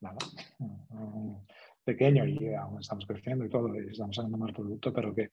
nada, 0.00 0.18
pequeño 1.84 2.26
y 2.26 2.54
aún 2.54 2.80
estamos 2.80 3.06
creciendo 3.06 3.44
y 3.44 3.50
todo, 3.50 3.74
y 3.74 3.90
estamos 3.90 4.16
sacando 4.16 4.38
más 4.38 4.52
producto, 4.52 4.92
pero 4.92 5.14
que, 5.14 5.30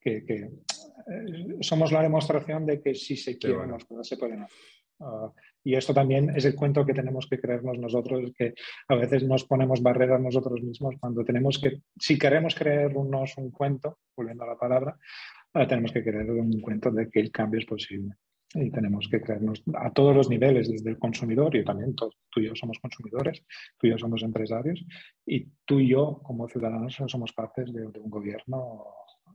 que, 0.00 0.16
eh, 0.26 1.56
somos 1.60 1.92
la 1.92 2.02
demostración 2.02 2.66
de 2.66 2.82
que 2.82 2.94
si 2.94 3.16
se 3.16 3.38
quieren 3.38 3.70
las 3.70 3.84
cosas 3.84 4.06
se 4.06 4.16
pueden 4.16 4.42
hacer. 4.42 4.58
Ah, 5.00 5.32
y 5.64 5.74
esto 5.74 5.94
también 5.94 6.30
es 6.36 6.44
el 6.44 6.54
cuento 6.54 6.84
que 6.84 6.92
tenemos 6.92 7.26
que 7.26 7.40
creernos 7.40 7.78
nosotros, 7.78 8.32
que 8.36 8.54
a 8.88 8.94
veces 8.94 9.24
nos 9.24 9.44
ponemos 9.44 9.82
barreras 9.82 10.20
nosotros 10.20 10.62
mismos 10.62 10.94
cuando 11.00 11.24
tenemos 11.24 11.58
que, 11.58 11.80
si 11.98 12.18
queremos 12.18 12.54
creernos 12.54 13.36
un 13.38 13.50
cuento, 13.50 13.98
volviendo 14.14 14.44
a 14.44 14.48
la 14.48 14.58
palabra, 14.58 14.96
ah, 15.54 15.66
tenemos 15.66 15.90
que 15.90 16.04
creer 16.04 16.30
un 16.30 16.60
cuento 16.60 16.90
de 16.90 17.08
que 17.08 17.20
el 17.20 17.32
cambio 17.32 17.60
es 17.60 17.66
posible 17.66 18.14
y 18.54 18.70
tenemos 18.70 19.08
que 19.08 19.20
creernos 19.20 19.62
a 19.74 19.92
todos 19.92 20.14
los 20.14 20.28
niveles, 20.28 20.70
desde 20.70 20.90
el 20.90 20.98
consumidor, 20.98 21.54
y 21.56 21.64
también 21.64 21.94
tú 21.94 22.10
y 22.36 22.44
yo 22.46 22.54
somos 22.54 22.78
consumidores, 22.78 23.42
tú 23.78 23.86
y 23.86 23.90
yo 23.90 23.98
somos 23.98 24.22
empresarios, 24.22 24.84
y 25.26 25.46
tú 25.64 25.80
y 25.80 25.88
yo 25.88 26.20
como 26.22 26.48
ciudadanos 26.48 26.96
somos 27.06 27.32
partes 27.32 27.72
de, 27.72 27.86
un 27.86 28.10
gobierno 28.10 28.84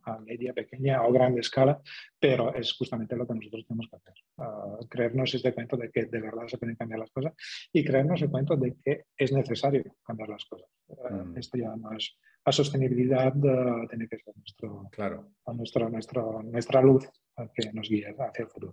a 0.04 0.18
media, 0.20 0.54
pequeña 0.54 1.04
o 1.04 1.12
grande 1.12 1.42
escala, 1.42 1.82
pero 2.20 2.54
es 2.54 2.74
justamente 2.74 3.16
lo 3.16 3.28
que 3.28 3.34
nosotros 3.34 3.66
tenemos 3.68 3.90
que 3.90 3.96
hacer. 3.98 4.14
Uh, 4.38 4.88
creernos 4.88 5.34
este 5.34 5.54
cuento 5.54 5.76
de 5.76 5.92
que 5.92 6.06
de 6.06 6.22
verdad 6.22 6.48
se 6.48 6.58
pueden 6.58 6.76
cambiar 6.76 7.00
las 7.00 7.12
cosas 7.12 7.34
y 7.74 7.84
creernos 7.84 8.22
el 8.22 8.30
cuento 8.30 8.56
de 8.56 8.78
que 8.84 9.06
es 9.18 9.32
necesario 9.34 9.84
cambiar 10.04 10.30
las 10.30 10.46
cosas. 10.46 10.70
Uh, 10.88 11.38
Esto 11.38 11.58
ya 11.58 11.76
no 11.76 11.92
es 11.92 12.18
la 12.50 12.54
sostenibilidad 12.54 13.36
uh, 13.38 13.88
tiene 13.88 14.08
que 14.08 14.18
ser 14.18 14.36
nuestro, 14.36 14.90
claro. 14.92 15.34
nuestro, 15.54 15.88
nuestro, 15.88 16.42
nuestra 16.42 16.82
luz 16.82 17.08
que 17.54 17.72
nos 17.74 17.88
guíe 17.88 18.08
hacia 18.08 18.44
el 18.44 18.48
futuro. 18.48 18.72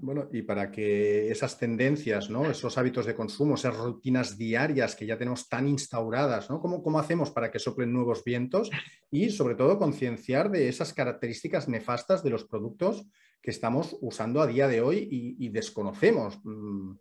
Bueno, 0.00 0.30
y 0.32 0.40
para 0.40 0.70
que 0.70 1.30
esas 1.30 1.58
tendencias, 1.58 2.30
¿no? 2.30 2.50
esos 2.50 2.78
hábitos 2.78 3.04
de 3.04 3.14
consumo, 3.14 3.56
esas 3.56 3.76
rutinas 3.76 4.38
diarias 4.38 4.96
que 4.96 5.04
ya 5.04 5.18
tenemos 5.18 5.46
tan 5.46 5.68
instauradas, 5.68 6.48
¿no? 6.48 6.58
¿Cómo, 6.58 6.82
¿Cómo, 6.82 6.98
hacemos 6.98 7.30
para 7.30 7.50
que 7.50 7.58
soplen 7.58 7.92
nuevos 7.92 8.24
vientos? 8.24 8.70
Y 9.10 9.28
sobre 9.28 9.56
todo 9.56 9.78
concienciar 9.78 10.50
de 10.50 10.68
esas 10.68 10.94
características 10.94 11.68
nefastas 11.68 12.24
de 12.24 12.30
los 12.30 12.44
productos 12.44 13.06
que 13.42 13.50
estamos 13.50 13.94
usando 14.00 14.40
a 14.40 14.46
día 14.46 14.68
de 14.68 14.80
hoy 14.80 15.06
y, 15.10 15.48
desconocemos. 15.50 16.40
Mm, 16.44 16.92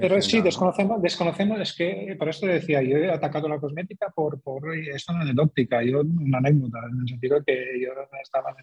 Pero 0.00 0.22
sí, 0.22 0.40
desconocemos, 0.40 1.02
desconocemos, 1.02 1.60
es 1.60 1.74
que 1.74 2.14
por 2.16 2.28
esto 2.28 2.46
decía, 2.46 2.80
yo 2.82 2.98
he 2.98 3.10
atacado 3.10 3.48
la 3.48 3.58
cosmética 3.58 4.10
por, 4.10 4.40
por 4.40 4.72
esto 4.72 5.12
no 5.12 5.18
es 5.18 5.24
anecdótica, 5.24 5.82
yo 5.82 6.02
una 6.02 6.38
anécdota, 6.38 6.78
en 6.88 7.00
el 7.00 7.08
sentido 7.08 7.42
que 7.44 7.80
yo 7.82 7.90
estaba 8.22 8.50
en 8.50 8.56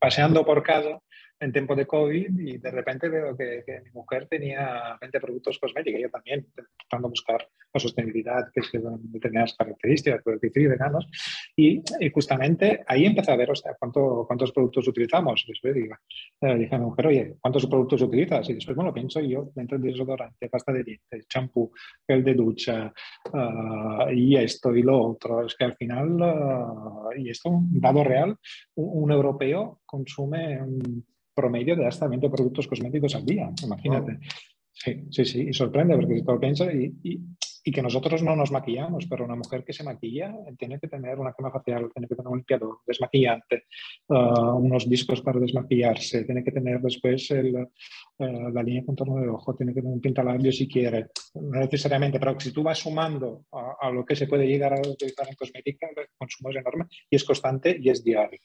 paseando 0.00 0.44
por 0.44 0.64
casa 0.64 1.00
en 1.42 1.52
tiempo 1.52 1.74
de 1.74 1.86
COVID 1.86 2.38
y 2.38 2.58
de 2.58 2.70
repente 2.70 3.08
veo 3.08 3.36
que, 3.36 3.64
mi 3.84 3.90
mujer 3.90 4.28
tenía 4.28 4.96
20 5.00 5.20
productos 5.20 5.58
cosméticos, 5.58 6.00
yo 6.00 6.08
también, 6.08 6.46
de 6.56 7.08
buscar 7.08 7.48
la 7.74 7.80
sostenibilidad, 7.80 8.50
que 8.52 8.60
es 8.60 8.70
que 8.70 8.80
determinadas 8.80 9.54
características, 9.56 10.22
y 10.24 10.66
veganos, 10.66 11.06
y, 11.56 11.82
y, 11.98 12.10
justamente 12.10 12.84
ahí 12.86 13.06
empecé 13.06 13.32
a 13.32 13.36
ver, 13.36 13.50
o 13.50 13.54
sea, 13.56 13.74
cuánto, 13.78 14.24
cuántos 14.26 14.52
productos 14.52 14.86
utilizamos. 14.88 15.44
Después 15.48 15.74
digo, 15.74 15.96
eh, 16.42 16.54
dije 16.58 16.74
a 16.74 16.78
mi 16.78 16.84
mujer, 16.84 17.06
oye, 17.08 17.34
¿cuántos 17.40 17.66
productos 17.66 18.02
utilizas? 18.02 18.48
Y 18.48 18.54
después, 18.54 18.76
bueno, 18.76 18.92
pienso 18.92 19.20
yo, 19.20 19.50
dentro 19.54 19.78
del 19.78 19.92
desodorante, 19.92 20.48
pasta 20.48 20.72
de 20.72 20.84
dientes, 20.84 21.26
champú, 21.26 21.72
gel 22.06 22.22
de 22.22 22.34
ducha, 22.34 22.92
uh, 23.32 24.10
y 24.12 24.36
esto 24.36 24.74
y 24.76 24.82
lo 24.82 25.02
otro, 25.02 25.44
es 25.44 25.56
que 25.56 25.64
al 25.64 25.76
final, 25.76 26.20
uh, 26.20 27.18
y 27.18 27.30
esto, 27.30 27.48
un 27.50 27.80
dado 27.80 28.04
real, 28.04 28.36
un, 28.76 29.02
un 29.04 29.12
europeo 29.12 29.80
consume 29.84 30.60
promedio 31.34 31.76
de 31.76 31.86
hasta 31.86 32.08
20 32.08 32.28
productos 32.30 32.66
cosméticos 32.66 33.14
al 33.14 33.24
día, 33.24 33.50
imagínate. 33.62 34.18
Sí, 34.72 35.04
sí, 35.10 35.24
sí, 35.24 35.48
y 35.48 35.52
sorprende 35.52 35.96
porque 35.96 36.16
si 36.16 36.24
todo 36.24 36.40
piensa 36.40 36.72
y, 36.72 36.92
y, 37.02 37.20
y, 37.64 37.70
que 37.70 37.82
nosotros 37.82 38.22
no 38.22 38.34
nos 38.34 38.50
maquillamos, 38.50 39.06
pero 39.06 39.24
una 39.24 39.36
mujer 39.36 39.64
que 39.64 39.72
se 39.72 39.84
maquilla 39.84 40.34
tiene 40.58 40.80
que 40.80 40.88
tener 40.88 41.18
una 41.18 41.34
crema 41.34 41.52
facial, 41.52 41.90
tiene 41.92 42.08
que 42.08 42.16
tener 42.16 42.28
un 42.28 42.38
limpiador, 42.38 42.78
desmaquillante, 42.86 43.64
uh, 44.08 44.56
unos 44.56 44.88
discos 44.88 45.20
para 45.20 45.38
desmaquillarse, 45.38 46.24
tiene 46.24 46.42
que 46.42 46.52
tener 46.52 46.80
después 46.80 47.30
el, 47.32 47.54
uh, 47.54 48.50
la 48.50 48.62
línea 48.62 48.80
de 48.80 48.86
contorno 48.86 49.20
de 49.20 49.28
ojo, 49.28 49.54
tiene 49.54 49.74
que 49.74 49.82
tener 49.82 49.94
un 49.94 50.00
pintalabio 50.00 50.50
si 50.50 50.66
quiere, 50.66 51.08
no 51.34 51.60
necesariamente, 51.60 52.18
pero 52.18 52.40
si 52.40 52.50
tú 52.50 52.62
vas 52.62 52.78
sumando 52.78 53.44
a, 53.52 53.76
a 53.78 53.90
lo 53.90 54.04
que 54.04 54.16
se 54.16 54.26
puede 54.26 54.46
llegar 54.46 54.72
a 54.72 54.80
utilizar 54.80 55.28
en 55.28 55.36
cosmética, 55.36 55.86
el 55.94 56.06
consumo 56.16 56.50
es 56.50 56.56
enorme 56.56 56.86
y 57.10 57.16
es 57.16 57.24
constante 57.24 57.76
y 57.78 57.90
es 57.90 58.02
diario. 58.02 58.40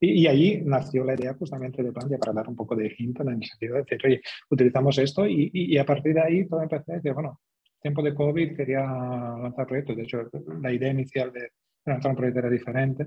Y, 0.00 0.22
y 0.22 0.26
ahí 0.26 0.62
nació 0.64 1.04
la 1.04 1.14
idea 1.14 1.34
justamente 1.34 1.82
de 1.82 1.92
Plantia 1.92 2.18
para 2.18 2.32
dar 2.32 2.48
un 2.48 2.56
poco 2.56 2.74
de 2.74 2.92
hint 2.96 3.20
en 3.20 3.28
el 3.28 3.44
sentido 3.44 3.74
de 3.74 3.82
decir, 3.82 4.00
oye, 4.04 4.20
utilizamos 4.50 4.98
esto 4.98 5.26
y, 5.26 5.50
y, 5.52 5.74
y 5.74 5.78
a 5.78 5.84
partir 5.84 6.14
de 6.14 6.22
ahí 6.22 6.48
todo 6.48 6.62
empecé 6.62 6.92
a 6.92 6.96
decir, 6.96 7.12
bueno, 7.12 7.40
tiempo 7.80 8.02
de 8.02 8.14
COVID 8.14 8.56
quería 8.56 8.80
lanzar 8.80 9.66
proyectos, 9.66 9.96
de 9.96 10.02
hecho 10.02 10.28
la 10.60 10.72
idea 10.72 10.90
inicial 10.90 11.32
de 11.32 11.50
lanzar 11.84 12.10
un 12.10 12.16
proyecto 12.16 12.40
era 12.40 12.50
diferente 12.50 13.06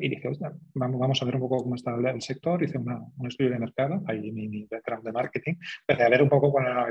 y 0.00 0.08
dije, 0.08 0.28
vamos, 0.74 0.98
vamos 0.98 1.22
a 1.22 1.24
ver 1.24 1.36
un 1.36 1.42
poco 1.42 1.58
cómo 1.58 1.76
está 1.76 1.94
el, 1.94 2.20
sector, 2.20 2.62
hice 2.62 2.78
una, 2.78 3.00
un 3.16 3.28
estudio 3.28 3.50
de 3.50 3.60
mercado, 3.60 4.02
ahí 4.06 4.32
mi, 4.32 4.48
mi, 4.48 4.64
background 4.64 5.04
de 5.04 5.12
marketing, 5.12 5.54
empecé 5.86 6.04
a 6.04 6.08
ver 6.08 6.22
un 6.22 6.28
poco 6.28 6.50
cuál 6.50 6.66
era, 6.66 6.86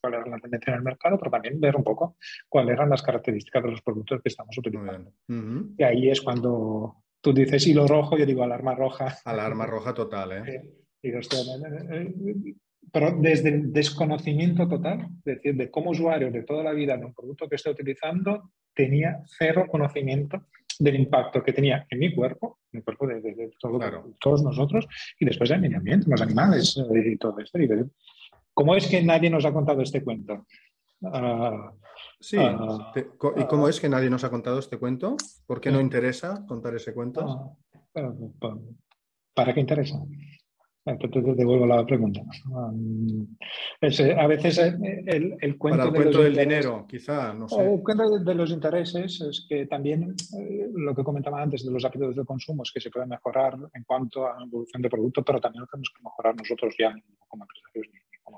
cuál 0.00 0.14
era, 0.14 0.26
la 0.26 0.38
tendencia 0.38 0.70
en 0.72 0.78
el 0.78 0.82
mercado, 0.82 1.18
pero 1.18 1.30
también 1.30 1.60
ver 1.60 1.76
un 1.76 1.84
poco 1.84 2.16
cuáles 2.48 2.72
eran 2.72 2.88
las 2.88 3.02
características 3.02 3.62
de 3.62 3.70
los 3.70 3.82
productos 3.82 4.22
que 4.22 4.30
estamos 4.30 4.56
utilizando. 4.56 5.10
Uh 5.28 5.34
-huh. 5.34 5.74
Y 5.76 5.82
ahí 5.82 6.08
es 6.08 6.22
cuando 6.22 7.04
tú 7.26 7.32
dices 7.32 7.66
hilo 7.66 7.88
rojo, 7.88 8.16
yo 8.16 8.24
digo 8.24 8.44
alarma 8.44 8.76
roja. 8.76 9.18
Alarma 9.24 9.66
roja 9.66 9.92
total, 9.92 10.30
¿eh? 10.32 10.62
Y, 11.02 11.10
pero 12.92 13.16
desde 13.20 13.48
el 13.48 13.72
desconocimiento 13.72 14.68
total, 14.68 15.08
es 15.24 15.24
decir, 15.24 15.56
de 15.56 15.68
cómo 15.68 15.90
usuario 15.90 16.30
de 16.30 16.44
toda 16.44 16.62
la 16.62 16.72
vida 16.72 16.96
de 16.96 17.04
un 17.04 17.12
producto 17.12 17.48
que 17.48 17.56
estoy 17.56 17.72
utilizando, 17.72 18.52
tenía 18.72 19.24
cero 19.26 19.66
conocimiento 19.68 20.46
del 20.78 20.94
impacto 20.94 21.42
que 21.42 21.52
tenía 21.52 21.84
en 21.90 21.98
mi 21.98 22.14
cuerpo, 22.14 22.60
en 22.72 22.78
el 22.78 22.84
cuerpo 22.84 23.08
de, 23.08 23.20
de, 23.20 23.34
de, 23.34 23.50
todo, 23.58 23.78
claro. 23.78 24.04
de 24.06 24.14
todos 24.20 24.44
nosotros, 24.44 24.86
y 25.18 25.24
después 25.24 25.50
en 25.50 25.56
el 25.56 25.62
medio 25.62 25.78
ambiente, 25.78 26.08
los 26.08 26.22
animales 26.22 26.76
y 26.76 27.16
todo 27.16 27.40
esto. 27.40 27.60
Y 27.60 27.68
¿Cómo 28.54 28.76
es 28.76 28.86
que 28.86 29.02
nadie 29.02 29.30
nos 29.30 29.44
ha 29.44 29.52
contado 29.52 29.82
este 29.82 30.04
cuento? 30.04 30.46
Ah, 31.04 31.72
sí. 32.20 32.36
Ah, 32.38 32.92
¿Y 33.36 33.44
cómo 33.44 33.68
es 33.68 33.80
que 33.80 33.88
nadie 33.88 34.10
nos 34.10 34.24
ha 34.24 34.30
contado 34.30 34.58
este 34.58 34.78
cuento? 34.78 35.16
¿Por 35.46 35.60
qué 35.60 35.70
no 35.70 35.80
interesa 35.80 36.44
contar 36.46 36.74
ese 36.74 36.92
cuento? 36.94 37.56
¿Para 39.34 39.54
qué 39.54 39.60
interesa? 39.60 40.00
Te, 40.84 41.20
devuelvo 41.20 41.66
la 41.66 41.84
pregunta. 41.84 42.20
a 42.20 42.70
veces 44.28 44.58
el, 44.58 45.36
el 45.40 45.58
cuento, 45.58 45.78
Para 45.78 45.88
el 45.88 45.94
cuento 45.94 46.22
del 46.22 46.36
dinero, 46.36 46.86
quizá, 46.88 47.34
no 47.34 47.48
sé. 47.48 47.74
El 47.74 47.82
cuento 47.82 48.20
de, 48.20 48.34
los 48.36 48.52
intereses 48.52 49.20
es 49.20 49.46
que 49.48 49.66
también 49.66 50.14
eh, 50.38 50.68
lo 50.72 50.94
que 50.94 51.02
comentaba 51.02 51.42
antes 51.42 51.64
de 51.64 51.72
los 51.72 51.84
hábitos 51.84 52.14
de 52.14 52.24
consumo 52.24 52.62
es 52.62 52.70
que 52.70 52.80
se 52.80 52.90
puede 52.90 53.06
mejorar 53.06 53.58
en 53.74 53.82
cuanto 53.82 54.28
a 54.28 54.38
la 54.38 54.44
evolución 54.44 54.80
de 54.80 54.88
producto, 54.88 55.24
pero 55.24 55.40
también 55.40 55.62
lo 55.62 55.66
tenemos 55.66 55.90
que 55.90 56.04
mejorar 56.04 56.36
nosotros 56.36 56.72
ya 56.78 56.94
como 57.26 57.42
empresarios 57.42 57.88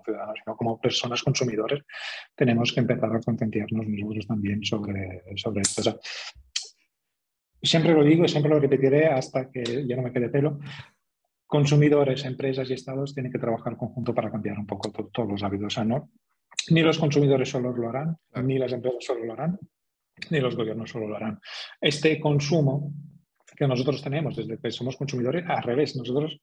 ciudadanos, 0.08 0.38
sino 0.42 0.56
como 0.56 0.80
personas 0.80 1.22
consumidores. 1.22 1.84
Tenemos 2.34 2.72
que 2.72 2.80
empezar 2.80 3.14
a 3.14 3.20
concienciarnos 3.20 3.86
nosotros 3.86 4.26
también 4.26 4.64
sobre, 4.64 5.22
sobre 5.36 5.60
esto. 5.60 6.00
siempre 7.62 7.92
lo 7.92 8.02
digo 8.02 8.24
y 8.24 8.28
siempre 8.28 8.50
lo 8.50 8.60
repetiré 8.60 9.06
hasta 9.06 9.50
que 9.50 9.86
ya 9.86 9.96
no 9.96 10.02
me 10.02 10.12
quede 10.12 10.28
pelo 10.28 10.58
consumidores, 11.48 12.26
empresas 12.26 12.68
y 12.68 12.74
estados 12.74 13.14
tienen 13.14 13.32
que 13.32 13.38
trabajar 13.38 13.76
conjunto 13.76 14.14
para 14.14 14.30
cambiar 14.30 14.58
un 14.58 14.66
poco 14.66 14.90
todos 15.10 15.28
los 15.28 15.42
hábitos. 15.42 15.66
O 15.66 15.70
sea, 15.70 15.84
no, 15.84 16.10
ni 16.70 16.82
los 16.82 16.98
consumidores 16.98 17.48
solo 17.48 17.74
lo 17.74 17.88
harán, 17.88 18.16
ni 18.44 18.58
las 18.58 18.72
empresas 18.72 19.04
solo 19.04 19.24
lo 19.24 19.32
harán, 19.32 19.58
ni 20.30 20.40
los 20.40 20.54
gobiernos 20.54 20.90
solo 20.90 21.08
lo 21.08 21.16
harán. 21.16 21.40
Este 21.80 22.20
consumo 22.20 22.92
que 23.56 23.66
nosotros 23.66 24.02
tenemos 24.02 24.36
desde 24.36 24.58
que 24.58 24.70
somos 24.70 24.96
consumidores, 24.96 25.44
al 25.48 25.62
revés, 25.62 25.96
nosotros 25.96 26.38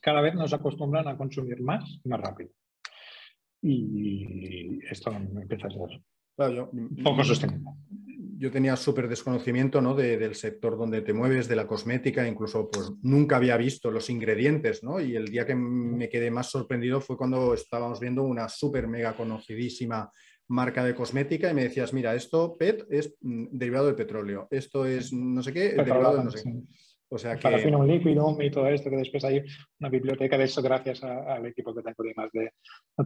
cada 0.00 0.22
vez 0.22 0.34
nos 0.34 0.52
acostumbran 0.54 1.06
a 1.06 1.16
consumir 1.16 1.60
más 1.60 1.84
y 2.02 2.08
más 2.08 2.20
rápido. 2.20 2.50
Y 3.64 4.80
esto 4.90 5.10
empieza 5.12 5.66
a 5.66 5.70
ser 5.70 6.00
poco 7.02 7.24
sostenible 7.24 7.70
yo 8.36 8.50
tenía 8.50 8.76
súper 8.76 9.08
desconocimiento 9.08 9.80
¿no? 9.80 9.94
del 9.94 10.34
sector 10.34 10.76
donde 10.76 11.02
te 11.02 11.12
mueves, 11.12 11.48
de 11.48 11.56
la 11.56 11.66
cosmética, 11.66 12.26
incluso 12.26 12.68
pues 12.70 12.92
nunca 13.02 13.36
había 13.36 13.56
visto 13.56 13.90
los 13.90 14.10
ingredientes, 14.10 14.82
¿no? 14.82 15.00
Y 15.00 15.16
el 15.16 15.26
día 15.26 15.46
que 15.46 15.54
me 15.54 16.08
quedé 16.08 16.30
más 16.30 16.50
sorprendido 16.50 17.00
fue 17.00 17.16
cuando 17.16 17.54
estábamos 17.54 18.00
viendo 18.00 18.22
una 18.22 18.48
súper 18.48 18.86
mega 18.88 19.16
conocidísima 19.16 20.10
marca 20.48 20.84
de 20.84 20.94
cosmética 20.94 21.50
y 21.50 21.54
me 21.54 21.62
decías, 21.62 21.94
mira, 21.94 22.14
esto 22.14 22.56
PET 22.58 22.86
es 22.90 23.14
mm, 23.20 23.46
derivado 23.50 23.86
de 23.86 23.94
petróleo, 23.94 24.46
esto 24.50 24.84
es 24.84 25.12
no 25.12 25.42
sé 25.42 25.52
qué, 25.52 25.70
derivado 25.70 26.18
de 26.18 26.24
no 26.24 26.30
sé 26.30 26.42
qué. 26.42 26.52
O 27.08 27.18
sea 27.18 27.36
que... 27.36 27.48
un 27.68 27.86
líquido 27.86 28.36
y 28.40 28.50
todo 28.50 28.66
esto, 28.68 28.90
que 28.90 28.96
después 28.96 29.24
hay 29.24 29.42
una 29.80 29.88
biblioteca 29.88 30.38
de 30.38 30.44
eso 30.44 30.62
gracias 30.62 31.02
al 31.04 31.46
equipo 31.46 31.74
que 31.74 31.82
tengo 31.82 32.02
de 32.02 32.14
más 32.16 32.32
de... 32.32 32.52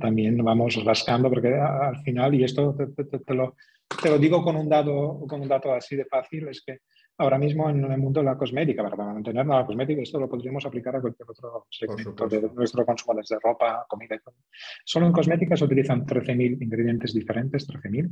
También 0.00 0.36
vamos 0.38 0.82
rascando 0.84 1.28
porque 1.28 1.54
al 1.54 1.96
final, 2.02 2.34
y 2.34 2.44
esto 2.44 2.74
te, 2.74 3.34
lo, 3.34 3.56
te 4.02 4.10
lo 4.10 4.18
digo 4.18 4.42
con 4.42 4.56
un, 4.56 4.68
dato, 4.68 5.20
con 5.28 5.40
un 5.40 5.48
dato 5.48 5.72
así 5.72 5.96
de 5.96 6.04
fácil, 6.04 6.48
es 6.48 6.62
que 6.64 6.78
ahora 7.18 7.38
mismo 7.38 7.68
en 7.68 7.84
el 7.84 7.98
mundo 7.98 8.20
de 8.20 8.26
la 8.26 8.38
cosmética, 8.38 8.82
para 8.82 9.12
mantener 9.12 9.44
la 9.44 9.66
cosmética, 9.66 10.02
esto 10.02 10.20
lo 10.20 10.28
podríamos 10.28 10.64
aplicar 10.64 10.96
a 10.96 11.00
cualquier 11.00 11.28
otro 11.28 11.66
segmento 11.68 12.28
de 12.28 12.50
nuestro 12.54 12.86
consumo, 12.86 13.18
desde 13.18 13.38
ropa, 13.42 13.84
comida 13.88 14.14
y 14.14 14.20
todo. 14.20 14.36
Solo 14.84 15.06
en 15.06 15.12
cosmética 15.12 15.56
se 15.56 15.64
utilizan 15.64 16.06
13.000 16.06 16.62
ingredientes 16.62 17.12
diferentes, 17.12 17.68
13.000, 17.68 18.08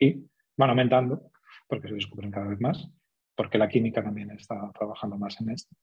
y 0.00 0.26
van 0.56 0.70
aumentando 0.70 1.30
porque 1.68 1.88
se 1.88 1.94
descubren 1.94 2.30
cada 2.30 2.48
vez 2.48 2.60
más 2.60 2.88
porque 3.36 3.58
la 3.58 3.68
química 3.68 4.02
también 4.02 4.30
está 4.30 4.70
trabajando 4.72 5.16
más 5.18 5.40
en 5.40 5.50
esto. 5.50 5.76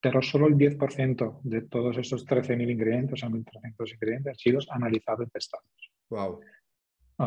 Pero 0.00 0.22
solo 0.22 0.46
el 0.46 0.54
10% 0.54 1.40
de 1.42 1.62
todos 1.62 1.96
esos 1.98 2.26
13.000 2.26 2.70
ingredientes, 2.70 3.22
o 3.22 3.26
1.300 3.26 3.94
ingredientes, 3.94 4.30
han 4.30 4.34
sido 4.36 4.60
analizados 4.70 5.26
y 5.26 5.30
testados. 5.30 5.92
Wow. 6.10 6.40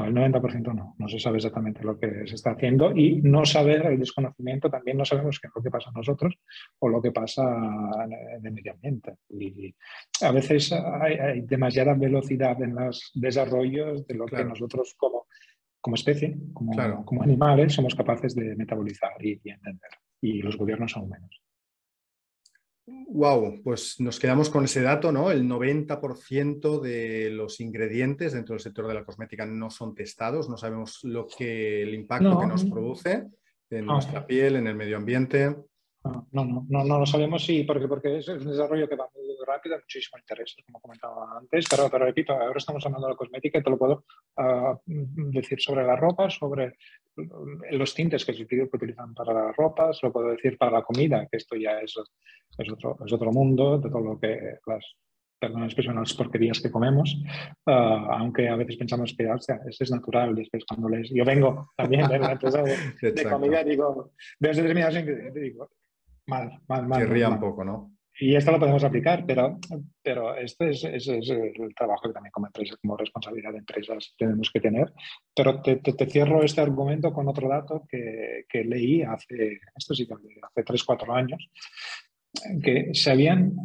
el 0.05 0.13
90% 0.13 0.75
no, 0.75 0.95
no 0.97 1.09
se 1.09 1.19
sabe 1.19 1.37
exactamente 1.37 1.83
lo 1.83 1.97
que 1.97 2.27
se 2.27 2.35
está 2.35 2.51
haciendo 2.51 2.95
y 2.95 3.21
no 3.21 3.45
saber 3.45 3.87
el 3.87 3.99
desconocimiento 3.99 4.69
también 4.69 4.97
no 4.97 5.05
sabemos 5.05 5.39
qué 5.39 5.47
es 5.47 5.53
lo 5.55 5.63
que 5.63 5.71
pasa 5.71 5.89
a 5.89 5.97
nosotros 5.97 6.37
o 6.79 6.87
lo 6.87 7.01
que 7.01 7.11
pasa 7.11 7.43
en 8.03 8.45
el 8.45 8.53
medio 8.53 8.73
ambiente. 8.73 9.15
Y 9.29 9.73
a 10.21 10.31
veces 10.31 10.71
hay, 10.71 11.41
demasiada 11.41 11.95
velocidad 11.95 12.61
en 12.61 12.75
los 12.75 13.11
desarrollos 13.15 14.05
de 14.05 14.13
lo 14.13 14.27
que 14.27 14.45
nosotros 14.45 14.93
como 14.97 15.25
como 15.81 15.95
especie, 15.95 16.37
como, 16.53 17.05
como 17.05 17.23
animales, 17.23 17.73
somos 17.73 17.95
capaces 17.95 18.35
de 18.35 18.55
metabolizar 18.55 19.13
y, 19.23 19.39
entender. 19.43 19.91
Y 20.21 20.41
los 20.41 20.57
gobiernos 20.57 20.95
aún 20.97 21.09
menos. 21.09 21.41
Wow, 23.09 23.61
pues 23.63 23.99
nos 23.99 24.17
quedamos 24.17 24.49
con 24.49 24.63
ese 24.63 24.81
dato, 24.81 25.11
¿no? 25.11 25.29
El 25.29 25.43
90% 25.43 26.79
de 26.79 27.29
los 27.31 27.59
ingredientes 27.59 28.31
dentro 28.31 28.53
del 28.53 28.61
sector 28.61 28.87
de 28.87 28.93
la 28.93 29.03
cosmética 29.03 29.45
no 29.45 29.69
son 29.69 29.93
testados, 29.93 30.49
no 30.49 30.55
sabemos 30.55 31.03
lo 31.03 31.27
que 31.27 31.81
el 31.81 31.93
impacto 31.93 32.39
que 32.39 32.47
nos 32.47 32.63
produce 32.63 33.25
en 33.69 33.85
nuestra 33.85 34.25
piel, 34.25 34.55
en 34.55 34.67
el 34.67 34.75
medio 34.75 34.95
ambiente. 34.95 35.55
No, 36.03 36.27
no, 36.31 36.65
no, 36.69 36.83
no, 36.85 36.99
lo 36.99 37.05
sabemos, 37.05 37.43
sí, 37.43 37.63
porque, 37.63 37.87
porque 37.89 38.19
es 38.19 38.27
un 38.29 38.45
desarrollo 38.45 38.87
que 38.87 38.95
va 38.95 39.09
muy 39.13 39.26
rápido, 39.47 39.77
muchísimo 39.77 40.19
interés, 40.19 40.55
como 40.65 40.81
comentaba 40.81 41.37
antes, 41.37 41.65
pero, 41.69 41.89
pero 41.89 42.05
repito, 42.05 42.33
ahora 42.33 42.57
estamos 42.57 42.85
hablando 42.85 43.07
de 43.07 43.13
la 43.13 43.17
cosmética 43.17 43.59
y 43.59 43.63
te 43.63 43.69
lo 43.69 43.77
puedo 43.77 44.05
ah, 44.37 44.77
decir 44.85 45.59
sobre 45.61 45.85
la 45.85 45.95
ropa, 45.95 46.29
sobre 46.29 46.77
los 47.71 47.93
tintes 47.95 48.25
que 48.25 48.33
se 48.33 48.43
utilizan 48.43 49.13
para 49.13 49.33
las 49.33 49.55
ropas, 49.55 49.99
lo 50.03 50.11
puedo 50.11 50.29
decir 50.29 50.57
para 50.57 50.71
la 50.71 50.83
comida, 50.83 51.27
que 51.31 51.37
esto 51.37 51.55
ya 51.55 51.79
es, 51.79 51.95
es, 52.57 52.71
otro, 52.71 52.97
es 53.05 53.13
otro 53.13 53.31
mundo 53.31 53.79
de 53.79 53.89
todo 53.89 54.01
lo 54.01 54.19
que 54.19 54.59
las 54.65 54.85
perdón 55.39 55.61
la 55.61 55.67
expresión, 55.67 55.95
las 55.95 56.13
porquerías 56.13 56.59
que 56.59 56.71
comemos, 56.71 57.15
ah, 57.67 58.17
aunque 58.19 58.49
a 58.49 58.55
veces 58.55 58.77
pensamos 58.77 59.13
que 59.15 59.29
o 59.29 59.39
sea, 59.39 59.59
eso 59.67 59.83
es 59.83 59.91
natural, 59.91 60.35
después 60.35 60.65
cuando 60.65 60.89
les... 60.89 61.09
Yo 61.13 61.23
vengo 61.23 61.71
también 61.75 62.07
de 62.07 62.19
la 62.19 62.31
empresa 62.31 62.63
de, 62.63 63.11
de 63.11 63.23
comida, 63.29 63.63
digo, 63.63 64.13
desde 64.39 64.61
determinados 64.61 64.97
ingredientes, 64.97 65.41
digo, 65.41 65.69
mal, 66.27 66.59
mal, 66.67 66.87
mal. 66.87 67.07
ría 67.07 67.29
un 67.29 67.39
poco, 67.39 67.63
¿no? 67.63 67.96
Y 68.19 68.35
esto 68.35 68.51
lo 68.51 68.59
podemos 68.59 68.83
aplicar, 68.83 69.25
pero, 69.27 69.59
pero 70.01 70.35
este 70.35 70.71
es, 70.71 70.83
es, 70.83 71.07
el 71.07 71.75
trabajo 71.75 72.07
que 72.07 72.13
también 72.13 72.31
como 72.31 72.47
empresa, 72.47 72.75
como 72.81 72.97
responsabilidad 72.97 73.51
de 73.51 73.59
empresas 73.59 74.15
tenemos 74.17 74.49
que 74.51 74.59
tener. 74.59 74.91
Pero 75.35 75.61
te, 75.61 75.77
te, 75.77 76.05
cierro 76.07 76.43
este 76.43 76.61
argumento 76.61 77.13
con 77.13 77.27
otro 77.27 77.47
dato 77.47 77.83
que, 77.87 78.45
que 78.49 78.63
leí 78.63 79.03
hace, 79.03 79.59
esto 79.75 79.93
sí 79.93 80.07
hace 80.09 80.63
3, 80.63 80.83
4 80.83 81.13
años, 81.13 81.49
que 82.63 82.89
se 82.93 83.11
habían 83.11 83.55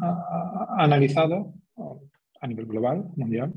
analizado 0.76 1.54
a 2.40 2.46
nivel 2.46 2.66
global, 2.66 3.04
mundial, 3.16 3.52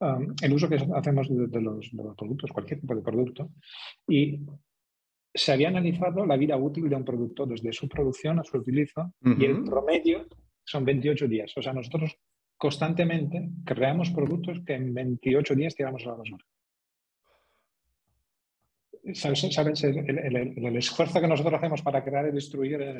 um, 0.00 0.34
el 0.42 0.52
uso 0.52 0.68
que 0.68 0.78
hacemos 0.94 1.28
de, 1.28 1.60
los, 1.60 1.90
de 1.92 2.02
los 2.02 2.16
productos, 2.16 2.50
cualquier 2.52 2.80
tipo 2.80 2.94
de 2.94 3.02
producto, 3.02 3.50
y 4.08 4.40
se 5.32 5.52
había 5.52 5.68
analizado 5.68 6.26
la 6.26 6.36
vida 6.36 6.56
útil 6.56 6.88
de 6.88 6.96
un 6.96 7.04
producto 7.04 7.46
desde 7.46 7.72
su 7.72 7.88
producción 7.88 8.38
a 8.38 8.44
su 8.44 8.58
utilizo 8.58 9.12
y 9.22 9.44
el 9.44 9.62
promedio 9.64 10.26
son 10.64 10.84
28 10.84 11.28
días. 11.28 11.52
O 11.56 11.62
sea, 11.62 11.72
nosotros 11.72 12.16
constantemente 12.56 13.48
creamos 13.64 14.10
productos 14.10 14.60
que 14.66 14.74
en 14.74 14.92
28 14.92 15.54
días 15.54 15.74
tiramos 15.74 16.04
a 16.04 16.10
la 16.10 16.16
basura. 16.16 16.44
¿Sabes, 19.14 19.44
el, 19.44 20.76
esfuerzo 20.76 21.20
que 21.20 21.28
nosotros 21.28 21.54
hacemos 21.54 21.80
para 21.80 22.04
crear 22.04 22.28
y 22.28 22.32
destruir? 22.32 22.96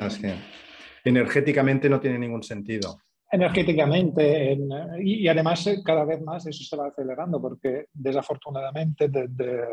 Energéticamente 1.03 1.89
no 1.89 1.99
tiene 1.99 2.17
ningún 2.17 2.43
sentido. 2.43 2.97
Energéticamente, 3.31 4.57
y, 4.99 5.27
además 5.27 5.65
eh, 5.67 5.81
cada 5.85 6.03
vez 6.03 6.21
más 6.21 6.45
eso 6.47 6.63
se 6.65 6.75
va 6.75 6.87
acelerando 6.87 7.41
porque 7.41 7.85
desafortunadamente 7.93 9.07
desde 9.07 9.67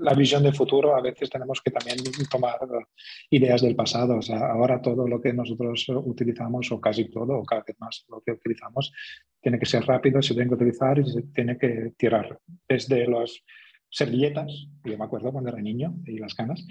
la 0.00 0.14
visión 0.14 0.42
del 0.42 0.54
futuro, 0.54 0.96
a 0.96 1.00
veces 1.00 1.30
tenemos 1.30 1.60
que 1.60 1.70
también 1.70 1.98
tomar 2.30 2.58
ideas 3.30 3.62
del 3.62 3.76
pasado. 3.76 4.20
Ahora 4.30 4.80
todo 4.80 5.06
lo 5.06 5.20
que 5.20 5.32
nosotros 5.32 5.86
utilizamos, 5.88 6.70
o 6.72 6.80
casi 6.80 7.10
todo, 7.10 7.38
o 7.38 7.44
cada 7.44 7.62
vez 7.66 7.76
más 7.78 8.04
lo 8.08 8.20
que 8.20 8.32
utilizamos, 8.32 8.92
tiene 9.40 9.58
que 9.58 9.66
ser 9.66 9.84
rápido, 9.84 10.22
se 10.22 10.34
tiene 10.34 10.48
que 10.48 10.54
utilizar 10.54 10.98
y 10.98 11.10
se 11.10 11.22
tiene 11.22 11.58
que 11.58 11.92
tirar 11.96 12.38
desde 12.68 13.06
los 13.06 13.44
servilletas, 13.92 14.68
yo 14.84 14.96
me 14.96 15.04
acuerdo 15.04 15.32
cuando 15.32 15.50
era 15.50 15.60
niño 15.60 15.94
y 16.06 16.18
las 16.18 16.34
canas, 16.34 16.66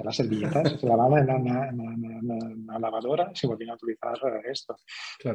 las 0.00 0.16
servilletas 0.16 0.72
se 0.80 0.86
lavaban 0.86 1.28
en 1.28 2.66
la, 2.66 2.78
lavadora 2.78 3.30
y 3.32 3.36
se 3.36 3.46
volvían 3.46 3.70
a 3.70 3.74
utilizar 3.74 4.16
esto. 4.44 4.76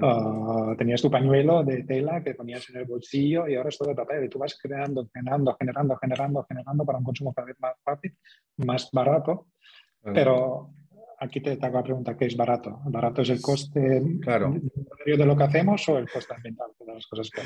Ah, 0.01 0.73
tenías 0.77 1.01
tu 1.01 1.09
pañuelo 1.09 1.63
de 1.63 1.83
tela 1.83 2.23
que 2.23 2.35
ponías 2.35 2.69
en 2.69 2.77
el 2.77 2.85
bolsillo 2.85 3.47
y 3.47 3.55
ahora 3.55 3.69
es 3.69 3.77
todo 3.77 3.89
de 3.89 3.95
papel 3.95 4.25
y 4.25 4.29
tú 4.29 4.39
vas 4.39 4.57
creando, 4.61 5.07
generando, 5.13 5.55
generando, 5.59 5.97
generando, 5.97 6.45
generando 6.47 6.85
para 6.85 6.97
un 6.97 7.03
consumo 7.03 7.33
cada 7.33 7.47
vez 7.47 7.57
más 7.59 7.75
fácil, 7.83 8.15
más 8.57 8.89
barato, 8.91 9.47
pero 10.01 10.71
aquí 11.19 11.41
te, 11.41 11.57
hago 11.61 11.77
la 11.77 11.83
pregunta, 11.83 12.17
¿qué 12.17 12.25
es 12.25 12.37
barato? 12.37 12.79
¿Barato 12.85 13.21
es 13.21 13.29
el 13.29 13.41
coste 13.41 14.01
claro. 14.21 14.53
de 15.05 15.25
lo 15.25 15.35
que 15.35 15.43
hacemos 15.43 15.87
o 15.89 15.97
el 15.97 16.09
coste 16.09 16.33
ambiental 16.33 16.71
de 16.79 16.93
las 16.93 17.07
cosas 17.07 17.29
que? 17.29 17.41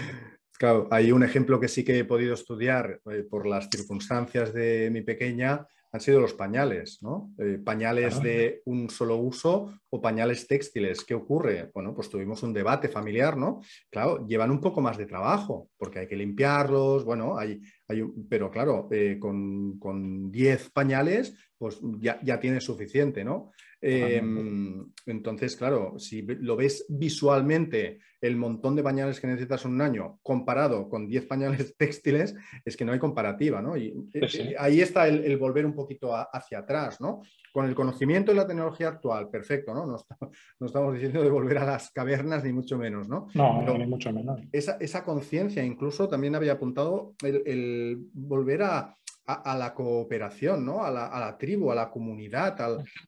Claro, 0.58 0.88
hay 0.92 1.12
un 1.12 1.24
ejemplo 1.24 1.60
que 1.60 1.68
sí 1.68 1.84
que 1.84 1.98
he 1.98 2.06
podido 2.06 2.36
estudiar 2.36 3.02
eh, 3.12 3.24
por 3.28 3.48
las 3.48 3.68
circunstancias 3.72 4.54
de 4.54 4.90
mi 4.92 5.02
pequeña, 5.02 5.66
han 5.92 6.00
sido 6.00 6.22
los 6.22 6.34
pañales, 6.34 7.00
¿no? 7.02 7.34
Eh, 7.38 7.60
pañales 7.64 8.22
de 8.22 8.62
un 8.66 8.90
solo 8.90 9.18
uso 9.18 9.74
o 9.90 10.02
pañales 10.02 10.48
textiles. 10.48 11.04
¿Qué 11.04 11.14
ocurre? 11.14 11.70
Bueno, 11.74 11.94
pues 11.94 12.10
tuvimos 12.10 12.42
un 12.44 12.54
debate 12.54 12.88
familiar, 12.88 13.36
¿no? 13.36 13.62
Claro, 13.90 14.26
llevan 14.26 14.52
un 14.52 14.62
poco 14.62 14.80
más 14.80 14.98
de 14.98 15.06
trabajo 15.06 15.70
porque 15.78 16.00
hay 16.00 16.08
que 16.08 16.16
limpiarlos, 16.16 17.04
bueno, 17.04 17.38
hay, 17.38 17.62
hay 17.88 18.04
pero 18.30 18.50
claro, 18.50 18.88
eh, 18.92 19.20
con 19.20 20.32
10 20.32 20.70
pañales, 20.72 21.36
pues 21.58 21.80
ya, 22.00 22.20
ya 22.24 22.40
tienes 22.40 22.64
suficiente, 22.64 23.24
¿no? 23.24 23.52
Em, 23.82 24.86
entonces, 25.08 25.56
claro, 25.56 25.98
si 25.98 26.22
lo 26.22 26.56
ves 26.56 26.86
visualmente, 26.88 28.00
el 28.22 28.36
montón 28.36 28.76
de 28.76 28.84
pañales 28.84 29.20
que 29.20 29.26
necesitas 29.26 29.66
en 29.66 29.72
un 29.72 29.82
año 29.82 30.20
comparado 30.22 30.88
con 30.88 31.08
10 31.08 31.26
pañales 31.26 31.76
textiles, 31.78 32.36
es 32.64 32.78
que 32.78 32.86
no 32.86 32.94
hay 32.94 33.00
comparativa, 33.00 33.62
¿no? 33.62 33.76
Y 33.76 33.88
eh, 34.14 34.28
eh, 34.34 34.56
ahí 34.60 34.82
está 34.82 35.08
el, 35.08 35.36
volver 35.38 35.66
un 35.66 35.74
poquito 35.74 36.14
hacia 36.16 36.60
atrás, 36.60 37.02
¿no? 37.02 37.22
Con 37.52 37.66
el 37.66 37.74
conocimiento 37.74 38.32
y 38.32 38.36
la 38.36 38.46
tecnología 38.46 38.90
actual, 38.90 39.30
perfecto, 39.30 39.74
¿no? 39.74 39.82
No, 40.60 40.68
estamos 40.68 40.94
diciendo 40.94 41.24
de 41.24 41.30
volver 41.30 41.58
a 41.58 41.66
las 41.66 41.90
cavernas, 41.90 42.44
ni 42.44 42.54
mucho 42.54 42.78
menos, 42.78 43.10
¿no? 43.10 43.28
No, 43.34 43.78
ni 43.78 43.88
mucho 43.88 44.14
menos. 44.14 44.40
Esa, 44.52 45.04
conciencia, 45.04 45.64
incluso 45.64 46.08
también 46.08 46.36
había 46.36 46.54
apuntado 46.54 47.16
el 47.24 47.98
volver 48.14 48.62
a, 48.62 48.96
a, 49.34 49.58
la 49.58 49.74
cooperación, 49.74 50.66
¿no? 50.66 50.84
a, 50.84 50.92
la, 50.92 51.38
tribu, 51.38 51.72
a 51.72 51.76
la 51.76 51.90
comunidad. 51.90 52.56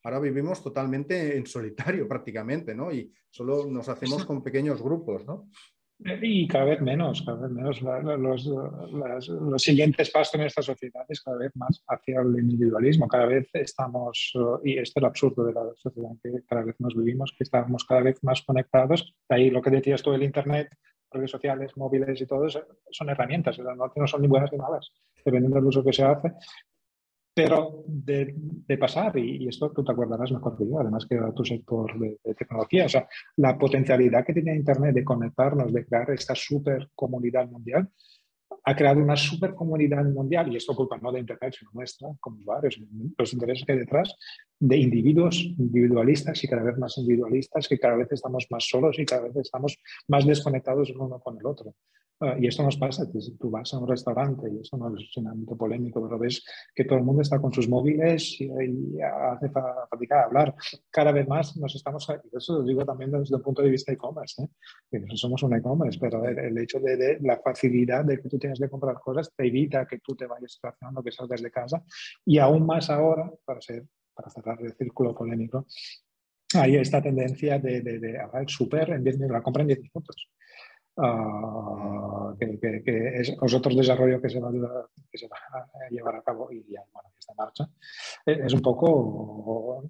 Ahora 0.03 0.19
vivimos 0.19 0.63
totalmente 0.63 1.37
en 1.37 1.45
solitario 1.45 2.07
prácticamente, 2.07 2.73
¿no? 2.75 2.91
Y 2.91 3.11
solo 3.29 3.65
nos 3.65 3.89
hacemos 3.89 4.25
con 4.25 4.43
pequeños 4.43 4.81
grupos, 4.81 5.25
¿no? 5.25 5.49
Y 6.21 6.47
cada 6.47 6.65
vez 6.65 6.81
menos, 6.81 7.21
cada 7.25 7.47
vez 7.47 7.51
menos. 7.51 7.81
Los, 7.81 8.45
los, 8.45 9.61
siguientes 9.61 10.09
pasos 10.09 10.35
en 10.35 10.41
esta 10.41 10.61
sociedad 10.61 11.05
es 11.07 11.21
cada 11.21 11.37
vez 11.37 11.51
más 11.55 11.81
hacia 11.87 12.19
el 12.19 12.39
individualismo. 12.39 13.07
Cada 13.07 13.25
vez 13.25 13.47
estamos, 13.53 14.33
y 14.63 14.77
esto 14.77 14.99
es 14.99 15.01
lo 15.01 15.07
absurdo 15.07 15.45
de 15.45 15.53
la 15.53 15.61
sociedad 15.75 16.11
en 16.11 16.19
que 16.19 16.45
cada 16.45 16.63
vez 16.63 16.75
nos 16.79 16.95
vivimos, 16.95 17.33
que 17.37 17.43
estamos 17.43 17.85
cada 17.85 18.01
vez 18.01 18.21
más 18.23 18.41
conectados. 18.41 19.15
ahí 19.29 19.49
lo 19.49 19.61
que 19.61 19.69
decías 19.69 20.03
tú 20.03 20.11
del 20.11 20.23
Internet, 20.23 20.69
redes 21.13 21.31
sociales, 21.31 21.77
móviles 21.77 22.19
y 22.19 22.25
todo, 22.25 22.47
son 22.49 23.09
herramientas, 23.09 23.57
no, 23.59 24.07
son 24.07 24.21
ni 24.21 24.27
buenas 24.27 24.51
ni 24.51 24.57
malas, 24.57 24.91
dependiendo 25.23 25.57
del 25.57 25.67
uso 25.67 25.83
que 25.83 25.93
se 25.93 26.03
hace. 26.03 26.33
Pero 27.35 27.83
de, 27.87 28.77
pasar, 28.79 29.17
y, 29.17 29.47
esto 29.47 29.71
tú 29.71 29.83
te 29.83 29.91
acordarás 29.91 30.31
mejor 30.31 30.55
que 30.55 30.67
yo, 30.67 30.79
además 30.79 31.07
que 31.07 31.17
tu 31.35 31.43
sector 31.43 31.99
de, 31.99 32.19
de, 32.23 32.35
tecnología, 32.35 32.85
o 32.85 32.89
sea, 32.89 33.07
la 33.37 33.57
potencialidad 33.57 34.23
que 34.23 34.33
tiene 34.33 34.55
Internet 34.55 34.93
de 34.93 35.03
conectarnos, 35.03 35.73
de 35.73 35.83
crear 35.83 36.11
esta 36.11 36.35
super 36.35 36.89
comunidad 36.93 37.49
mundial, 37.49 37.89
ha 38.65 38.75
creado 38.75 39.01
una 39.01 39.15
super 39.15 39.53
comunidad 39.55 40.05
mundial, 40.05 40.51
y 40.51 40.57
esto 40.57 40.75
culpa 40.75 40.97
no 40.97 41.11
de 41.11 41.19
Internet, 41.19 41.55
sino 41.57 41.71
nuestra, 41.73 42.09
como 42.19 42.37
usuarios, 42.37 42.79
los 43.17 43.33
intereses 43.33 43.65
que 43.65 43.73
hay 43.73 43.79
detrás, 43.79 44.15
de 44.63 44.77
individuos 44.77 45.43
individualistas 45.57 46.41
y 46.41 46.47
cada 46.47 46.63
vez 46.63 46.77
más 46.77 46.97
individualistas, 46.97 47.67
que 47.67 47.77
cada 47.77 47.97
vez 47.97 48.07
estamos 48.11 48.47
más 48.49 48.65
solos 48.65 48.97
y 48.97 49.05
cada 49.05 49.23
vez 49.23 49.35
estamos 49.35 49.77
más 50.07 50.25
desconectados 50.25 50.89
uno 50.91 51.19
con 51.19 51.37
el 51.37 51.45
otro. 51.45 51.75
Ah, 52.21 52.37
y 52.39 52.47
esto 52.47 52.63
nos 52.63 52.77
pasa, 52.77 53.05
tú 53.11 53.49
vas 53.49 53.73
a 53.73 53.79
un 53.79 53.87
restaurante, 53.87 54.49
y 54.49 54.61
esto 54.61 54.77
no 54.77 54.95
es 54.95 55.17
un 55.17 55.27
ámbito 55.27 55.57
polémico, 55.57 56.01
pero 56.01 56.17
ves 56.17 56.41
que 56.73 56.85
todo 56.85 56.99
el 56.99 57.03
mundo 57.03 57.21
está 57.21 57.41
con 57.41 57.51
sus 57.51 57.67
móviles 57.67 58.39
y, 58.39 58.49
hace 59.01 59.49
falta 59.49 60.23
hablar. 60.23 60.55
Cada 60.89 61.11
vez 61.11 61.27
más 61.27 61.57
nos 61.57 61.75
estamos, 61.75 62.07
y 62.09 62.37
eso 62.37 62.59
lo 62.59 62.63
digo 62.63 62.85
también 62.85 63.11
desde 63.11 63.35
el 63.35 63.41
punto 63.41 63.61
de 63.61 63.69
vista 63.69 63.91
e-commerce, 63.91 64.43
¿eh? 64.43 64.47
que 64.89 64.99
no 65.01 65.17
somos 65.17 65.43
un 65.43 65.55
e-commerce, 65.55 65.99
pero 65.99 66.23
el, 66.25 66.57
hecho 66.57 66.79
de, 66.79 67.17
la 67.21 67.41
facilidad 67.41 68.05
de 68.05 68.21
que 68.21 68.29
tú 68.29 68.39
tienes 68.39 68.59
que 68.59 68.69
comprar 68.69 68.95
cosas 69.01 69.29
te 69.35 69.45
evita 69.45 69.85
que 69.85 69.99
tú 69.99 70.15
te 70.15 70.25
vayas 70.25 70.53
estacionando, 70.53 71.03
que 71.03 71.11
salgas 71.11 71.41
de 71.41 71.51
casa, 71.51 71.83
y 72.23 72.37
aún 72.37 72.65
más 72.65 72.89
ahora, 72.89 73.29
para 73.43 73.59
ser 73.59 73.83
para 74.13 74.29
cerrar 74.29 74.61
el 74.61 74.73
círculo 74.73 75.15
polémico, 75.15 75.65
hay 76.55 76.75
esta 76.75 77.01
tendencia 77.01 77.59
de, 77.59 77.81
de, 77.81 77.99
de 77.99 78.19
super 78.47 78.89
en 78.91 79.03
10 79.03 79.17
minutos, 79.17 79.37
la 79.37 79.43
compra 79.43 79.61
en 79.61 79.67
10 79.67 79.79
minutos. 79.81 80.29
Uh, 80.95 82.37
que, 82.37 82.59
que, 82.59 82.83
que, 82.83 83.21
es, 83.21 83.35
otro 83.41 83.75
desarrollo 83.75 84.21
que 84.21 84.29
se, 84.29 84.39
va, 84.39 84.51
que 85.11 85.17
se 85.17 85.27
va 85.27 85.37
a 85.47 85.89
llevar 85.89 86.17
a 86.17 86.21
cabo 86.21 86.51
y 86.51 86.63
ya, 86.71 86.83
bueno, 86.93 87.09
está 87.17 87.33
en 87.33 87.37
marcha. 87.37 87.69
Es, 88.23 88.39
es 88.45 88.53
un 88.53 88.61
poco 88.61 89.89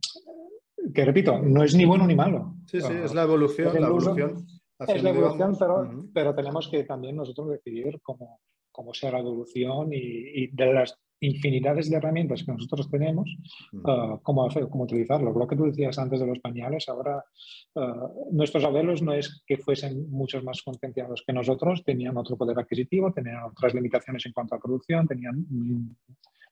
que 0.93 1.05
repito, 1.05 1.39
no 1.39 1.63
es 1.63 1.75
ni 1.75 1.83
bueno 1.85 2.07
ni 2.07 2.15
malo. 2.15 2.55
Sí, 2.67 2.79
sí, 2.79 2.93
es 3.03 3.13
la 3.13 3.23
evolución. 3.23 3.73
La 3.73 3.87
evolución 3.87 4.45
es 4.79 5.03
la 5.03 5.09
evolución, 5.11 5.55
pero, 5.57 5.81
uh 5.81 5.85
-huh. 5.85 6.11
pero, 6.13 6.35
tenemos 6.35 6.67
que 6.67 6.83
también 6.83 7.15
nosotros 7.15 7.49
decidir 7.49 7.99
cómo, 8.01 8.39
cómo 8.71 8.93
sea 8.93 9.11
la 9.11 9.19
evolución 9.19 9.93
y, 9.93 9.97
y 10.43 10.47
de 10.47 10.73
las 10.73 10.97
infinidades 11.23 11.89
de 11.89 11.97
herramientas 11.97 12.43
que 12.43 12.51
nosotros 12.51 12.89
tenemos, 12.89 13.29
uh, 13.73 14.19
cómo, 14.21 14.45
hacer, 14.45 14.67
cómo 14.69 14.83
utilizarlo. 14.83 15.31
Lo 15.31 15.47
que 15.47 15.55
tú 15.55 15.65
decías 15.65 15.97
antes 15.97 16.19
de 16.19 16.27
los 16.27 16.39
pañales, 16.39 16.87
ahora 16.89 17.23
uh, 17.75 18.33
nuestros 18.35 18.63
abuelos 18.63 19.01
no 19.01 19.13
es 19.13 19.43
que 19.45 19.57
fuesen 19.57 20.09
muchos 20.09 20.43
más 20.43 20.61
concienciados 20.61 21.23
que 21.25 21.33
nosotros, 21.33 21.83
tenían 21.83 22.17
otro 22.17 22.37
poder 22.37 22.59
adquisitivo, 22.59 23.11
tenían 23.13 23.43
otras 23.43 23.73
limitaciones 23.73 24.25
en 24.25 24.33
cuanto 24.33 24.55
a 24.55 24.59
producción, 24.59 25.07
tenían 25.07 25.45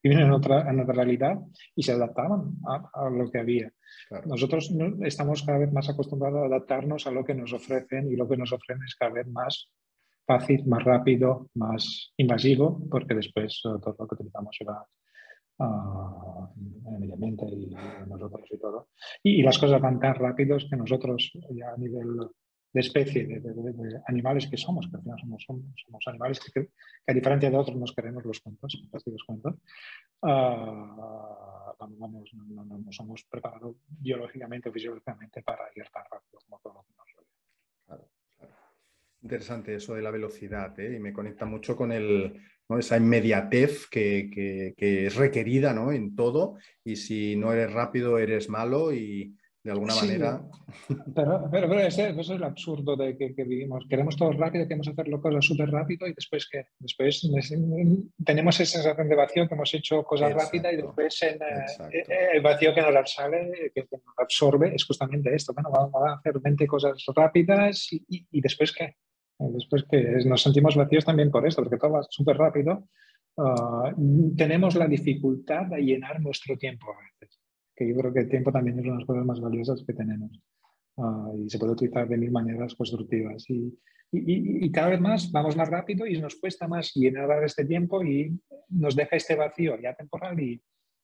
viven 0.03 0.19
en 0.19 0.31
otra, 0.31 0.69
en 0.69 0.79
otra 0.79 0.95
realidad 0.95 1.37
y 1.75 1.83
se 1.83 1.91
adaptaban 1.91 2.55
a, 2.67 2.89
a 3.05 3.09
lo 3.09 3.29
que 3.29 3.39
había. 3.39 3.71
Claro. 4.09 4.27
Nosotros 4.27 4.73
estamos 5.01 5.43
cada 5.43 5.59
vez 5.59 5.71
más 5.71 5.89
acostumbrados 5.89 6.41
a 6.41 6.45
adaptarnos 6.45 7.05
a 7.05 7.11
lo 7.11 7.23
que 7.23 7.35
nos 7.35 7.53
ofrecen 7.53 8.11
y 8.11 8.15
lo 8.15 8.27
que 8.27 8.37
nos 8.37 8.51
ofrecen 8.51 8.83
es 8.83 8.95
cada 8.95 9.13
vez 9.13 9.27
más 9.27 9.69
fácil, 10.25 10.65
más 10.65 10.83
rápido, 10.83 11.49
más 11.55 12.13
invasivo, 12.17 12.81
porque 12.89 13.15
después 13.15 13.63
uh, 13.65 13.79
todo 13.79 13.95
lo 13.99 14.07
que 14.07 14.15
utilizamos 14.15 14.55
se 14.55 14.65
va 14.65 14.85
uh, 15.59 16.47
en 16.87 16.93
el 16.93 16.99
medio 16.99 17.13
ambiente 17.15 17.45
y 17.45 17.75
nosotros 18.07 18.47
y 18.51 18.57
todo. 18.57 18.89
Y, 19.23 19.39
y, 19.39 19.43
las 19.43 19.57
cosas 19.57 19.81
van 19.81 19.99
tan 19.99 20.15
rápidos 20.15 20.67
que 20.69 20.77
nosotros 20.77 21.31
ya 21.51 21.71
a 21.71 21.77
nivel 21.77 22.29
de 22.73 22.79
especie, 22.79 23.27
de, 23.27 23.39
de, 23.39 23.53
de 23.53 24.01
animales 24.07 24.47
que 24.47 24.57
somos, 24.57 24.87
que 24.89 24.95
al 24.95 25.03
final 25.03 25.19
somos, 25.19 25.43
somos, 25.43 26.07
animales 26.07 26.39
que, 26.39 26.51
que, 26.51 26.69
a 27.07 27.13
diferencia 27.13 27.49
de 27.49 27.57
otros 27.57 27.75
nos 27.75 27.93
queremos 27.93 28.23
los 28.23 28.39
cuentos, 28.39 28.81
los 28.91 29.23
cuentos, 29.23 29.55
uh, 30.21 31.31
vamos, 31.99 32.33
no, 32.33 32.63
no, 32.63 32.77
no, 32.77 32.91
somos 32.91 33.25
preparados 33.25 33.75
biológicamente 33.87 34.69
o 34.69 34.71
fisiológicamente 34.71 35.41
para 35.41 35.67
ir 35.75 35.87
tan 35.91 36.03
rápido 36.09 36.39
como 36.45 36.59
todo 36.59 36.73
lo 36.75 36.83
que 36.83 36.93
nos 36.95 37.07
rodea. 37.15 37.37
Claro. 37.85 38.20
Interesante 39.23 39.75
eso 39.75 39.93
de 39.93 40.01
la 40.01 40.11
velocidad 40.11 40.77
¿eh? 40.79 40.95
y 40.95 40.99
me 40.99 41.13
conecta 41.13 41.45
mucho 41.45 41.75
con 41.75 41.91
el, 41.91 42.41
¿no? 42.67 42.79
esa 42.79 42.97
inmediatez 42.97 43.87
que, 43.87 44.31
que, 44.33 44.73
que, 44.75 45.05
es 45.05 45.15
requerida 45.15 45.73
¿no? 45.73 45.91
en 45.91 46.15
todo 46.15 46.55
y 46.83 46.95
si 46.95 47.35
no 47.35 47.53
eres 47.53 47.71
rápido 47.71 48.17
eres 48.17 48.49
malo 48.49 48.91
y 48.91 49.35
de 49.63 49.71
alguna 49.71 49.93
sí, 49.93 50.07
manera... 50.07 50.41
Pero, 51.13 51.49
pero, 51.51 51.69
pero 51.69 51.79
ese, 51.81 52.09
eso 52.09 52.19
es 52.21 52.29
el 52.31 52.43
absurdo 52.43 52.95
de 52.95 53.15
que, 53.15 53.35
que, 53.35 53.43
vivimos. 53.43 53.85
Queremos 53.87 54.17
todo 54.17 54.31
rápido, 54.31 54.63
queremos 54.65 54.87
hacerlo 54.87 55.21
cosas 55.21 55.45
súper 55.45 55.69
rápido 55.69 56.07
y 56.07 56.13
después 56.13 56.49
que 56.49 56.65
después 56.79 57.29
tenemos 58.25 58.59
esa 58.59 58.81
sensación 58.81 59.07
de 59.07 59.15
vacío 59.15 59.47
que 59.47 59.53
hemos 59.53 59.73
hecho 59.75 60.03
cosas 60.03 60.33
rápidas 60.33 60.73
y 60.73 60.77
después 60.77 61.21
en, 61.21 61.39
eh, 61.43 62.05
el 62.33 62.41
vacío 62.41 62.73
que 62.73 62.81
nos 62.81 63.13
sale, 63.13 63.71
que, 63.75 63.87
nos 63.91 64.17
absorbe, 64.17 64.73
es 64.73 64.83
justamente 64.83 65.35
esto. 65.35 65.53
Bueno, 65.53 65.69
vamos 65.69 66.09
a 66.09 66.15
hacer 66.15 66.39
20 66.39 66.65
cosas 66.65 67.03
rápidas 67.15 67.93
y, 67.93 68.03
y, 68.09 68.27
y 68.31 68.41
después 68.41 68.71
qué 68.71 68.95
Después 69.49 69.85
que 69.89 70.23
nos 70.25 70.43
sentimos 70.43 70.75
vacíos 70.75 71.05
también 71.05 71.31
por 71.31 71.47
esto, 71.47 71.63
porque 71.63 71.77
todo 71.77 71.93
va 71.93 72.03
súper 72.09 72.37
rápido. 72.37 72.87
Uh, 73.35 74.35
tenemos 74.35 74.75
la 74.75 74.87
dificultad 74.87 75.67
de 75.67 75.81
llenar 75.81 76.21
nuestro 76.21 76.57
tiempo 76.57 76.87
a 76.91 76.97
veces, 77.01 77.41
que 77.75 77.87
yo 77.87 77.95
creo 77.95 78.13
que 78.13 78.19
el 78.19 78.29
tiempo 78.29 78.51
también 78.51 78.77
es 78.77 78.85
una 78.85 78.93
de 78.93 78.99
las 78.99 79.07
cosas 79.07 79.25
más 79.25 79.39
valiosas 79.39 79.83
que 79.87 79.93
tenemos 79.93 80.31
uh, 80.97 81.35
y 81.37 81.49
se 81.49 81.57
puede 81.57 81.71
utilizar 81.71 82.07
de 82.07 82.17
mil 82.17 82.31
maneras 82.31 82.75
constructivas. 82.75 83.49
Y, 83.49 83.73
y, 84.11 84.65
y, 84.65 84.71
cada 84.71 84.89
vez 84.89 84.99
más 84.99 85.31
vamos 85.31 85.55
más 85.55 85.69
rápido 85.69 86.05
y 86.05 86.19
nos 86.19 86.35
cuesta 86.35 86.67
más 86.67 86.93
llenar 86.93 87.43
este 87.43 87.65
tiempo 87.65 88.03
y 88.03 88.37
nos 88.69 88.95
deja 88.95 89.15
este 89.15 89.35
vacío 89.35 89.79
ya 89.81 89.93
temporal 89.93 90.37
y, 90.39 90.61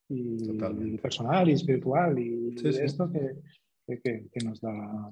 y 0.09 0.97
personal 0.97 1.49
y 1.49 1.53
espiritual 1.53 2.19
y 2.19 2.57
sí, 2.57 2.73
sí. 2.73 2.79
esto 2.81 3.09
que, 3.09 3.97
que, 4.03 4.27
que, 4.31 4.45
nos 4.45 4.59
da 4.59 5.09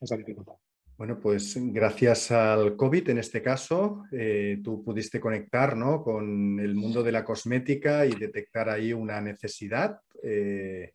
esa 0.00 0.16
dificultad. 0.16 0.54
Bueno, 0.98 1.20
pues 1.20 1.58
gracias 1.58 2.30
al 2.30 2.74
COVID 2.74 3.10
en 3.10 3.18
este 3.18 3.42
caso, 3.42 4.04
eh, 4.12 4.60
tú 4.64 4.82
pudiste 4.82 5.20
conectar 5.20 5.76
¿no? 5.76 6.02
con 6.02 6.58
el 6.58 6.74
mundo 6.74 7.02
de 7.02 7.12
la 7.12 7.22
cosmética 7.22 8.06
y 8.06 8.14
detectar 8.14 8.70
ahí 8.70 8.94
una 8.94 9.20
necesidad 9.20 10.00
eh, 10.22 10.94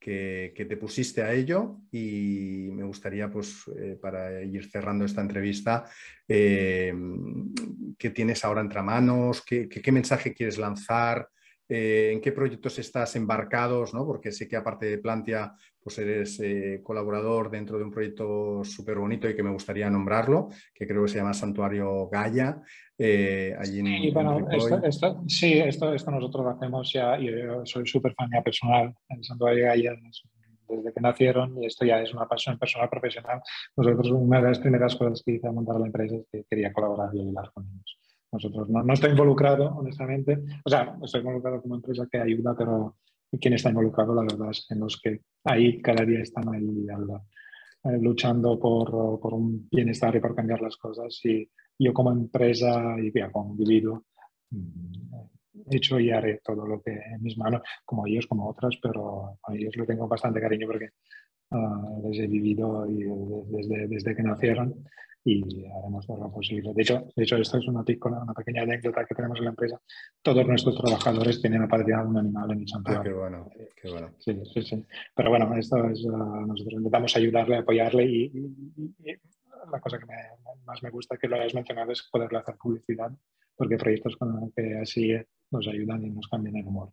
que, 0.00 0.54
te 0.56 0.76
pusiste 0.78 1.22
a 1.22 1.34
ello 1.34 1.80
y 1.90 2.70
me 2.72 2.84
gustaría, 2.84 3.30
pues, 3.30 3.64
eh, 3.78 3.98
para 4.00 4.42
ir 4.42 4.70
cerrando 4.70 5.04
esta 5.04 5.20
entrevista, 5.20 5.84
¿qué 6.26 8.10
tienes 8.14 8.44
ahora 8.46 8.62
entre 8.62 8.82
manos? 8.82 9.42
¿Qué, 9.44 9.92
mensaje 9.92 10.32
quieres 10.32 10.56
lanzar? 10.56 11.28
en 11.74 12.20
qué 12.20 12.32
proyectos 12.32 12.78
estás 12.80 13.16
embarcados, 13.16 13.94
¿no? 13.94 14.04
porque 14.04 14.30
sé 14.30 14.46
que 14.46 14.56
aparte 14.56 14.84
de 14.84 14.98
Plantia, 14.98 15.54
pues 15.82 15.98
eres 15.98 16.38
eh, 16.40 16.80
colaborador 16.82 17.50
dentro 17.50 17.78
de 17.78 17.84
un 17.84 17.90
proyecto 17.90 18.62
súper 18.64 18.98
bonito 18.98 19.28
y 19.28 19.34
que 19.34 19.42
me 19.42 19.50
gustaría 19.50 19.90
nombrarlo, 19.90 20.48
que 20.74 20.86
creo 20.86 21.02
que 21.02 21.08
se 21.08 21.18
llama 21.18 21.34
Santuario 21.34 22.08
Gaia. 22.08 22.62
Eh, 22.96 23.54
allí 23.58 23.80
en, 23.80 24.14
bueno, 24.14 24.48
esto, 24.50 25.24
sí, 25.26 25.54
esto, 25.54 25.92
esto, 25.92 26.10
nosotros 26.10 26.44
lo 26.44 26.50
hacemos 26.50 26.92
ya, 26.92 27.18
yo 27.18 27.64
soy 27.64 27.86
súper 27.86 28.14
fan 28.14 28.30
ya 28.32 28.42
personal, 28.42 28.94
el 29.08 29.24
Santuario 29.24 29.64
Gaia 29.64 29.96
desde 30.68 30.92
que 30.92 31.00
nacieron 31.00 31.62
y 31.62 31.66
esto 31.66 31.84
ya 31.84 32.00
es 32.00 32.12
una 32.14 32.26
pasión 32.26 32.58
personal 32.58 32.88
profesional. 32.88 33.40
Nosotros 33.76 34.10
una 34.12 34.40
de 34.40 34.48
las 34.48 34.58
primeras 34.58 34.96
cosas 34.96 35.22
que 35.24 35.32
hice 35.32 35.48
a 35.48 35.52
montar 35.52 35.76
la 35.78 35.86
empresa 35.86 36.16
es 36.16 36.26
que 36.30 36.44
quería 36.48 36.72
colaborar 36.72 37.10
y 37.14 37.20
ayudar 37.20 37.50
con 37.52 37.66
ellos. 37.66 37.98
Nosotros 38.30 38.68
no, 38.70 38.82
no 38.82 38.92
estoy 38.94 39.10
involucrado, 39.10 39.74
honestamente. 39.76 40.38
O 40.64 40.70
sea, 40.70 40.96
estoy 41.02 41.20
involucrado 41.20 41.60
como 41.60 41.74
empresa 41.74 42.08
que 42.10 42.18
ayuda, 42.18 42.54
pero 42.56 42.96
quien 43.40 43.54
está 43.54 43.70
involucrado, 43.70 44.14
la 44.14 44.22
verdad, 44.22 44.52
en 44.70 44.80
los 44.80 45.00
que 45.00 45.20
ahí 45.44 45.80
cada 45.80 46.04
día 46.04 46.20
están 46.20 46.48
ahí 46.54 46.86
eh, 47.84 47.98
luchando 48.00 48.58
por, 48.58 49.20
por, 49.20 49.34
un 49.34 49.68
bienestar 49.70 50.14
y 50.16 50.20
por 50.20 50.34
cambiar 50.34 50.60
las 50.60 50.76
cosas. 50.76 51.18
Y 51.24 51.48
yo 51.78 51.92
como 51.92 52.12
empresa 52.12 52.96
y 52.98 53.12
como 53.30 53.52
individuo 53.52 54.04
mm, 54.50 55.14
he 55.70 55.76
hecho 55.76 55.98
y 55.98 56.10
haré 56.10 56.40
todo 56.44 56.66
lo 56.66 56.80
que 56.80 56.92
en 56.92 57.22
mis 57.22 57.36
manos, 57.36 57.62
como 57.84 58.06
ellos, 58.06 58.26
como 58.26 58.48
otras, 58.48 58.76
pero 58.82 59.38
a 59.42 59.54
ellos 59.54 59.76
le 59.76 59.86
tengo 59.86 60.08
bastante 60.08 60.40
cariño 60.40 60.66
porque 60.66 60.90
uh, 61.50 62.08
les 62.08 62.20
he 62.20 62.26
vivido 62.26 62.86
y 62.88 63.04
desde, 63.50 63.88
desde 63.88 64.14
que 64.14 64.22
nacieron 64.22 64.84
y 65.24 65.66
haremos 65.66 66.06
todo 66.06 66.18
lo 66.18 66.32
posible. 66.32 66.72
De 66.74 66.82
hecho, 66.82 67.04
de 67.14 67.22
hecho 67.22 67.36
esto 67.36 67.58
es 67.58 67.68
una, 67.68 67.84
una 68.22 68.34
pequeña 68.34 68.62
anécdota 68.62 69.04
que 69.04 69.14
tenemos 69.14 69.38
en 69.38 69.44
la 69.44 69.50
empresa. 69.50 69.80
Todos 70.20 70.46
nuestros 70.46 70.76
trabajadores 70.76 71.40
tienen 71.40 71.62
aparecido 71.62 72.08
un 72.08 72.18
animal 72.18 72.50
en 72.50 72.60
el 72.60 72.68
santuario. 72.68 73.00
Ah, 73.00 73.04
qué 73.04 73.12
bueno, 73.12 73.50
qué 73.80 73.90
bueno. 73.90 74.10
Sí, 74.18 74.40
sí, 74.52 74.62
sí. 74.62 74.84
Pero 75.14 75.30
bueno, 75.30 75.54
esto 75.56 75.88
es, 75.88 76.04
uh, 76.04 76.46
nosotros 76.46 76.74
intentamos 76.74 77.16
ayudarle, 77.16 77.56
apoyarle 77.58 78.04
y, 78.04 78.24
y, 78.76 78.94
la 79.70 79.80
cosa 79.80 79.98
que 79.98 80.06
me, 80.06 80.16
más 80.64 80.82
me 80.82 80.90
gusta 80.90 81.16
que 81.16 81.28
lo 81.28 81.36
hayas 81.36 81.54
mencionado 81.54 81.92
es 81.92 82.02
poderle 82.10 82.38
hacer 82.38 82.56
publicidad, 82.56 83.12
porque 83.56 83.76
proyectos 83.76 84.16
con 84.16 84.50
que 84.56 84.76
así 84.78 85.14
nos 85.52 85.68
ayudan 85.68 86.04
y 86.04 86.10
nos 86.10 86.26
cambian 86.26 86.56
el 86.56 86.66
humor. 86.66 86.90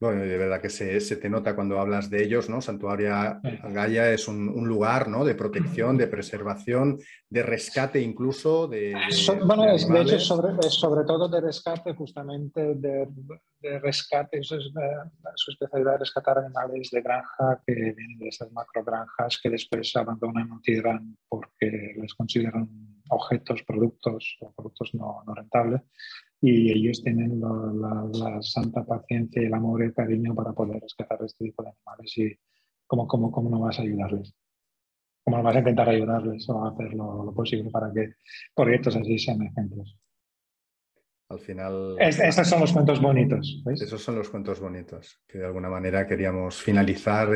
Bueno, 0.00 0.20
de 0.20 0.38
verdad 0.38 0.60
que 0.60 0.70
se, 0.70 1.00
se, 1.00 1.16
te 1.16 1.28
nota 1.28 1.56
cuando 1.56 1.80
hablas 1.80 2.08
de 2.08 2.22
ellos, 2.22 2.48
¿no? 2.48 2.60
Santuaria 2.60 3.40
Gaia 3.64 4.12
es 4.12 4.28
un, 4.28 4.48
un, 4.48 4.68
lugar, 4.68 5.08
¿no? 5.08 5.24
De 5.24 5.34
protección, 5.34 5.96
de 5.96 6.06
preservación, 6.06 6.98
de 7.28 7.42
rescate 7.42 8.00
incluso 8.00 8.68
de... 8.68 8.94
bueno, 9.44 9.64
de, 9.64 10.02
hecho, 10.02 10.20
sobre, 10.20 10.62
sobre 10.70 11.04
todo 11.04 11.28
de 11.28 11.40
rescate, 11.40 11.94
justamente 11.94 12.76
de, 12.76 13.08
de 13.60 13.78
rescate, 13.80 14.38
eso 14.38 14.56
es 14.56 14.70
su 15.34 15.50
especialidad, 15.50 15.98
rescatar 15.98 16.38
animales 16.38 16.90
de 16.92 17.02
granja 17.02 17.60
que 17.66 17.74
vienen 17.74 18.18
de 18.18 18.28
esas 18.28 18.52
macrogranjas 18.52 19.40
que 19.42 19.50
después 19.50 19.96
abandonan 19.96 20.52
o 20.52 20.60
tiran 20.62 21.16
porque 21.28 21.94
les 22.00 22.14
consideran 22.14 22.68
objetos, 23.10 23.64
productos 23.64 24.36
o 24.42 24.52
productos 24.52 24.94
no, 24.94 25.24
no 25.26 25.34
rentables 25.34 25.82
y 26.40 26.70
ellos 26.70 27.02
tienen 27.02 27.40
la, 27.40 28.40
santa 28.42 28.84
paciencia 28.84 29.42
y 29.42 29.46
el 29.46 29.54
amor 29.54 29.82
y 29.82 29.86
el 29.86 29.94
cariño 29.94 30.34
para 30.34 30.52
poder 30.52 30.80
rescatar 30.80 31.18
este 31.24 31.46
tipo 31.46 31.62
de 31.62 31.70
animales 31.70 32.18
y 32.18 32.38
cómo, 32.86 33.06
cómo, 33.08 33.32
cómo 33.32 33.50
no 33.50 33.60
vas 33.60 33.78
a 33.78 33.82
ayudarles. 33.82 34.34
¿Cómo 35.24 35.38
no 35.38 35.42
vas 35.42 35.56
a 35.56 35.58
intentar 35.58 35.88
ayudarles 35.88 36.48
o 36.48 36.64
hacer 36.64 36.94
lo, 36.94 37.32
posible 37.34 37.70
para 37.70 37.92
que 37.92 38.14
proyectos 38.54 38.96
así 38.96 39.18
sean 39.18 39.42
ejemplos? 39.42 39.98
Al 41.28 41.40
final... 41.40 41.96
esos 41.98 42.48
son 42.48 42.60
los 42.60 42.72
cuentos 42.72 43.02
bonitos. 43.02 43.62
Esos 43.66 44.02
son 44.02 44.14
los 44.14 44.30
cuentos 44.30 44.60
bonitos, 44.60 45.20
que 45.26 45.38
de 45.38 45.44
alguna 45.44 45.68
manera 45.68 46.06
queríamos 46.06 46.62
finalizar 46.62 47.28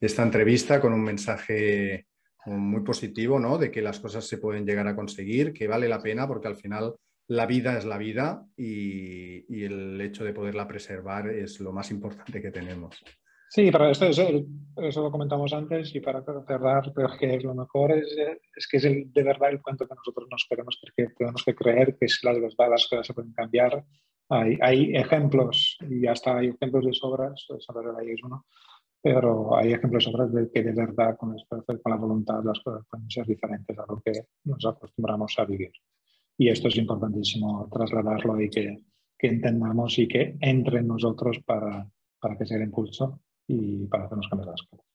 esta 0.00 0.22
entrevista 0.22 0.80
con 0.80 0.94
un 0.94 1.02
mensaje 1.02 2.06
muy 2.46 2.82
positivo, 2.82 3.38
¿no? 3.38 3.58
De 3.58 3.70
que 3.70 3.82
las 3.82 4.00
cosas 4.00 4.26
se 4.26 4.38
pueden 4.38 4.64
llegar 4.64 4.86
a 4.88 4.96
conseguir, 4.96 5.52
que 5.52 5.68
vale 5.68 5.88
la 5.88 6.00
pena 6.00 6.26
porque 6.26 6.48
al 6.48 6.56
final 6.56 6.94
la 7.28 7.46
vida 7.46 7.78
es 7.78 7.84
la 7.84 7.98
vida 7.98 8.46
y, 8.56 9.64
el 9.64 10.00
hecho 10.00 10.24
de 10.24 10.32
poderla 10.32 10.66
preservar 10.66 11.28
es 11.28 11.60
lo 11.60 11.72
más 11.72 11.90
importante 11.90 12.42
que 12.42 12.50
tenemos. 12.50 13.02
Sí, 13.48 13.70
pero 13.70 13.90
esto 13.90 14.06
eso 14.06 15.02
lo 15.02 15.10
comentamos 15.10 15.52
antes 15.52 15.94
y 15.94 16.00
para 16.00 16.22
cerrar, 16.22 16.92
creo 16.94 17.08
que 17.18 17.38
lo 17.40 17.54
mejor, 17.54 17.92
es, 17.92 18.16
es 18.56 18.66
que 18.66 18.78
es 18.78 18.84
el, 18.84 19.12
de 19.12 19.22
verdad 19.22 19.50
el 19.50 19.60
cuento 19.60 19.86
que 19.86 19.94
nosotros 19.94 20.26
nos 20.30 20.46
queremos, 20.48 20.80
que 20.96 21.06
tenemos 21.16 21.44
que 21.44 21.54
creer 21.54 21.96
que 21.98 22.06
es 22.06 22.18
la 22.22 22.32
verdad, 22.32 22.70
las 22.70 22.86
cosas 22.88 23.06
se 23.06 23.14
pueden 23.14 23.32
cambiar. 23.32 23.84
Hay, 24.30 24.58
hay 24.62 24.96
ejemplos 24.96 25.76
y 25.88 26.06
hasta 26.06 26.38
hay 26.38 26.48
ejemplos 26.48 26.86
de 26.86 26.94
sobras, 26.94 27.46
saber 27.58 27.84
ahí 28.00 28.12
es 28.12 28.22
uno, 28.24 28.46
pero 29.02 29.54
hay 29.56 29.74
ejemplos 29.74 30.06
de 30.06 30.10
sobras 30.10 30.32
de 30.32 30.50
que 30.50 30.62
de 30.62 30.72
verdad 30.72 31.16
con, 31.18 31.36
con 31.48 31.92
la 31.92 31.96
voluntad 31.96 32.42
las 32.42 32.58
cosas 32.60 32.86
pueden 32.90 33.10
ser 33.10 33.26
diferentes 33.26 33.78
a 33.78 33.84
lo 33.86 34.00
que 34.02 34.12
nos 34.44 34.64
acostumbramos 34.64 35.34
a 35.38 35.44
vivir. 35.44 35.72
Y 36.38 36.48
esto 36.48 36.68
es 36.68 36.76
importantísimo 36.76 37.68
trasladarlo 37.72 38.40
y 38.40 38.48
que, 38.48 38.78
que 39.18 39.26
entendamos 39.28 39.98
y 39.98 40.08
que 40.08 40.36
entre 40.40 40.78
en 40.78 40.88
nosotros 40.88 41.38
para, 41.44 41.86
para 42.18 42.36
que 42.36 42.46
sea 42.46 42.56
el 42.56 42.64
impulso 42.64 43.20
y 43.46 43.86
para 43.86 44.04
hacernos 44.04 44.28
cambiar 44.28 44.50
las 44.50 44.62
cosas. 44.62 44.86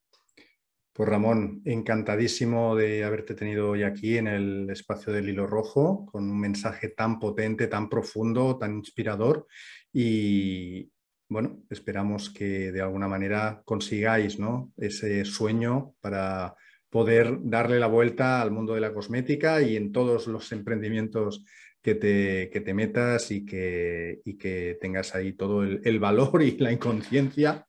Pues 0.98 1.10
Ramón, 1.10 1.62
encantadísimo 1.66 2.76
de 2.76 3.04
haberte 3.04 3.36
tenido 3.36 3.70
hoy 3.70 3.84
aquí 3.84 4.18
en 4.18 4.26
el 4.28 4.68
espacio 4.72 5.14
del 5.14 5.30
hilo 5.30 5.46
rojo, 5.46 6.08
con 6.08 6.28
un 6.28 6.40
mensaje 6.40 6.90
tan 6.90 7.20
potente, 7.20 7.68
tan 7.68 7.88
profundo, 7.88 8.58
tan 8.58 8.78
inspirador. 8.78 9.46
Y 9.94 10.92
bueno, 11.30 11.62
esperamos 11.70 12.32
que 12.32 12.72
de 12.72 12.82
alguna 12.82 13.08
manera 13.08 13.62
consigáis 13.64 14.40
¿no? 14.40 14.72
ese 14.76 15.24
sueño 15.24 15.94
para 16.02 16.56
poder 16.90 17.38
darle 17.42 17.80
la 17.80 17.88
vuelta 17.88 18.42
al 18.42 18.52
mundo 18.52 18.74
de 18.74 18.82
la 18.82 18.94
cosmética 18.94 19.62
y 19.62 19.76
en 19.76 19.92
todos 19.92 20.28
los 20.28 20.52
emprendimientos 20.52 21.44
que 21.82 21.96
te, 21.96 22.50
que 22.52 22.62
te 22.62 22.74
metas 22.74 23.32
y 23.32 23.46
que, 23.46 24.22
y 24.26 24.38
que, 24.38 24.78
tengas 24.82 25.16
ahí 25.16 25.34
todo 25.34 25.64
el, 25.64 26.00
valor 26.00 26.42
y 26.44 26.58
la 26.58 26.72
inconsciencia 26.72 27.66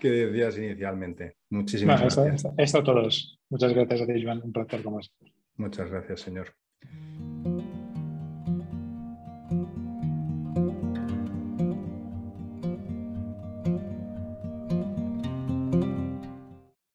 que 0.00 0.10
decías 0.10 0.58
inicialmente. 0.58 1.36
Muchísimas 1.50 2.00
gracias. 2.00 2.46
Esto, 2.58 2.82
todos. 2.82 3.38
Muchas 3.48 3.72
gracias 3.72 4.02
a 4.02 4.06
ti, 4.06 4.22
Joan. 4.22 4.42
Un 4.42 4.52
placer 4.52 4.82
como 4.82 5.00
Muchas 5.56 5.90
gracias, 5.90 6.20
señor. 6.20 6.54